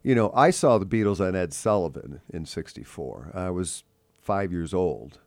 you 0.03 0.15
know, 0.15 0.33
I 0.35 0.51
saw 0.51 0.79
the 0.79 0.87
Beatles 0.87 1.21
on 1.21 1.37
Ed 1.37 1.53
Sullivan 1.53 2.21
in 2.31 2.45
'64. 2.47 3.33
I 3.35 3.51
was 3.51 3.85
five 4.21 4.53
years 4.53 4.75
old, 4.75 5.21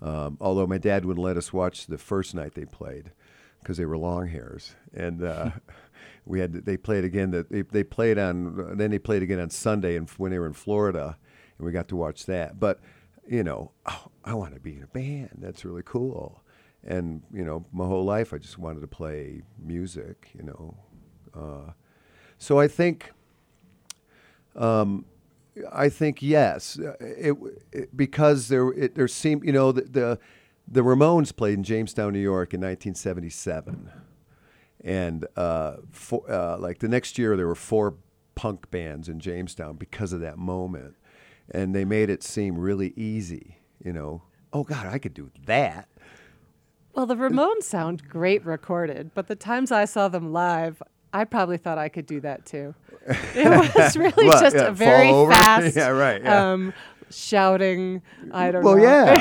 um, 0.00 0.38
although 0.40 0.66
my 0.66 0.78
dad 0.78 1.04
wouldn't 1.04 1.24
let 1.24 1.36
us 1.36 1.52
watch 1.52 1.86
the 1.86 1.98
first 1.98 2.34
night 2.34 2.54
they 2.54 2.64
played 2.64 3.12
because 3.60 3.78
they 3.78 3.86
were 3.86 3.96
long 3.96 4.28
hairs, 4.28 4.74
and 4.92 5.24
uh, 5.24 5.50
we 6.26 6.38
had 6.38 6.52
to, 6.52 6.60
they 6.60 6.76
played 6.76 7.04
again. 7.04 7.30
That 7.32 7.50
they, 7.50 7.62
they 7.62 7.82
played 7.82 8.18
on 8.18 8.76
then 8.76 8.90
they 8.90 8.98
played 8.98 9.22
again 9.22 9.40
on 9.40 9.50
Sunday, 9.50 9.96
and 9.96 10.08
when 10.10 10.30
they 10.30 10.38
were 10.38 10.46
in 10.46 10.52
Florida, 10.52 11.16
and 11.58 11.66
we 11.66 11.72
got 11.72 11.88
to 11.88 11.96
watch 11.96 12.26
that. 12.26 12.60
But 12.60 12.80
you 13.26 13.42
know, 13.42 13.72
oh, 13.86 14.10
I 14.24 14.34
want 14.34 14.54
to 14.54 14.60
be 14.60 14.76
in 14.76 14.82
a 14.82 14.88
band. 14.88 15.38
That's 15.38 15.64
really 15.64 15.82
cool. 15.84 16.42
And 16.86 17.22
you 17.32 17.44
know, 17.44 17.64
my 17.72 17.86
whole 17.86 18.04
life 18.04 18.32
I 18.32 18.38
just 18.38 18.58
wanted 18.58 18.80
to 18.80 18.86
play 18.86 19.42
music. 19.58 20.30
You 20.34 20.44
know, 20.44 20.76
uh, 21.34 21.72
so 22.38 22.60
I 22.60 22.68
think. 22.68 23.10
Um, 24.56 25.04
I 25.72 25.88
think 25.88 26.22
yes, 26.22 26.78
it, 27.00 27.36
it 27.72 27.96
because 27.96 28.48
there 28.48 28.68
it, 28.70 28.94
there 28.94 29.08
seemed 29.08 29.44
you 29.44 29.52
know 29.52 29.72
the, 29.72 29.82
the 29.82 30.18
the 30.66 30.80
Ramones 30.80 31.34
played 31.34 31.54
in 31.54 31.62
Jamestown, 31.62 32.12
New 32.12 32.18
York 32.18 32.54
in 32.54 32.60
1977, 32.60 33.90
and 34.82 35.26
uh, 35.36 35.76
for, 35.92 36.28
uh, 36.30 36.58
like 36.58 36.78
the 36.78 36.88
next 36.88 37.18
year 37.18 37.36
there 37.36 37.46
were 37.46 37.54
four 37.54 37.94
punk 38.34 38.70
bands 38.70 39.08
in 39.08 39.20
Jamestown 39.20 39.76
because 39.76 40.12
of 40.12 40.20
that 40.20 40.38
moment, 40.38 40.96
and 41.50 41.74
they 41.74 41.84
made 41.84 42.10
it 42.10 42.22
seem 42.22 42.58
really 42.58 42.92
easy. 42.96 43.58
You 43.84 43.92
know, 43.92 44.22
oh 44.52 44.64
God, 44.64 44.86
I 44.86 44.98
could 44.98 45.14
do 45.14 45.30
that. 45.46 45.88
Well, 46.94 47.06
the 47.06 47.16
Ramones 47.16 47.64
sound 47.64 48.08
great 48.08 48.44
recorded, 48.44 49.10
but 49.14 49.26
the 49.26 49.34
times 49.34 49.72
I 49.72 49.84
saw 49.84 50.08
them 50.08 50.32
live, 50.32 50.80
I 51.12 51.24
probably 51.24 51.58
thought 51.58 51.76
I 51.76 51.88
could 51.88 52.06
do 52.06 52.20
that 52.20 52.46
too. 52.46 52.74
It 53.34 53.74
was 53.76 53.96
really 53.96 54.26
What, 54.26 54.40
just 54.40 54.56
yeah, 54.56 54.68
a 54.68 54.72
very 54.72 55.10
fast, 55.30 55.76
Yeah, 55.76 55.88
right, 55.88 56.22
yeah. 56.22 56.52
Um, 56.52 56.72
shouting. 57.10 58.02
I 58.32 58.50
don't 58.50 58.64
know. 58.64 58.74
well, 58.74 58.76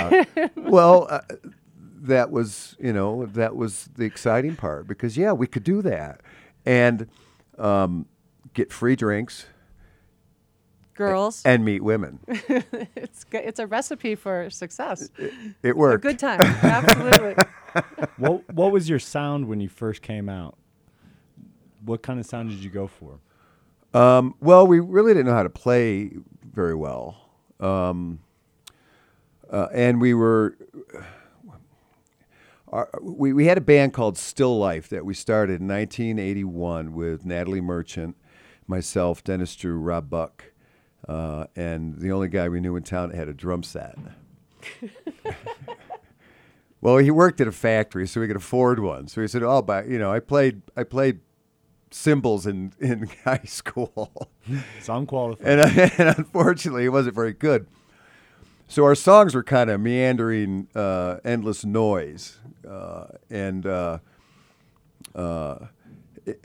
know. 0.10 0.26
yeah. 0.36 0.48
well, 0.56 1.08
uh, 1.10 1.22
that 2.02 2.32
was 2.32 2.76
you 2.80 2.92
know 2.94 3.26
that 3.28 3.56
was 3.56 3.90
the 3.96 4.04
exciting 4.06 4.56
part 4.56 4.88
because 4.88 5.18
yeah, 5.18 5.32
we 5.34 5.48
could 5.48 5.64
do 5.64 5.82
that 5.84 6.22
and 6.66 7.08
um, 7.58 8.06
get 8.54 8.72
free 8.74 8.96
drinks 8.96 9.46
Girls. 10.96 11.42
and 11.46 11.64
meet 11.66 11.84
women. 11.84 12.20
it's 12.28 13.24
g- 13.26 13.38
it's 13.38 13.60
a 13.60 13.68
recipe 13.68 14.16
for 14.16 14.50
success. 14.50 15.10
it 15.18 15.72
A 15.72 15.76
worked. 15.76 16.04
good 16.04 16.20
time, 16.20 16.42
absolutely. 16.42 17.36
what 18.18 18.48
What 18.54 18.72
was 18.72 18.88
your 18.90 19.00
sound 19.00 19.48
when 19.48 19.60
you 19.60 19.70
first 19.70 20.02
came 20.02 20.30
out? 20.30 20.58
What 21.86 22.02
kind 22.04 22.20
of 22.20 22.26
sound 22.26 22.50
did 22.50 22.60
you 22.64 22.70
go 22.70 22.88
for? 22.88 23.20
Um, 23.94 24.36
well, 24.42 24.66
we 24.66 24.80
really 24.80 25.14
didn't 25.14 25.28
know 25.28 25.36
how 25.36 25.44
to 25.44 25.50
play 25.50 26.12
very 26.52 26.74
well, 26.74 27.30
um, 27.60 28.20
uh, 29.50 29.68
and 29.74 30.02
we 30.02 30.14
were. 30.14 30.58
Our, 32.70 32.90
we, 33.04 33.34
we 33.34 33.46
had 33.46 33.60
a 33.60 33.62
band 33.62 33.94
called 33.94 34.18
Still 34.18 34.58
Life 34.58 34.90
that 34.90 35.06
we 35.06 35.14
started 35.14 35.62
in 35.62 35.68
1981 35.68 36.94
with 36.94 37.24
Natalie 37.24 37.62
Merchant, 37.62 38.18
myself, 38.66 39.24
Dennis 39.24 39.56
Drew, 39.56 39.78
Rob 39.78 40.10
Buck, 40.10 40.46
uh, 41.08 41.46
and 41.56 42.00
the 42.00 42.12
only 42.12 42.30
guy 42.30 42.50
we 42.50 42.60
knew 42.60 42.76
in 42.76 42.82
town 42.82 43.10
that 43.10 43.16
had 43.16 43.28
a 43.28 43.34
drum 43.34 43.62
set. 43.62 43.96
well, 46.82 46.98
he 46.98 47.12
worked 47.12 47.40
at 47.42 47.48
a 47.48 47.52
factory, 47.52 48.08
so 48.08 48.22
we 48.22 48.26
could 48.26 48.38
afford 48.38 48.80
one. 48.80 49.08
So 49.08 49.22
he 49.22 49.28
said, 49.28 49.44
"Oh, 49.44 49.62
but 49.62 49.88
you 49.88 50.00
know, 50.00 50.12
I 50.12 50.20
played, 50.20 50.64
I 50.76 50.82
played 50.82 51.20
cymbals 51.94 52.46
in 52.48 52.74
in 52.80 53.08
high 53.24 53.42
school." 53.46 54.30
So 54.82 54.94
I'm 54.94 55.06
qualified. 55.06 55.48
and, 55.48 55.62
and 56.00 56.18
unfortunately, 56.18 56.84
it 56.86 56.90
wasn't 56.90 57.16
very 57.16 57.32
good. 57.34 57.66
So 58.68 58.84
our 58.84 58.96
songs 58.96 59.34
were 59.36 59.44
kind 59.44 59.70
of 59.70 59.80
meandering, 59.80 60.68
uh, 60.76 61.18
endless 61.24 61.64
noise, 61.64 62.40
uh, 62.68 63.06
and 63.30 63.66
uh, 63.66 64.00
uh, 65.16 65.68
it- 66.26 66.44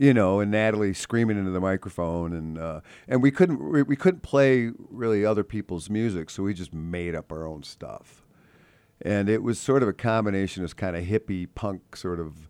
you 0.00 0.14
know, 0.14 0.38
and 0.38 0.50
Natalie 0.52 0.94
screaming 0.94 1.36
into 1.38 1.50
the 1.50 1.60
microphone, 1.60 2.32
and 2.32 2.56
uh, 2.58 2.80
and 3.08 3.20
we 3.22 3.30
couldn't 3.32 3.60
we, 3.70 3.82
we 3.82 3.96
couldn't 3.96 4.22
play 4.22 4.70
really 4.90 5.24
other 5.24 5.42
people's 5.42 5.90
music, 5.90 6.30
so 6.30 6.44
we 6.44 6.54
just 6.54 6.72
made 6.72 7.16
up 7.16 7.32
our 7.32 7.46
own 7.46 7.64
stuff, 7.64 8.24
and 9.02 9.28
it 9.28 9.42
was 9.42 9.58
sort 9.58 9.82
of 9.82 9.88
a 9.88 9.92
combination 9.92 10.62
of 10.64 10.76
kind 10.76 10.94
of 10.96 11.04
hippie 11.04 11.48
punk, 11.54 11.96
sort 11.96 12.20
of 12.20 12.48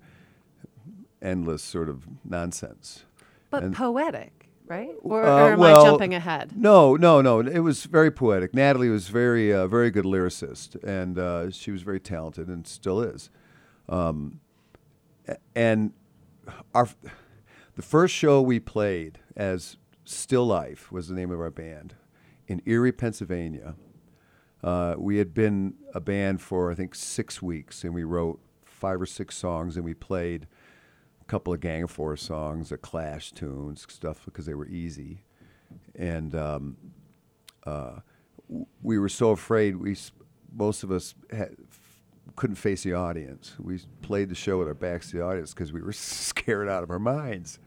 endless 1.22 1.62
sort 1.62 1.88
of 1.88 2.06
nonsense. 2.24 3.04
But 3.50 3.62
And- 3.62 3.74
poetic, 3.74 4.48
right? 4.66 4.94
Or, 5.02 5.24
uh, 5.24 5.28
or 5.28 5.52
am 5.52 5.58
well, 5.58 5.82
I 5.82 5.88
jumping 5.88 6.14
ahead? 6.14 6.52
No, 6.56 6.96
no, 6.96 7.20
no. 7.20 7.40
It 7.40 7.60
was 7.60 7.84
very 7.84 8.10
poetic. 8.10 8.54
Natalie 8.54 8.90
was 8.90 9.08
very, 9.08 9.52
uh, 9.52 9.66
very 9.66 9.90
good 9.90 10.04
lyricist, 10.04 10.82
and 10.84 11.18
uh, 11.18 11.50
she 11.50 11.70
was 11.70 11.82
very 11.82 12.00
talented, 12.00 12.48
and 12.48 12.66
still 12.66 13.00
is. 13.00 13.30
Um, 13.88 14.40
and 15.54 15.92
our, 16.74 16.88
the 17.76 17.82
first 17.82 18.14
show 18.14 18.40
we 18.40 18.60
played 18.60 19.18
as 19.36 19.76
Still 20.04 20.46
Life 20.46 20.90
was 20.90 21.08
the 21.08 21.14
name 21.14 21.30
of 21.30 21.40
our 21.40 21.50
band 21.50 21.94
in 22.46 22.62
Erie, 22.64 22.92
Pennsylvania. 22.92 23.74
Uh, 24.62 24.94
we 24.98 25.18
had 25.18 25.34
been 25.34 25.74
a 25.94 26.00
band 26.00 26.40
for 26.40 26.70
I 26.70 26.74
think 26.74 26.94
six 26.94 27.40
weeks, 27.40 27.84
and 27.84 27.94
we 27.94 28.04
wrote 28.04 28.40
five 28.64 29.00
or 29.00 29.06
six 29.06 29.36
songs, 29.36 29.76
and 29.76 29.84
we 29.84 29.94
played 29.94 30.46
couple 31.28 31.52
of 31.52 31.60
Gang 31.60 31.84
of 31.84 31.90
Four 31.90 32.16
songs, 32.16 32.72
a 32.72 32.76
Clash 32.76 33.32
tunes, 33.32 33.86
stuff 33.88 34.24
because 34.24 34.46
they 34.46 34.54
were 34.54 34.66
easy, 34.66 35.22
and 35.94 36.34
um, 36.34 36.76
uh, 37.64 38.00
we 38.82 38.98
were 38.98 39.08
so 39.08 39.30
afraid. 39.30 39.76
We 39.76 39.96
most 40.52 40.82
of 40.82 40.90
us 40.90 41.14
had, 41.30 41.54
couldn't 42.34 42.56
face 42.56 42.82
the 42.82 42.94
audience. 42.94 43.54
We 43.60 43.78
played 44.02 44.30
the 44.30 44.34
show 44.34 44.58
with 44.58 44.68
our 44.68 44.74
backs 44.74 45.10
to 45.10 45.18
the 45.18 45.22
audience 45.24 45.52
because 45.54 45.72
we 45.72 45.82
were 45.82 45.92
scared 45.92 46.68
out 46.68 46.82
of 46.82 46.90
our 46.90 46.98
minds, 46.98 47.58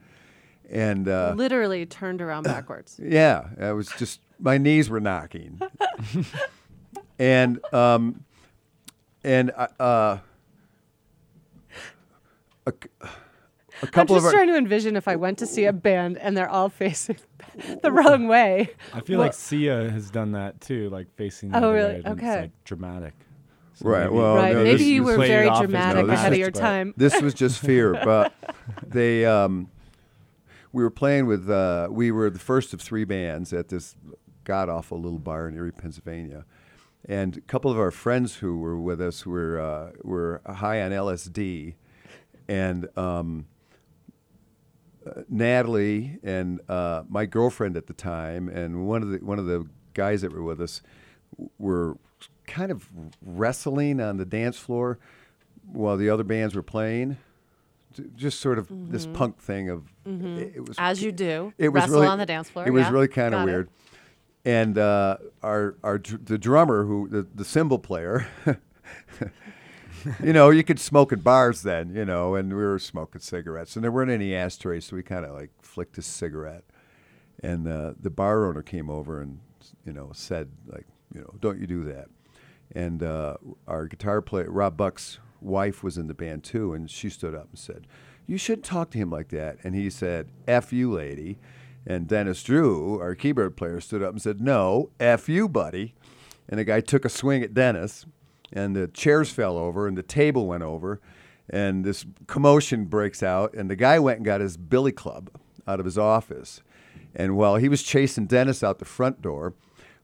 and 0.69 1.07
uh, 1.07 1.33
Literally 1.35 1.85
turned 1.85 2.21
around 2.21 2.43
backwards. 2.43 2.99
yeah, 3.03 3.47
I 3.59 3.71
was 3.71 3.87
just 3.97 4.19
my 4.39 4.57
knees 4.57 4.89
were 4.89 4.99
knocking, 4.99 5.61
and 7.19 7.59
um, 7.73 8.25
and 9.23 9.51
uh, 9.51 9.67
uh, 9.79 10.17
a, 13.81 13.85
c- 13.85 13.91
a 13.95 13.99
I'm 14.01 14.07
just 14.07 14.17
of 14.19 14.25
our, 14.25 14.31
trying 14.31 14.47
to 14.47 14.57
envision 14.57 14.95
if 14.95 15.07
I 15.07 15.15
went 15.15 15.37
to 15.39 15.45
see 15.45 15.65
a 15.65 15.73
band 15.73 16.17
and 16.17 16.35
they're 16.37 16.49
all 16.49 16.69
facing 16.83 17.17
the 17.81 17.91
wrong 17.91 18.27
way. 18.27 18.69
I 18.93 19.01
feel 19.01 19.17
What- 19.17 19.25
like 19.25 19.33
Sia 19.33 19.89
has 19.89 20.09
done 20.09 20.31
that 20.33 20.61
too, 20.61 20.89
like 20.89 21.13
facing. 21.15 21.51
The 21.51 21.57
Oh, 21.57 21.59
other 21.59 21.73
really? 21.73 21.93
way, 21.95 22.03
Okay. 22.05 22.27
It's 22.33 22.41
like 22.41 22.63
dramatic. 22.65 23.13
So 23.73 23.89
Right. 23.89 24.03
maybe- 24.03 24.15
Well, 24.15 24.35
Right, 24.35 24.53
no, 24.53 24.63
maybe 24.63 24.77
this- 24.77 24.87
you 24.87 25.03
this 25.05 25.17
were 25.17 25.25
very 25.25 25.45
it 25.45 25.49
off 25.49 25.63
as 25.63 25.69
dramatic 25.69 26.01
no, 26.05 26.11
this 26.11 26.19
ahead 26.19 26.33
of 26.33 26.39
your 26.39 26.51
time. 26.51 26.93
This 26.97 27.21
was 27.21 27.33
just 27.33 27.59
fear, 27.59 27.93
but 28.05 28.33
they 28.87 29.25
um, 29.25 29.69
we 30.73 30.83
were 30.83 30.89
playing 30.91 31.25
with 31.25 31.49
uh, 31.49 31.87
we 31.91 32.11
were 32.11 32.29
the 32.29 32.39
first 32.39 32.73
of 32.73 32.81
three 32.81 33.03
bands 33.05 33.51
at 33.53 33.69
this 33.69 33.95
god 34.43 34.69
awful 34.69 34.99
little 35.01 35.19
bar 35.19 35.47
in 35.47 35.55
Erie, 35.55 35.71
Pennsylvania, 35.71 36.45
and 37.07 37.37
a 37.37 37.41
couple 37.41 37.71
of 37.71 37.77
our 37.79 37.91
friends 37.91 38.35
who 38.35 38.57
were 38.57 38.79
with 38.79 39.01
us 39.01 39.25
were 39.25 39.59
uh, 39.59 39.91
were 40.03 40.41
high 40.45 40.81
on 40.81 40.91
LSD, 40.91 41.73
and 42.47 42.87
um, 42.97 43.45
uh, 45.05 45.21
Natalie 45.29 46.19
and 46.23 46.59
uh, 46.69 47.03
my 47.09 47.25
girlfriend 47.25 47.75
at 47.77 47.87
the 47.87 47.93
time, 47.93 48.47
and 48.49 48.87
one 48.87 49.01
of 49.01 49.09
the 49.09 49.17
one 49.19 49.39
of 49.39 49.45
the 49.45 49.65
guys 49.93 50.21
that 50.21 50.31
were 50.31 50.43
with 50.43 50.61
us 50.61 50.81
were 51.57 51.97
kind 52.45 52.71
of 52.71 52.89
wrestling 53.25 53.99
on 54.01 54.17
the 54.17 54.25
dance 54.25 54.57
floor 54.57 54.99
while 55.71 55.95
the 55.97 56.09
other 56.09 56.23
bands 56.23 56.55
were 56.55 56.63
playing 56.63 57.17
just 58.15 58.39
sort 58.39 58.57
of 58.57 58.67
this 58.89 59.05
Mhm. 59.05 59.13
punk 59.13 59.37
thing 59.39 59.69
of 59.69 59.83
Mhm. 60.07 60.37
it, 60.37 60.53
it 60.55 60.67
was 60.67 60.77
As 60.79 61.03
you 61.03 61.11
do, 61.11 61.51
It 61.57 61.69
was 61.69 61.89
really 61.89 62.07
on 62.07 62.17
the 62.19 62.25
dance 62.25 62.49
floor, 62.49 62.65
It 62.65 62.71
was 62.71 62.83
yeah, 62.83 62.91
really 62.91 63.07
kind 63.09 63.33
of 63.35 63.41
got 63.41 63.49
it. 63.49 63.51
weird. 63.51 63.69
And 64.45 64.77
uh, 64.77 65.17
our 65.43 65.75
our 65.83 65.97
dr- 65.99 66.25
the 66.25 66.37
drummer 66.37 66.85
who 66.85 67.07
the, 67.09 67.27
the 67.35 67.43
cymbal 67.45 67.79
player. 67.79 68.27
you 70.23 70.33
know, 70.33 70.49
you 70.49 70.63
could 70.63 70.79
smoke 70.79 71.11
at 71.13 71.23
bars 71.23 71.61
then, 71.61 71.93
you 71.95 72.05
know, 72.05 72.35
and 72.35 72.49
we 72.49 72.61
were 72.61 72.79
smoking 72.79 73.21
cigarettes, 73.21 73.75
and 73.75 73.83
there 73.83 73.91
weren't 73.91 74.11
any 74.11 74.35
ashtrays, 74.35 74.85
so 74.85 74.95
we 74.95 75.03
kind 75.03 75.25
of 75.25 75.33
like 75.33 75.51
flicked 75.61 75.97
a 75.97 76.01
cigarette, 76.01 76.63
and 77.41 77.67
uh, 77.67 77.93
the 77.99 78.09
bar 78.09 78.47
owner 78.47 78.61
came 78.61 78.89
over 78.89 79.21
and 79.21 79.39
you 79.85 79.93
know 79.93 80.11
said 80.13 80.49
like, 80.67 80.85
you 81.13 81.21
know, 81.21 81.33
don't 81.39 81.59
you 81.59 81.67
do 81.67 81.83
that, 81.85 82.07
and 82.73 83.03
uh, 83.03 83.35
our 83.67 83.87
guitar 83.87 84.21
player 84.21 84.49
Rob 84.49 84.77
Buck's 84.77 85.19
wife 85.39 85.83
was 85.83 85.97
in 85.97 86.07
the 86.07 86.13
band 86.13 86.43
too, 86.43 86.73
and 86.73 86.89
she 86.89 87.09
stood 87.09 87.35
up 87.35 87.47
and 87.49 87.59
said, 87.59 87.87
you 88.27 88.37
should 88.37 88.63
talk 88.63 88.91
to 88.91 88.97
him 88.97 89.09
like 89.09 89.29
that, 89.29 89.57
and 89.63 89.75
he 89.75 89.89
said, 89.89 90.29
"F 90.47 90.71
you, 90.71 90.91
lady." 90.91 91.37
And 91.85 92.07
Dennis 92.07 92.43
Drew, 92.43 92.99
our 92.99 93.15
keyboard 93.15 93.57
player, 93.57 93.81
stood 93.81 94.03
up 94.03 94.11
and 94.11 94.21
said, 94.21 94.39
No, 94.39 94.91
F 94.99 95.27
you, 95.27 95.49
buddy. 95.49 95.95
And 96.47 96.59
the 96.59 96.63
guy 96.63 96.81
took 96.81 97.05
a 97.05 97.09
swing 97.09 97.43
at 97.43 97.53
Dennis, 97.53 98.05
and 98.51 98.75
the 98.75 98.87
chairs 98.87 99.31
fell 99.31 99.57
over, 99.57 99.87
and 99.87 99.97
the 99.97 100.03
table 100.03 100.47
went 100.47 100.63
over, 100.63 100.99
and 101.49 101.83
this 101.83 102.05
commotion 102.27 102.85
breaks 102.85 103.23
out. 103.23 103.53
And 103.53 103.69
the 103.69 103.75
guy 103.75 103.99
went 103.99 104.17
and 104.17 104.25
got 104.25 104.41
his 104.41 104.57
billy 104.57 104.91
club 104.91 105.29
out 105.67 105.79
of 105.79 105.85
his 105.85 105.97
office. 105.97 106.61
And 107.15 107.35
while 107.35 107.57
he 107.57 107.69
was 107.69 107.83
chasing 107.83 108.25
Dennis 108.25 108.63
out 108.63 108.79
the 108.79 108.85
front 108.85 109.21
door, 109.21 109.53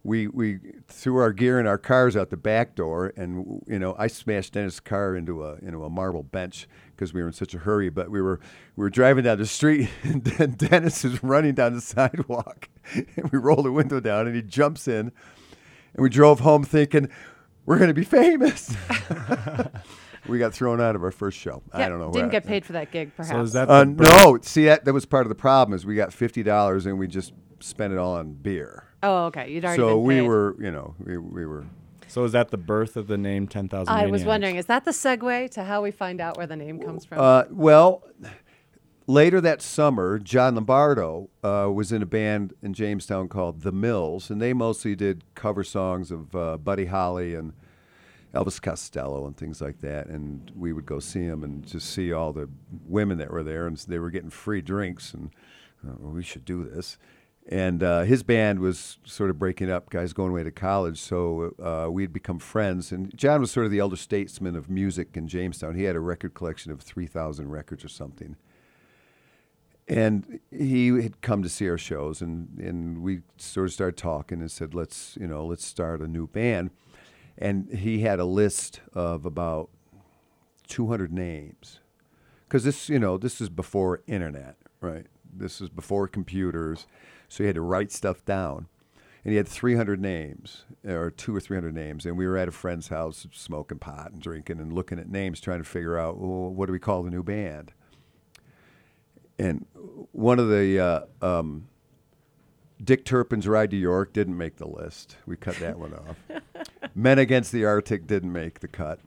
we, 0.04 0.28
we 0.28 0.60
threw 0.88 1.18
our 1.18 1.34
gear 1.34 1.60
and 1.60 1.68
our 1.68 1.78
cars 1.78 2.16
out 2.16 2.30
the 2.30 2.38
back 2.38 2.76
door, 2.76 3.12
and 3.18 3.62
you 3.68 3.78
know 3.78 3.94
I 3.98 4.08
smashed 4.08 4.54
Dennis' 4.54 4.80
car 4.80 5.18
into 5.18 5.44
a 5.44 5.56
into 5.56 5.84
a 5.84 5.90
marble 5.90 6.24
bench 6.24 6.66
because 6.96 7.14
we 7.14 7.22
were 7.22 7.28
in 7.28 7.34
such 7.34 7.54
a 7.54 7.58
hurry. 7.58 7.90
But 7.90 8.10
we 8.10 8.22
were 8.22 8.40
we 8.78 8.84
were 8.84 8.90
driving 8.90 9.26
down 9.26 9.38
the 9.38 9.46
street, 9.46 9.90
and 10.04 10.58
Dennis 10.58 11.04
is 11.04 11.22
running 11.24 11.56
down 11.56 11.74
the 11.74 11.82
sidewalk, 11.82 12.70
and 12.94 13.30
we 13.34 13.38
roll 13.38 13.62
the 13.62 13.72
window 13.72 14.00
down, 14.00 14.28
and 14.28 14.36
he 14.36 14.42
jumps 14.42 14.88
in, 14.88 15.12
and 15.94 16.04
we 16.04 16.10
drove 16.10 16.40
home 16.40 16.64
thinking 16.64 17.10
we're 17.68 17.78
going 17.78 17.90
to 17.90 17.94
be 17.94 18.06
famous. 18.06 18.76
we 20.28 20.40
got 20.40 20.54
thrown 20.54 20.82
out 20.82 20.96
of 20.96 21.04
our 21.04 21.12
first 21.12 21.38
show. 21.38 21.62
I 21.72 21.88
don't 21.88 22.00
know. 22.00 22.12
Didn't 22.12 22.28
what- 22.28 22.32
get 22.32 22.46
paid 22.48 22.66
for 22.66 22.74
that 22.74 22.92
gig, 22.92 23.16
perhaps. 23.16 23.36
So 23.36 23.42
is 23.42 23.54
that 23.54 23.70
uh, 23.70 23.84
the 23.84 23.86
no, 23.86 24.40
see 24.42 24.66
that 24.66 24.86
that 24.86 24.94
was 24.94 25.06
part 25.06 25.26
of 25.26 25.30
the 25.30 25.36
problem 25.36 25.76
is 25.76 25.86
we 25.86 25.94
got 25.96 26.12
fifty 26.12 26.42
dollars 26.42 26.88
and 26.88 26.98
we 26.98 27.08
just 27.08 27.34
spent 27.60 27.94
it 27.94 28.00
all 28.00 28.16
on 28.16 28.34
beer. 28.34 28.86
Oh, 29.04 29.26
okay. 29.26 29.52
You'd 29.52 29.66
already 29.66 29.80
so 29.80 29.98
been 29.98 30.04
we 30.04 30.22
were, 30.22 30.56
you 30.60 30.72
know, 30.72 30.96
we, 31.00 31.18
we 31.18 31.46
were. 31.46 31.66
So 32.08 32.24
is 32.24 32.32
that 32.32 32.50
the 32.52 32.58
birth 32.58 32.96
of 32.96 33.08
the 33.08 33.18
name 33.18 33.48
Ten 33.48 33.68
Thousand? 33.68 33.94
I 33.94 34.08
was 34.08 34.24
wondering, 34.24 34.56
is 34.56 34.68
that 34.68 34.86
the 34.86 34.92
segue 34.92 35.52
to 35.52 35.64
how 35.64 35.84
we 35.84 35.92
find 35.92 36.22
out 36.22 36.38
where 36.38 36.48
the 36.48 36.56
name 36.56 36.80
comes 36.80 37.06
from? 37.06 37.20
Uh, 37.20 37.44
well, 37.52 38.04
later 39.08 39.42
that 39.42 39.62
summer, 39.62 40.20
John 40.20 40.56
Lombardo 40.56 41.30
uh, 41.44 41.72
was 41.74 41.92
in 41.92 42.02
a 42.02 42.06
band 42.06 42.54
in 42.62 42.74
Jamestown 42.74 43.30
called 43.30 43.62
The 43.62 43.72
Mills, 43.72 44.30
and 44.30 44.42
they 44.42 44.54
mostly 44.54 44.96
did 44.96 45.24
cover 45.34 45.64
songs 45.64 46.12
of 46.12 46.36
uh, 46.36 46.58
Buddy 46.58 46.86
Holly 46.86 47.34
and 47.34 47.54
Elvis 48.34 48.62
Costello 48.62 49.26
and 49.26 49.36
things 49.36 49.62
like 49.62 49.80
that. 49.80 50.08
And 50.08 50.52
we 50.56 50.74
would 50.74 50.86
go 50.86 51.00
see 51.00 51.26
them 51.26 51.44
and 51.44 51.66
just 51.66 51.90
see 51.90 52.12
all 52.12 52.34
the 52.34 52.50
women 52.86 53.18
that 53.18 53.32
were 53.32 53.44
there, 53.44 53.66
and 53.66 53.78
they 53.78 53.98
were 53.98 54.12
getting 54.12 54.30
free 54.30 54.62
drinks, 54.62 55.14
and 55.14 55.32
uh, 55.88 55.94
well, 55.98 56.14
we 56.14 56.24
should 56.24 56.46
do 56.46 56.64
this. 56.64 56.98
And 57.50 57.82
uh, 57.82 58.02
his 58.02 58.24
band 58.24 58.60
was 58.60 58.98
sort 59.06 59.30
of 59.30 59.40
breaking 59.40 59.72
up, 59.72 59.90
guys 59.90 60.12
going 60.12 60.32
away 60.32 60.44
to 60.44 60.52
college, 60.52 61.00
so 61.00 61.56
uh, 61.64 61.90
we'd 61.90 62.12
become 62.12 62.40
friends. 62.40 62.92
And 62.92 63.16
John 63.16 63.40
was 63.40 63.52
sort 63.52 63.66
of 63.66 63.72
the 63.72 63.80
elder 63.80 63.96
statesman 63.96 64.58
of 64.58 64.70
music 64.70 65.16
in 65.16 65.30
Jamestown. 65.30 65.76
He 65.76 65.84
had 65.84 65.96
a 65.96 66.02
record 66.02 66.34
collection 66.34 66.74
of 66.74 66.82
3,000 66.82 67.50
records 67.50 67.86
or 67.86 67.88
something. 67.88 68.36
And 69.88 70.40
he 70.52 70.88
had 71.02 71.22
come 71.22 71.44
to 71.44 71.50
see 71.50 71.70
our 71.70 71.78
shows, 71.78 72.22
and, 72.22 72.58
and 72.60 73.02
we 73.02 73.22
sort 73.38 73.68
of 73.68 73.74
started 73.74 73.96
talking 73.96 74.42
and 74.42 74.52
said, 74.52 74.74
let's, 74.74 75.18
you 75.20 75.28
know, 75.28 75.46
let's 75.46 75.66
start 75.66 76.02
a 76.02 76.08
new 76.08 76.28
band. 76.28 76.72
And 77.38 77.72
he 77.72 78.02
had 78.02 78.20
a 78.20 78.26
list 78.26 78.82
of 78.94 79.26
about 79.26 79.70
200 80.68 81.14
names. 81.14 81.80
Because 82.48 82.64
this, 82.64 82.90
you 82.90 83.00
know, 83.00 83.18
this 83.18 83.40
is 83.40 83.50
before 83.50 84.02
internet, 84.08 84.58
right? 84.82 85.06
This 85.34 85.62
is 85.62 85.70
before 85.70 86.08
computers. 86.08 86.86
So 87.30 87.44
he 87.44 87.48
had 87.48 87.56
to 87.56 87.62
write 87.62 87.92
stuff 87.92 88.26
down. 88.26 88.68
And 89.24 89.32
he 89.32 89.38
had 89.38 89.48
300 89.48 90.00
names, 90.00 90.66
or 90.86 91.12
two 91.12 91.36
or 91.36 91.40
300 91.40 91.74
names. 91.74 92.06
And 92.06 92.18
we 92.18 92.28
were 92.28 92.38
at 92.38 92.48
a 92.48 92.52
friend's 92.52 92.88
house 92.90 93.28
smoking 93.32 93.80
pot 93.80 94.12
and 94.12 94.22
drinking 94.22 94.60
and 94.60 94.72
looking 94.72 95.00
at 95.00 95.10
names, 95.10 95.40
trying 95.40 95.60
to 95.60 95.68
figure 95.68 95.98
out, 95.98 96.18
well, 96.18 96.50
what 96.54 96.66
do 96.66 96.72
we 96.72 96.80
call 96.80 97.04
the 97.04 97.12
new 97.12 97.24
band? 97.24 97.74
And 99.40 99.66
one 100.12 100.40
of 100.40 100.50
the, 100.50 100.80
uh, 100.80 101.26
um, 101.26 101.68
Dick 102.84 103.06
Turpin's 103.06 103.48
Ride 103.48 103.72
to 103.72 103.78
York 103.78 104.14
didn't 104.14 104.38
make 104.38 104.58
the 104.58 104.68
list. 104.68 105.18
We 105.26 105.36
cut 105.36 105.56
that 105.58 105.80
one 105.80 105.94
off. 105.94 106.18
Men 106.96 107.18
Against 107.20 107.52
the 107.52 107.66
Arctic 107.66 108.06
didn't 108.06 108.32
make 108.32 108.60
the 108.60 108.68
cut. 108.68 109.00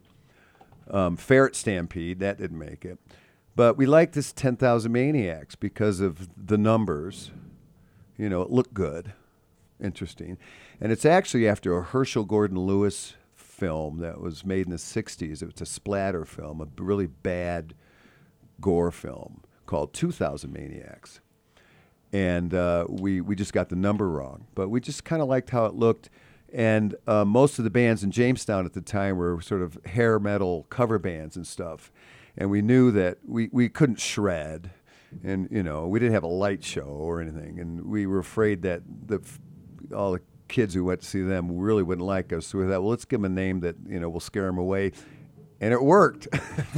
Um, 0.91 1.17
Ferret 1.17 1.55
Stampede, 1.55 2.19
that 2.19 2.39
didn't 2.39 2.59
make 2.59 2.85
it. 2.85 2.99
But 3.55 3.77
we 3.77 3.87
liked 3.87 4.15
this 4.15 4.33
10,000 4.33 4.91
Maniacs 4.91 5.55
because 5.55 6.01
of 6.01 6.29
the 6.37 6.59
numbers. 6.59 7.31
You 8.17 8.29
know, 8.29 8.43
it 8.43 8.51
looked 8.51 8.75
good, 8.75 9.13
interesting. 9.81 10.37
And 10.81 10.91
it's 10.91 11.05
actually 11.05 11.47
after 11.47 11.77
a 11.77 11.83
Herschell 11.83 12.25
Gordon 12.25 12.59
Lewis 12.59 13.15
film 13.35 13.99
that 13.99 14.21
was 14.21 14.45
made 14.45 14.67
in 14.67 14.71
the 14.71 14.79
60s. 14.79 15.43
It 15.43 15.53
was 15.53 15.61
a 15.61 15.67
splatter 15.67 16.25
film, 16.25 16.61
a 16.61 16.83
really 16.83 17.07
bad 17.07 17.75
gore 18.61 18.91
film 18.91 19.43
called 19.71 19.95
2000 19.95 20.53
Maniacs. 20.53 21.21
And 22.13 22.53
uh, 22.53 22.87
we, 22.89 23.21
we 23.21 23.37
just 23.37 23.53
got 23.53 23.69
the 23.69 23.77
number 23.77 24.11
wrong. 24.11 24.49
But 24.57 24.69
we 24.69 24.81
just 24.81 25.05
kind 25.05 25.23
of 25.23 25.29
liked 25.29 25.51
how 25.51 25.67
it 25.67 25.75
looked. 25.75 26.11
And 26.53 26.97
uh, 27.07 27.25
most 27.25 27.59
of 27.59 27.65
the 27.65 27.71
bands 27.71 28.03
in 28.03 28.11
Jamestown 28.11 28.67
at 28.67 28.73
the 28.73 28.81
time 28.81 29.17
were 29.17 29.41
sort 29.41 29.63
of 29.63 29.79
hair 29.87 30.19
metal 30.19 30.67
cover 30.71 30.99
bands 30.99 31.37
and 31.37 31.47
stuff. 31.47 31.93
And 32.37 32.51
we 32.51 32.63
knew 32.63 32.91
that 32.91 33.19
we, 33.25 33.49
we 33.53 33.69
couldn't 33.69 34.01
shred. 34.01 34.71
And, 35.23 35.49
you 35.53 35.63
know, 35.63 35.87
we 35.87 36.01
didn't 36.01 36.15
have 36.15 36.25
a 36.25 36.29
light 36.29 36.65
show 36.65 36.83
or 36.83 37.21
anything. 37.21 37.61
And 37.61 37.87
we 37.87 38.07
were 38.07 38.19
afraid 38.19 38.63
that 38.63 38.83
the, 39.07 39.21
all 39.95 40.13
the 40.13 40.21
kids 40.49 40.75
who 40.75 40.85
went 40.85 41.03
to 41.03 41.07
see 41.07 41.23
them 41.23 41.57
really 41.57 41.85
wouldn't 41.85 42.07
like 42.07 42.33
us. 42.33 42.49
So 42.49 42.59
we 42.59 42.65
thought, 42.65 42.83
well, 42.83 42.91
let's 42.91 43.05
give 43.05 43.23
them 43.23 43.31
a 43.31 43.35
name 43.35 43.61
that, 43.61 43.77
you 43.89 44.01
know, 44.01 44.11
will 44.11 44.19
scare 44.19 44.47
them 44.47 44.59
away. 44.59 44.91
And 45.63 45.75
it 45.75 45.83
worked. 45.83 46.27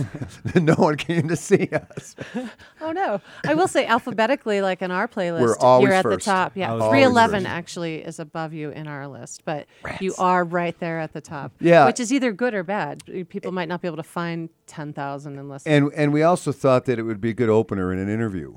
no 0.56 0.74
one 0.74 0.96
came 0.96 1.28
to 1.28 1.36
see 1.36 1.68
us. 1.72 2.16
oh 2.80 2.90
no! 2.90 3.20
I 3.46 3.54
will 3.54 3.68
say 3.68 3.86
alphabetically, 3.86 4.60
like 4.60 4.82
in 4.82 4.90
our 4.90 5.06
playlist, 5.06 5.40
We're 5.40 5.56
always 5.58 5.86
you're 5.86 5.94
at 5.94 6.02
first. 6.02 6.24
the 6.24 6.30
top. 6.32 6.52
Yeah, 6.56 6.72
Always 6.72 6.90
three 6.90 7.02
eleven 7.04 7.44
first. 7.44 7.52
actually 7.52 7.96
is 7.98 8.18
above 8.18 8.52
you 8.52 8.70
in 8.70 8.88
our 8.88 9.06
list, 9.06 9.42
but 9.44 9.66
you 10.00 10.14
are 10.18 10.42
right 10.42 10.76
there 10.80 10.98
at 10.98 11.12
the 11.12 11.20
top. 11.20 11.52
Yeah. 11.60 11.86
which 11.86 12.00
is 12.00 12.12
either 12.12 12.32
good 12.32 12.54
or 12.54 12.64
bad. 12.64 13.04
People 13.28 13.52
might 13.52 13.68
not 13.68 13.82
be 13.82 13.86
able 13.86 13.98
to 13.98 14.02
find 14.02 14.48
ten 14.66 14.92
thousand 14.92 15.38
unless. 15.38 15.64
And 15.64 15.92
and 15.94 16.12
we 16.12 16.24
also 16.24 16.50
thought 16.50 16.84
that 16.86 16.98
it 16.98 17.02
would 17.04 17.20
be 17.20 17.30
a 17.30 17.34
good 17.34 17.50
opener 17.50 17.92
in 17.92 18.00
an 18.00 18.08
interview. 18.08 18.56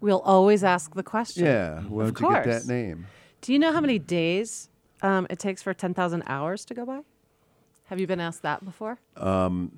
we'll 0.00 0.20
always 0.20 0.62
ask 0.62 0.94
the 0.94 1.02
question. 1.02 1.44
Yeah, 1.46 1.80
where 1.82 2.06
of 2.06 2.14
did 2.14 2.22
you 2.22 2.28
get 2.32 2.44
course. 2.44 2.64
that 2.66 2.72
name? 2.72 3.06
Do 3.40 3.52
you 3.52 3.58
know 3.58 3.72
how 3.72 3.80
many 3.80 3.98
days 3.98 4.68
um, 5.02 5.26
it 5.28 5.40
takes 5.40 5.60
for 5.60 5.74
ten 5.74 5.92
thousand 5.92 6.22
hours 6.28 6.64
to 6.66 6.74
go 6.74 6.86
by? 6.86 7.00
Have 7.90 7.98
you 8.00 8.06
been 8.06 8.20
asked 8.20 8.42
that 8.42 8.64
before? 8.64 8.98
Um, 9.16 9.70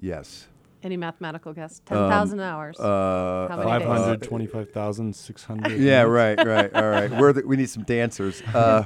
yes. 0.00 0.48
Any 0.82 0.96
mathematical 0.96 1.52
guess? 1.52 1.80
Ten 1.84 1.96
thousand 1.96 2.40
Um, 2.40 2.46
hours. 2.46 2.80
Uh, 2.80 3.46
How 3.48 3.56
many 3.56 3.68
Five 3.68 3.80
days? 3.82 3.88
hundred 3.88 4.22
twenty-five 4.22 4.70
thousand 4.72 5.14
six 5.14 5.44
hundred. 5.44 5.78
Yeah, 5.78 6.02
right, 6.02 6.36
right. 6.44 6.74
All 6.74 6.88
right. 6.90 7.10
We're 7.10 7.32
the, 7.34 7.46
we 7.46 7.56
need 7.56 7.70
some 7.70 7.84
dancers. 7.84 8.42
Uh, 8.54 8.84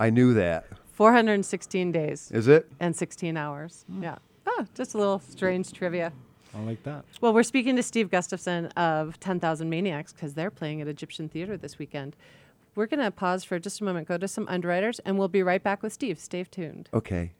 I 0.00 0.10
knew 0.10 0.32
that. 0.34 0.66
416 0.92 1.90
days. 1.92 2.30
Is 2.32 2.46
it? 2.48 2.70
And 2.80 2.94
16 2.94 3.36
hours. 3.36 3.84
Yeah. 4.00 4.16
Oh, 4.46 4.64
just 4.74 4.94
a 4.94 4.98
little 4.98 5.18
strange 5.18 5.72
trivia. 5.72 6.12
I 6.56 6.60
like 6.62 6.82
that. 6.84 7.04
Well, 7.20 7.34
we're 7.34 7.42
speaking 7.42 7.74
to 7.76 7.82
Steve 7.82 8.08
Gustafson 8.10 8.66
of 8.76 9.18
10,000 9.20 9.68
Maniacs 9.68 10.12
because 10.12 10.34
they're 10.34 10.50
playing 10.52 10.80
at 10.80 10.86
Egyptian 10.88 11.28
Theatre 11.28 11.56
this 11.56 11.78
weekend. 11.80 12.14
We're 12.76 12.86
going 12.86 13.02
to 13.02 13.10
pause 13.10 13.42
for 13.42 13.58
just 13.58 13.80
a 13.80 13.84
moment, 13.84 14.06
go 14.06 14.16
to 14.18 14.28
some 14.28 14.46
underwriters, 14.48 15.00
and 15.00 15.18
we'll 15.18 15.26
be 15.28 15.42
right 15.42 15.62
back 15.62 15.82
with 15.82 15.92
Steve. 15.92 16.18
Stay 16.20 16.44
tuned. 16.44 16.88
Okay. 16.94 17.32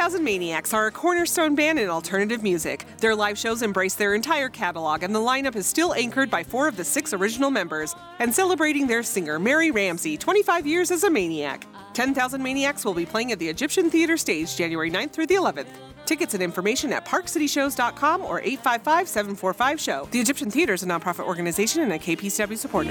10,000 0.00 0.24
Maniacs 0.24 0.74
are 0.74 0.86
a 0.86 0.90
cornerstone 0.90 1.54
band 1.54 1.78
in 1.78 1.88
alternative 1.88 2.42
music. 2.42 2.84
Their 2.98 3.14
live 3.14 3.38
shows 3.38 3.62
embrace 3.62 3.94
their 3.94 4.14
entire 4.14 4.48
catalog, 4.48 5.02
and 5.02 5.14
the 5.14 5.20
lineup 5.20 5.56
is 5.56 5.66
still 5.66 5.94
anchored 5.94 6.30
by 6.30 6.42
four 6.42 6.68
of 6.68 6.76
the 6.76 6.84
six 6.84 7.12
original 7.12 7.50
members 7.50 7.94
and 8.18 8.34
celebrating 8.34 8.86
their 8.86 9.02
singer, 9.02 9.38
Mary 9.38 9.70
Ramsey, 9.70 10.16
25 10.16 10.66
years 10.66 10.90
as 10.90 11.04
a 11.04 11.10
maniac. 11.10 11.66
10,000 11.92 12.42
Maniacs 12.42 12.84
will 12.84 12.94
be 12.94 13.06
playing 13.06 13.32
at 13.32 13.38
the 13.38 13.48
Egyptian 13.48 13.90
Theatre 13.90 14.16
stage 14.16 14.56
January 14.56 14.90
9th 14.90 15.10
through 15.10 15.26
the 15.26 15.34
11th. 15.34 15.68
Tickets 16.06 16.34
and 16.34 16.42
information 16.42 16.92
at 16.92 17.04
parkcityshows.com 17.04 18.22
or 18.22 18.40
855 18.40 19.06
745 19.06 19.80
SHOW. 19.80 20.08
The 20.10 20.20
Egyptian 20.20 20.50
Theatre 20.50 20.72
is 20.72 20.82
a 20.82 20.86
nonprofit 20.86 21.26
organization 21.26 21.82
and 21.82 21.92
a 21.92 21.98
KPCW 21.98 22.58
supporter. 22.58 22.90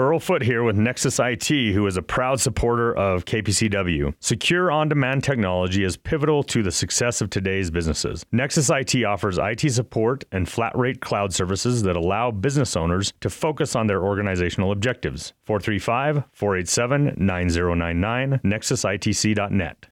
Earl 0.00 0.18
Foot 0.18 0.42
here 0.42 0.64
with 0.64 0.76
Nexus 0.76 1.20
IT, 1.20 1.46
who 1.46 1.86
is 1.86 1.96
a 1.96 2.02
proud 2.02 2.40
supporter 2.40 2.92
of 2.96 3.26
KPCW. 3.26 4.12
Secure 4.18 4.68
on 4.68 4.88
demand 4.88 5.22
technology 5.22 5.84
is 5.84 5.96
pivotal 5.96 6.42
to 6.42 6.64
the 6.64 6.72
success 6.72 7.20
of 7.20 7.30
today's 7.30 7.70
businesses. 7.70 8.26
Nexus 8.32 8.70
IT 8.70 9.04
offers 9.04 9.38
IT 9.38 9.70
support 9.70 10.24
and 10.32 10.48
flat 10.48 10.76
rate 10.76 11.00
cloud 11.00 11.32
services 11.32 11.84
that 11.84 11.94
allow 11.94 12.32
business 12.32 12.74
owners 12.74 13.12
to 13.20 13.30
focus 13.30 13.76
on 13.76 13.86
their 13.86 14.02
organizational 14.02 14.72
objectives. 14.72 15.32
435 15.44 16.24
487 16.32 17.14
9099, 17.16 18.40
nexusitc.net. 18.44 19.86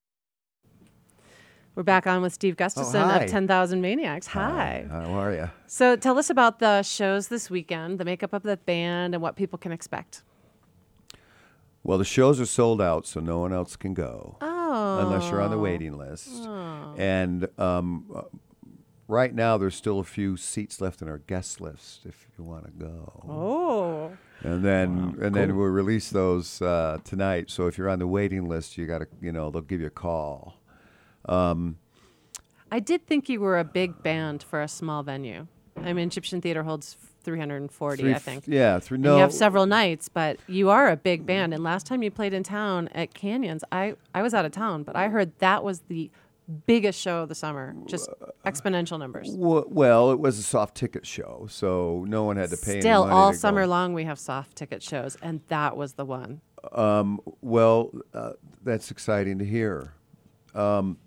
We're 1.75 1.83
back 1.83 2.07
on 2.07 2.21
with 2.21 2.35
Steve 2.35 2.57
Gustafson 2.57 3.03
Oh, 3.11 3.15
of 3.23 3.27
10,000 3.31 3.81
Maniacs. 3.81 4.27
Hi. 4.29 4.87
How 4.91 5.13
are 5.15 5.33
you? 5.33 5.51
So 5.67 5.97
tell 5.97 6.19
us 6.19 6.29
about 6.29 6.59
the 6.59 6.83
shows 6.83 7.29
this 7.29 7.49
weekend, 7.49 7.99
the 7.99 8.05
makeup 8.05 8.35
of 8.35 8.43
the 8.43 8.59
band, 8.59 9.15
and 9.15 9.23
what 9.23 9.37
people 9.37 9.59
can 9.59 9.73
expect. 9.73 10.23
Well, 11.83 11.97
the 11.99 12.05
shows 12.05 12.39
are 12.41 12.47
sold 12.47 12.83
out, 12.83 13.07
so 13.07 13.21
no 13.21 13.39
one 13.39 13.53
else 13.55 13.77
can 13.77 13.95
go 13.95 14.37
unless 14.41 15.31
you're 15.31 15.41
on 15.41 15.51
the 15.51 15.57
Oh. 15.57 15.61
waiting 15.61 15.97
list. 15.97 16.29
Oh. 16.47 16.95
And 16.99 17.49
um, 17.59 18.05
uh, 18.15 18.23
right 19.09 19.35
now, 19.35 19.57
there's 19.57 19.75
still 19.75 19.99
a 19.99 20.05
few 20.05 20.37
seats 20.37 20.79
left 20.81 21.01
in 21.01 21.09
our 21.09 21.19
guest 21.19 21.59
list 21.61 22.05
if 22.05 22.29
you 22.39 22.45
want 22.45 22.67
to 22.67 22.71
go. 22.73 23.23
Oh. 23.29 24.13
And 24.47 24.63
then 24.65 25.17
and 25.23 25.35
then 25.35 25.49
cool. 25.51 25.59
we'll 25.59 25.69
release 25.69 26.11
those 26.11 26.61
uh, 26.61 26.99
tonight. 27.05 27.49
So 27.51 27.67
if 27.67 27.79
you're 27.79 27.89
on 27.89 27.99
the 27.99 28.07
waiting 28.07 28.47
list, 28.49 28.77
you 28.77 28.87
got 28.87 28.99
to 28.99 29.07
you 29.23 29.33
know 29.33 29.51
they'll 29.51 29.63
give 29.63 29.81
you 29.81 29.87
a 29.87 29.91
call. 29.91 30.55
Um, 31.27 31.77
I 32.71 32.81
did 32.81 33.07
think 33.07 33.29
you 33.29 33.41
were 33.41 33.59
a 33.59 33.65
big 33.65 34.03
band 34.03 34.43
for 34.43 34.63
a 34.63 34.69
small 34.69 35.03
venue. 35.03 35.47
I 35.77 35.93
mean, 35.93 36.09
Egyptian 36.09 36.41
Theatre 36.41 36.63
holds 36.63 36.97
340, 37.25 38.03
Three 38.03 38.15
I 38.15 38.19
think. 38.19 38.45
yeah, 38.47 38.79
three- 38.79 38.97
And 38.97 39.05
you 39.05 39.11
have 39.13 39.33
several 39.33 39.67
nights, 39.67 40.09
but 40.09 40.39
you 40.49 40.71
are 40.71 40.89
a 40.91 40.97
big 40.97 41.25
band. 41.27 41.55
And 41.55 41.63
last 41.63 41.87
time 41.87 42.03
you 42.03 42.11
played 42.11 42.33
in 42.35 42.43
town 42.43 42.89
at 42.89 43.15
Canyons, 43.15 43.63
I, 43.71 43.95
I 44.15 44.23
was 44.23 44.35
out 44.35 44.45
of 44.45 44.53
town, 44.53 44.83
but 44.83 44.97
I 44.97 45.09
heard 45.09 45.33
that 45.39 45.63
was 45.63 45.81
the 45.89 46.11
biggest 46.67 47.01
show 47.01 47.23
of 47.23 47.29
the 47.29 47.35
summer, 47.35 47.75
just 47.87 48.09
exponential 48.45 48.99
numbers. 48.99 49.31
w- 49.35 49.65
well, 49.69 50.11
it 50.11 50.19
was 50.19 50.39
a 50.39 50.43
soft 50.43 50.75
ticket 50.77 51.07
show, 51.07 51.47
so 51.49 52.05
no 52.09 52.25
one 52.25 52.37
had 52.37 52.51
to 52.51 52.57
pay. 52.57 52.73
any 52.73 52.81
Still, 52.81 53.05
all 53.05 53.31
to 53.31 53.35
go. 53.37 53.39
summer 53.39 53.67
long, 53.67 53.95
we 53.95 54.05
have 54.05 54.19
soft 54.19 54.57
ticket 54.57 54.83
shows, 54.83 55.17
and 55.23 55.41
that 55.49 55.77
was 55.77 55.93
the 55.95 56.05
one. 56.05 56.41
Um, 56.73 57.21
well, 57.41 57.93
uh, 58.13 58.33
that's 58.65 58.91
exciting 58.91 59.39
to 59.39 59.45
hear. 59.45 59.95
Um, 60.55 60.99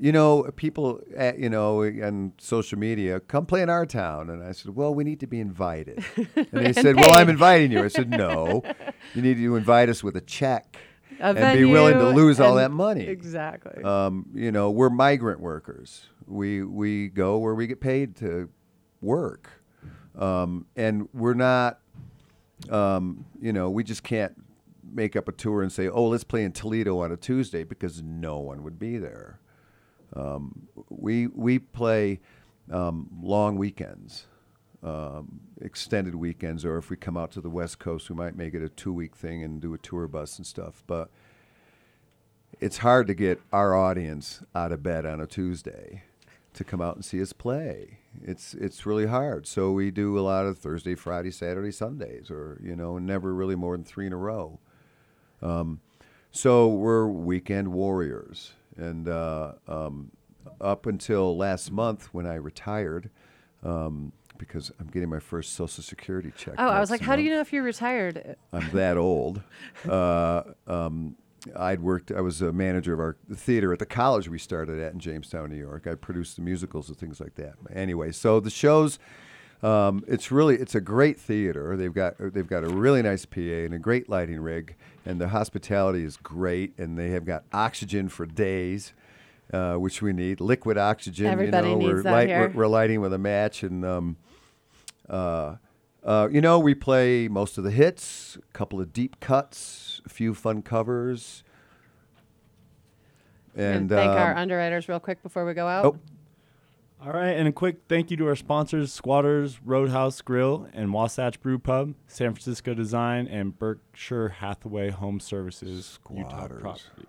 you 0.00 0.12
know, 0.12 0.44
people, 0.56 1.00
at, 1.14 1.38
you 1.38 1.50
know, 1.50 1.82
on 1.84 2.32
social 2.38 2.78
media, 2.78 3.20
come 3.20 3.44
play 3.44 3.60
in 3.60 3.68
our 3.68 3.84
town. 3.84 4.30
And 4.30 4.42
I 4.42 4.52
said, 4.52 4.74
well, 4.74 4.94
we 4.94 5.04
need 5.04 5.20
to 5.20 5.26
be 5.26 5.40
invited. 5.40 6.02
And 6.16 6.46
they 6.52 6.64
And 6.70 6.74
said, 6.74 6.96
well, 6.96 7.12
I'm 7.12 7.28
inviting 7.28 7.70
you. 7.70 7.84
I 7.84 7.88
said, 7.88 8.08
no, 8.08 8.62
you 9.14 9.20
need 9.20 9.36
to 9.36 9.56
invite 9.56 9.90
us 9.90 10.02
with 10.02 10.16
a 10.16 10.22
check 10.22 10.78
A 11.20 11.24
and 11.24 11.58
be 11.58 11.66
willing 11.66 11.98
to 11.98 12.08
lose 12.08 12.40
all 12.40 12.54
that 12.54 12.70
money. 12.70 13.04
Exactly. 13.04 13.82
Um, 13.84 14.30
you 14.34 14.50
know, 14.50 14.70
we're 14.70 14.88
migrant 14.88 15.40
workers. 15.40 16.06
We 16.26 16.62
we 16.62 17.08
go 17.08 17.36
where 17.38 17.54
we 17.54 17.66
get 17.66 17.80
paid 17.80 18.16
to 18.16 18.48
work, 19.02 19.50
um, 20.18 20.66
and 20.76 21.08
we're 21.12 21.34
not. 21.34 21.80
Um, 22.70 23.24
you 23.40 23.52
know, 23.52 23.68
we 23.70 23.82
just 23.82 24.02
can't 24.02 24.34
make 24.92 25.16
up 25.16 25.28
a 25.28 25.32
tour 25.32 25.62
and 25.62 25.72
say, 25.72 25.88
"Oh, 25.88 26.06
let's 26.06 26.24
play 26.24 26.44
in 26.44 26.52
Toledo 26.52 27.00
on 27.00 27.10
a 27.10 27.16
Tuesday," 27.16 27.64
because 27.64 28.00
no 28.02 28.38
one 28.38 28.62
would 28.62 28.78
be 28.78 28.96
there. 28.96 29.40
Um, 30.14 30.68
we 30.88 31.28
we 31.28 31.58
play 31.58 32.20
um, 32.70 33.08
long 33.22 33.56
weekends, 33.56 34.26
um, 34.82 35.40
extended 35.60 36.14
weekends, 36.14 36.64
or 36.64 36.78
if 36.78 36.90
we 36.90 36.96
come 36.96 37.16
out 37.16 37.30
to 37.32 37.40
the 37.40 37.50
West 37.50 37.78
Coast, 37.78 38.10
we 38.10 38.16
might 38.16 38.36
make 38.36 38.54
it 38.54 38.62
a 38.62 38.68
two 38.68 38.92
week 38.92 39.16
thing 39.16 39.42
and 39.42 39.60
do 39.60 39.74
a 39.74 39.78
tour 39.78 40.08
bus 40.08 40.36
and 40.38 40.46
stuff. 40.46 40.82
But 40.86 41.10
it's 42.60 42.78
hard 42.78 43.06
to 43.06 43.14
get 43.14 43.40
our 43.52 43.74
audience 43.74 44.42
out 44.54 44.72
of 44.72 44.82
bed 44.82 45.06
on 45.06 45.20
a 45.20 45.26
Tuesday 45.26 46.02
to 46.54 46.64
come 46.64 46.80
out 46.80 46.96
and 46.96 47.04
see 47.04 47.22
us 47.22 47.32
play. 47.32 47.98
It's 48.22 48.54
it's 48.54 48.84
really 48.86 49.06
hard. 49.06 49.46
So 49.46 49.72
we 49.72 49.90
do 49.90 50.18
a 50.18 50.20
lot 50.20 50.46
of 50.46 50.58
Thursday, 50.58 50.94
Friday, 50.94 51.30
Saturday, 51.30 51.70
Sundays, 51.70 52.30
or 52.30 52.60
you 52.62 52.74
know, 52.74 52.98
never 52.98 53.32
really 53.34 53.54
more 53.54 53.76
than 53.76 53.84
three 53.84 54.06
in 54.06 54.12
a 54.12 54.16
row. 54.16 54.58
Um, 55.40 55.80
so 56.32 56.68
we're 56.68 57.06
weekend 57.06 57.68
warriors, 57.68 58.52
and 58.76 59.08
uh, 59.08 59.52
um, 59.68 60.10
up 60.60 60.86
until 60.86 61.36
last 61.36 61.70
month 61.70 62.08
when 62.12 62.26
I 62.26 62.34
retired. 62.34 63.10
Um, 63.62 64.12
because 64.38 64.72
I'm 64.80 64.86
getting 64.86 65.10
my 65.10 65.20
first 65.20 65.52
Social 65.52 65.84
Security 65.84 66.32
check. 66.34 66.54
Oh, 66.56 66.66
I 66.66 66.80
was 66.80 66.90
like, 66.90 67.02
how 67.02 67.14
do 67.14 67.20
you 67.20 67.28
know 67.28 67.40
if 67.40 67.52
you're 67.52 67.62
retired? 67.62 68.36
I'm 68.54 68.70
that 68.70 68.96
old. 68.96 69.42
Uh, 69.86 70.42
um, 70.66 71.16
I'd 71.56 71.80
worked. 71.80 72.10
I 72.10 72.20
was 72.20 72.42
a 72.42 72.52
manager 72.52 72.92
of 72.92 73.00
our 73.00 73.16
theater 73.34 73.72
at 73.72 73.78
the 73.78 73.86
college 73.86 74.28
we 74.28 74.38
started 74.38 74.80
at 74.80 74.92
in 74.92 74.98
Jamestown, 74.98 75.50
New 75.50 75.56
York. 75.56 75.86
I 75.86 75.94
produced 75.94 76.36
the 76.36 76.42
musicals 76.42 76.88
and 76.88 76.98
things 76.98 77.20
like 77.20 77.34
that. 77.36 77.54
Anyway, 77.74 78.12
so 78.12 78.40
the 78.40 78.50
shows. 78.50 78.98
Um, 79.62 80.04
it's 80.08 80.32
really 80.32 80.56
it's 80.56 80.74
a 80.74 80.80
great 80.80 81.20
theater. 81.20 81.76
They've 81.76 81.92
got 81.92 82.14
they've 82.18 82.46
got 82.46 82.64
a 82.64 82.68
really 82.68 83.02
nice 83.02 83.26
PA 83.26 83.40
and 83.40 83.74
a 83.74 83.78
great 83.78 84.08
lighting 84.08 84.40
rig, 84.40 84.74
and 85.10 85.20
the 85.20 85.28
hospitality 85.28 86.04
is 86.04 86.16
great. 86.16 86.78
And 86.78 86.96
they 86.96 87.10
have 87.10 87.24
got 87.24 87.44
oxygen 87.52 88.08
for 88.08 88.26
days, 88.26 88.92
uh, 89.52 89.74
which 89.74 90.00
we 90.00 90.12
need 90.12 90.40
liquid 90.40 90.78
oxygen. 90.78 91.26
Everybody 91.26 91.68
you 91.68 91.74
know, 91.74 91.80
needs 91.80 91.92
we're, 91.92 92.02
that 92.04 92.12
light, 92.12 92.28
here. 92.28 92.48
We're, 92.48 92.62
we're 92.62 92.68
lighting 92.68 93.00
with 93.00 93.12
a 93.12 93.18
match, 93.18 93.62
and 93.62 93.84
um, 93.84 94.16
uh, 95.08 95.56
uh, 96.04 96.28
you 96.30 96.40
know, 96.40 96.58
we 96.58 96.74
play 96.74 97.28
most 97.28 97.58
of 97.58 97.64
the 97.64 97.70
hits, 97.70 98.38
a 98.38 98.52
couple 98.52 98.80
of 98.80 98.92
deep 98.92 99.18
cuts, 99.20 100.00
a 100.06 100.08
few 100.08 100.32
fun 100.32 100.62
covers. 100.62 101.42
And 103.56 103.90
thank 103.90 104.12
our 104.12 104.30
um, 104.30 104.38
underwriters 104.38 104.88
real 104.88 105.00
quick 105.00 105.22
before 105.24 105.44
we 105.44 105.54
go 105.54 105.66
out. 105.66 105.84
Oh. 105.84 105.98
All 107.02 107.12
right, 107.12 107.30
and 107.30 107.48
a 107.48 107.52
quick 107.52 107.76
thank 107.88 108.10
you 108.10 108.16
to 108.18 108.26
our 108.28 108.36
sponsors 108.36 108.92
Squatters 108.92 109.58
Roadhouse 109.64 110.20
Grill 110.20 110.68
and 110.74 110.92
Wasatch 110.92 111.40
Brew 111.40 111.58
Pub, 111.58 111.94
San 112.06 112.34
Francisco 112.34 112.74
Design, 112.74 113.26
and 113.26 113.58
Berkshire 113.58 114.28
Hathaway 114.28 114.90
Home 114.90 115.18
Services, 115.18 115.98
Utah 116.14 116.28
Squatters. 116.28 116.60
property. 116.60 117.06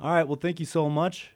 All 0.00 0.14
right, 0.14 0.26
well, 0.26 0.38
thank 0.40 0.60
you 0.60 0.66
so 0.66 0.88
much. 0.88 1.32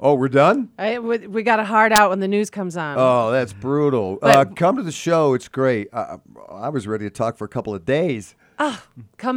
Oh, 0.00 0.14
we're 0.14 0.28
done? 0.28 0.70
I, 0.76 0.98
we, 0.98 1.18
we 1.28 1.42
got 1.44 1.60
a 1.60 1.64
hard 1.64 1.92
out 1.92 2.10
when 2.10 2.18
the 2.18 2.26
news 2.26 2.50
comes 2.50 2.76
on. 2.76 2.96
Oh, 2.98 3.30
that's 3.30 3.52
brutal. 3.52 4.18
But- 4.20 4.36
uh, 4.36 4.44
come 4.52 4.76
to 4.76 4.82
the 4.82 4.90
show. 4.90 5.34
It's 5.34 5.46
great. 5.46 5.88
I, 5.92 6.16
I 6.50 6.68
was 6.70 6.88
ready 6.88 7.04
to 7.04 7.10
talk 7.10 7.36
for 7.36 7.44
a 7.44 7.48
couple 7.48 7.72
of 7.76 7.84
days. 7.84 8.34
Ah, 8.58 8.84
come 9.18 9.32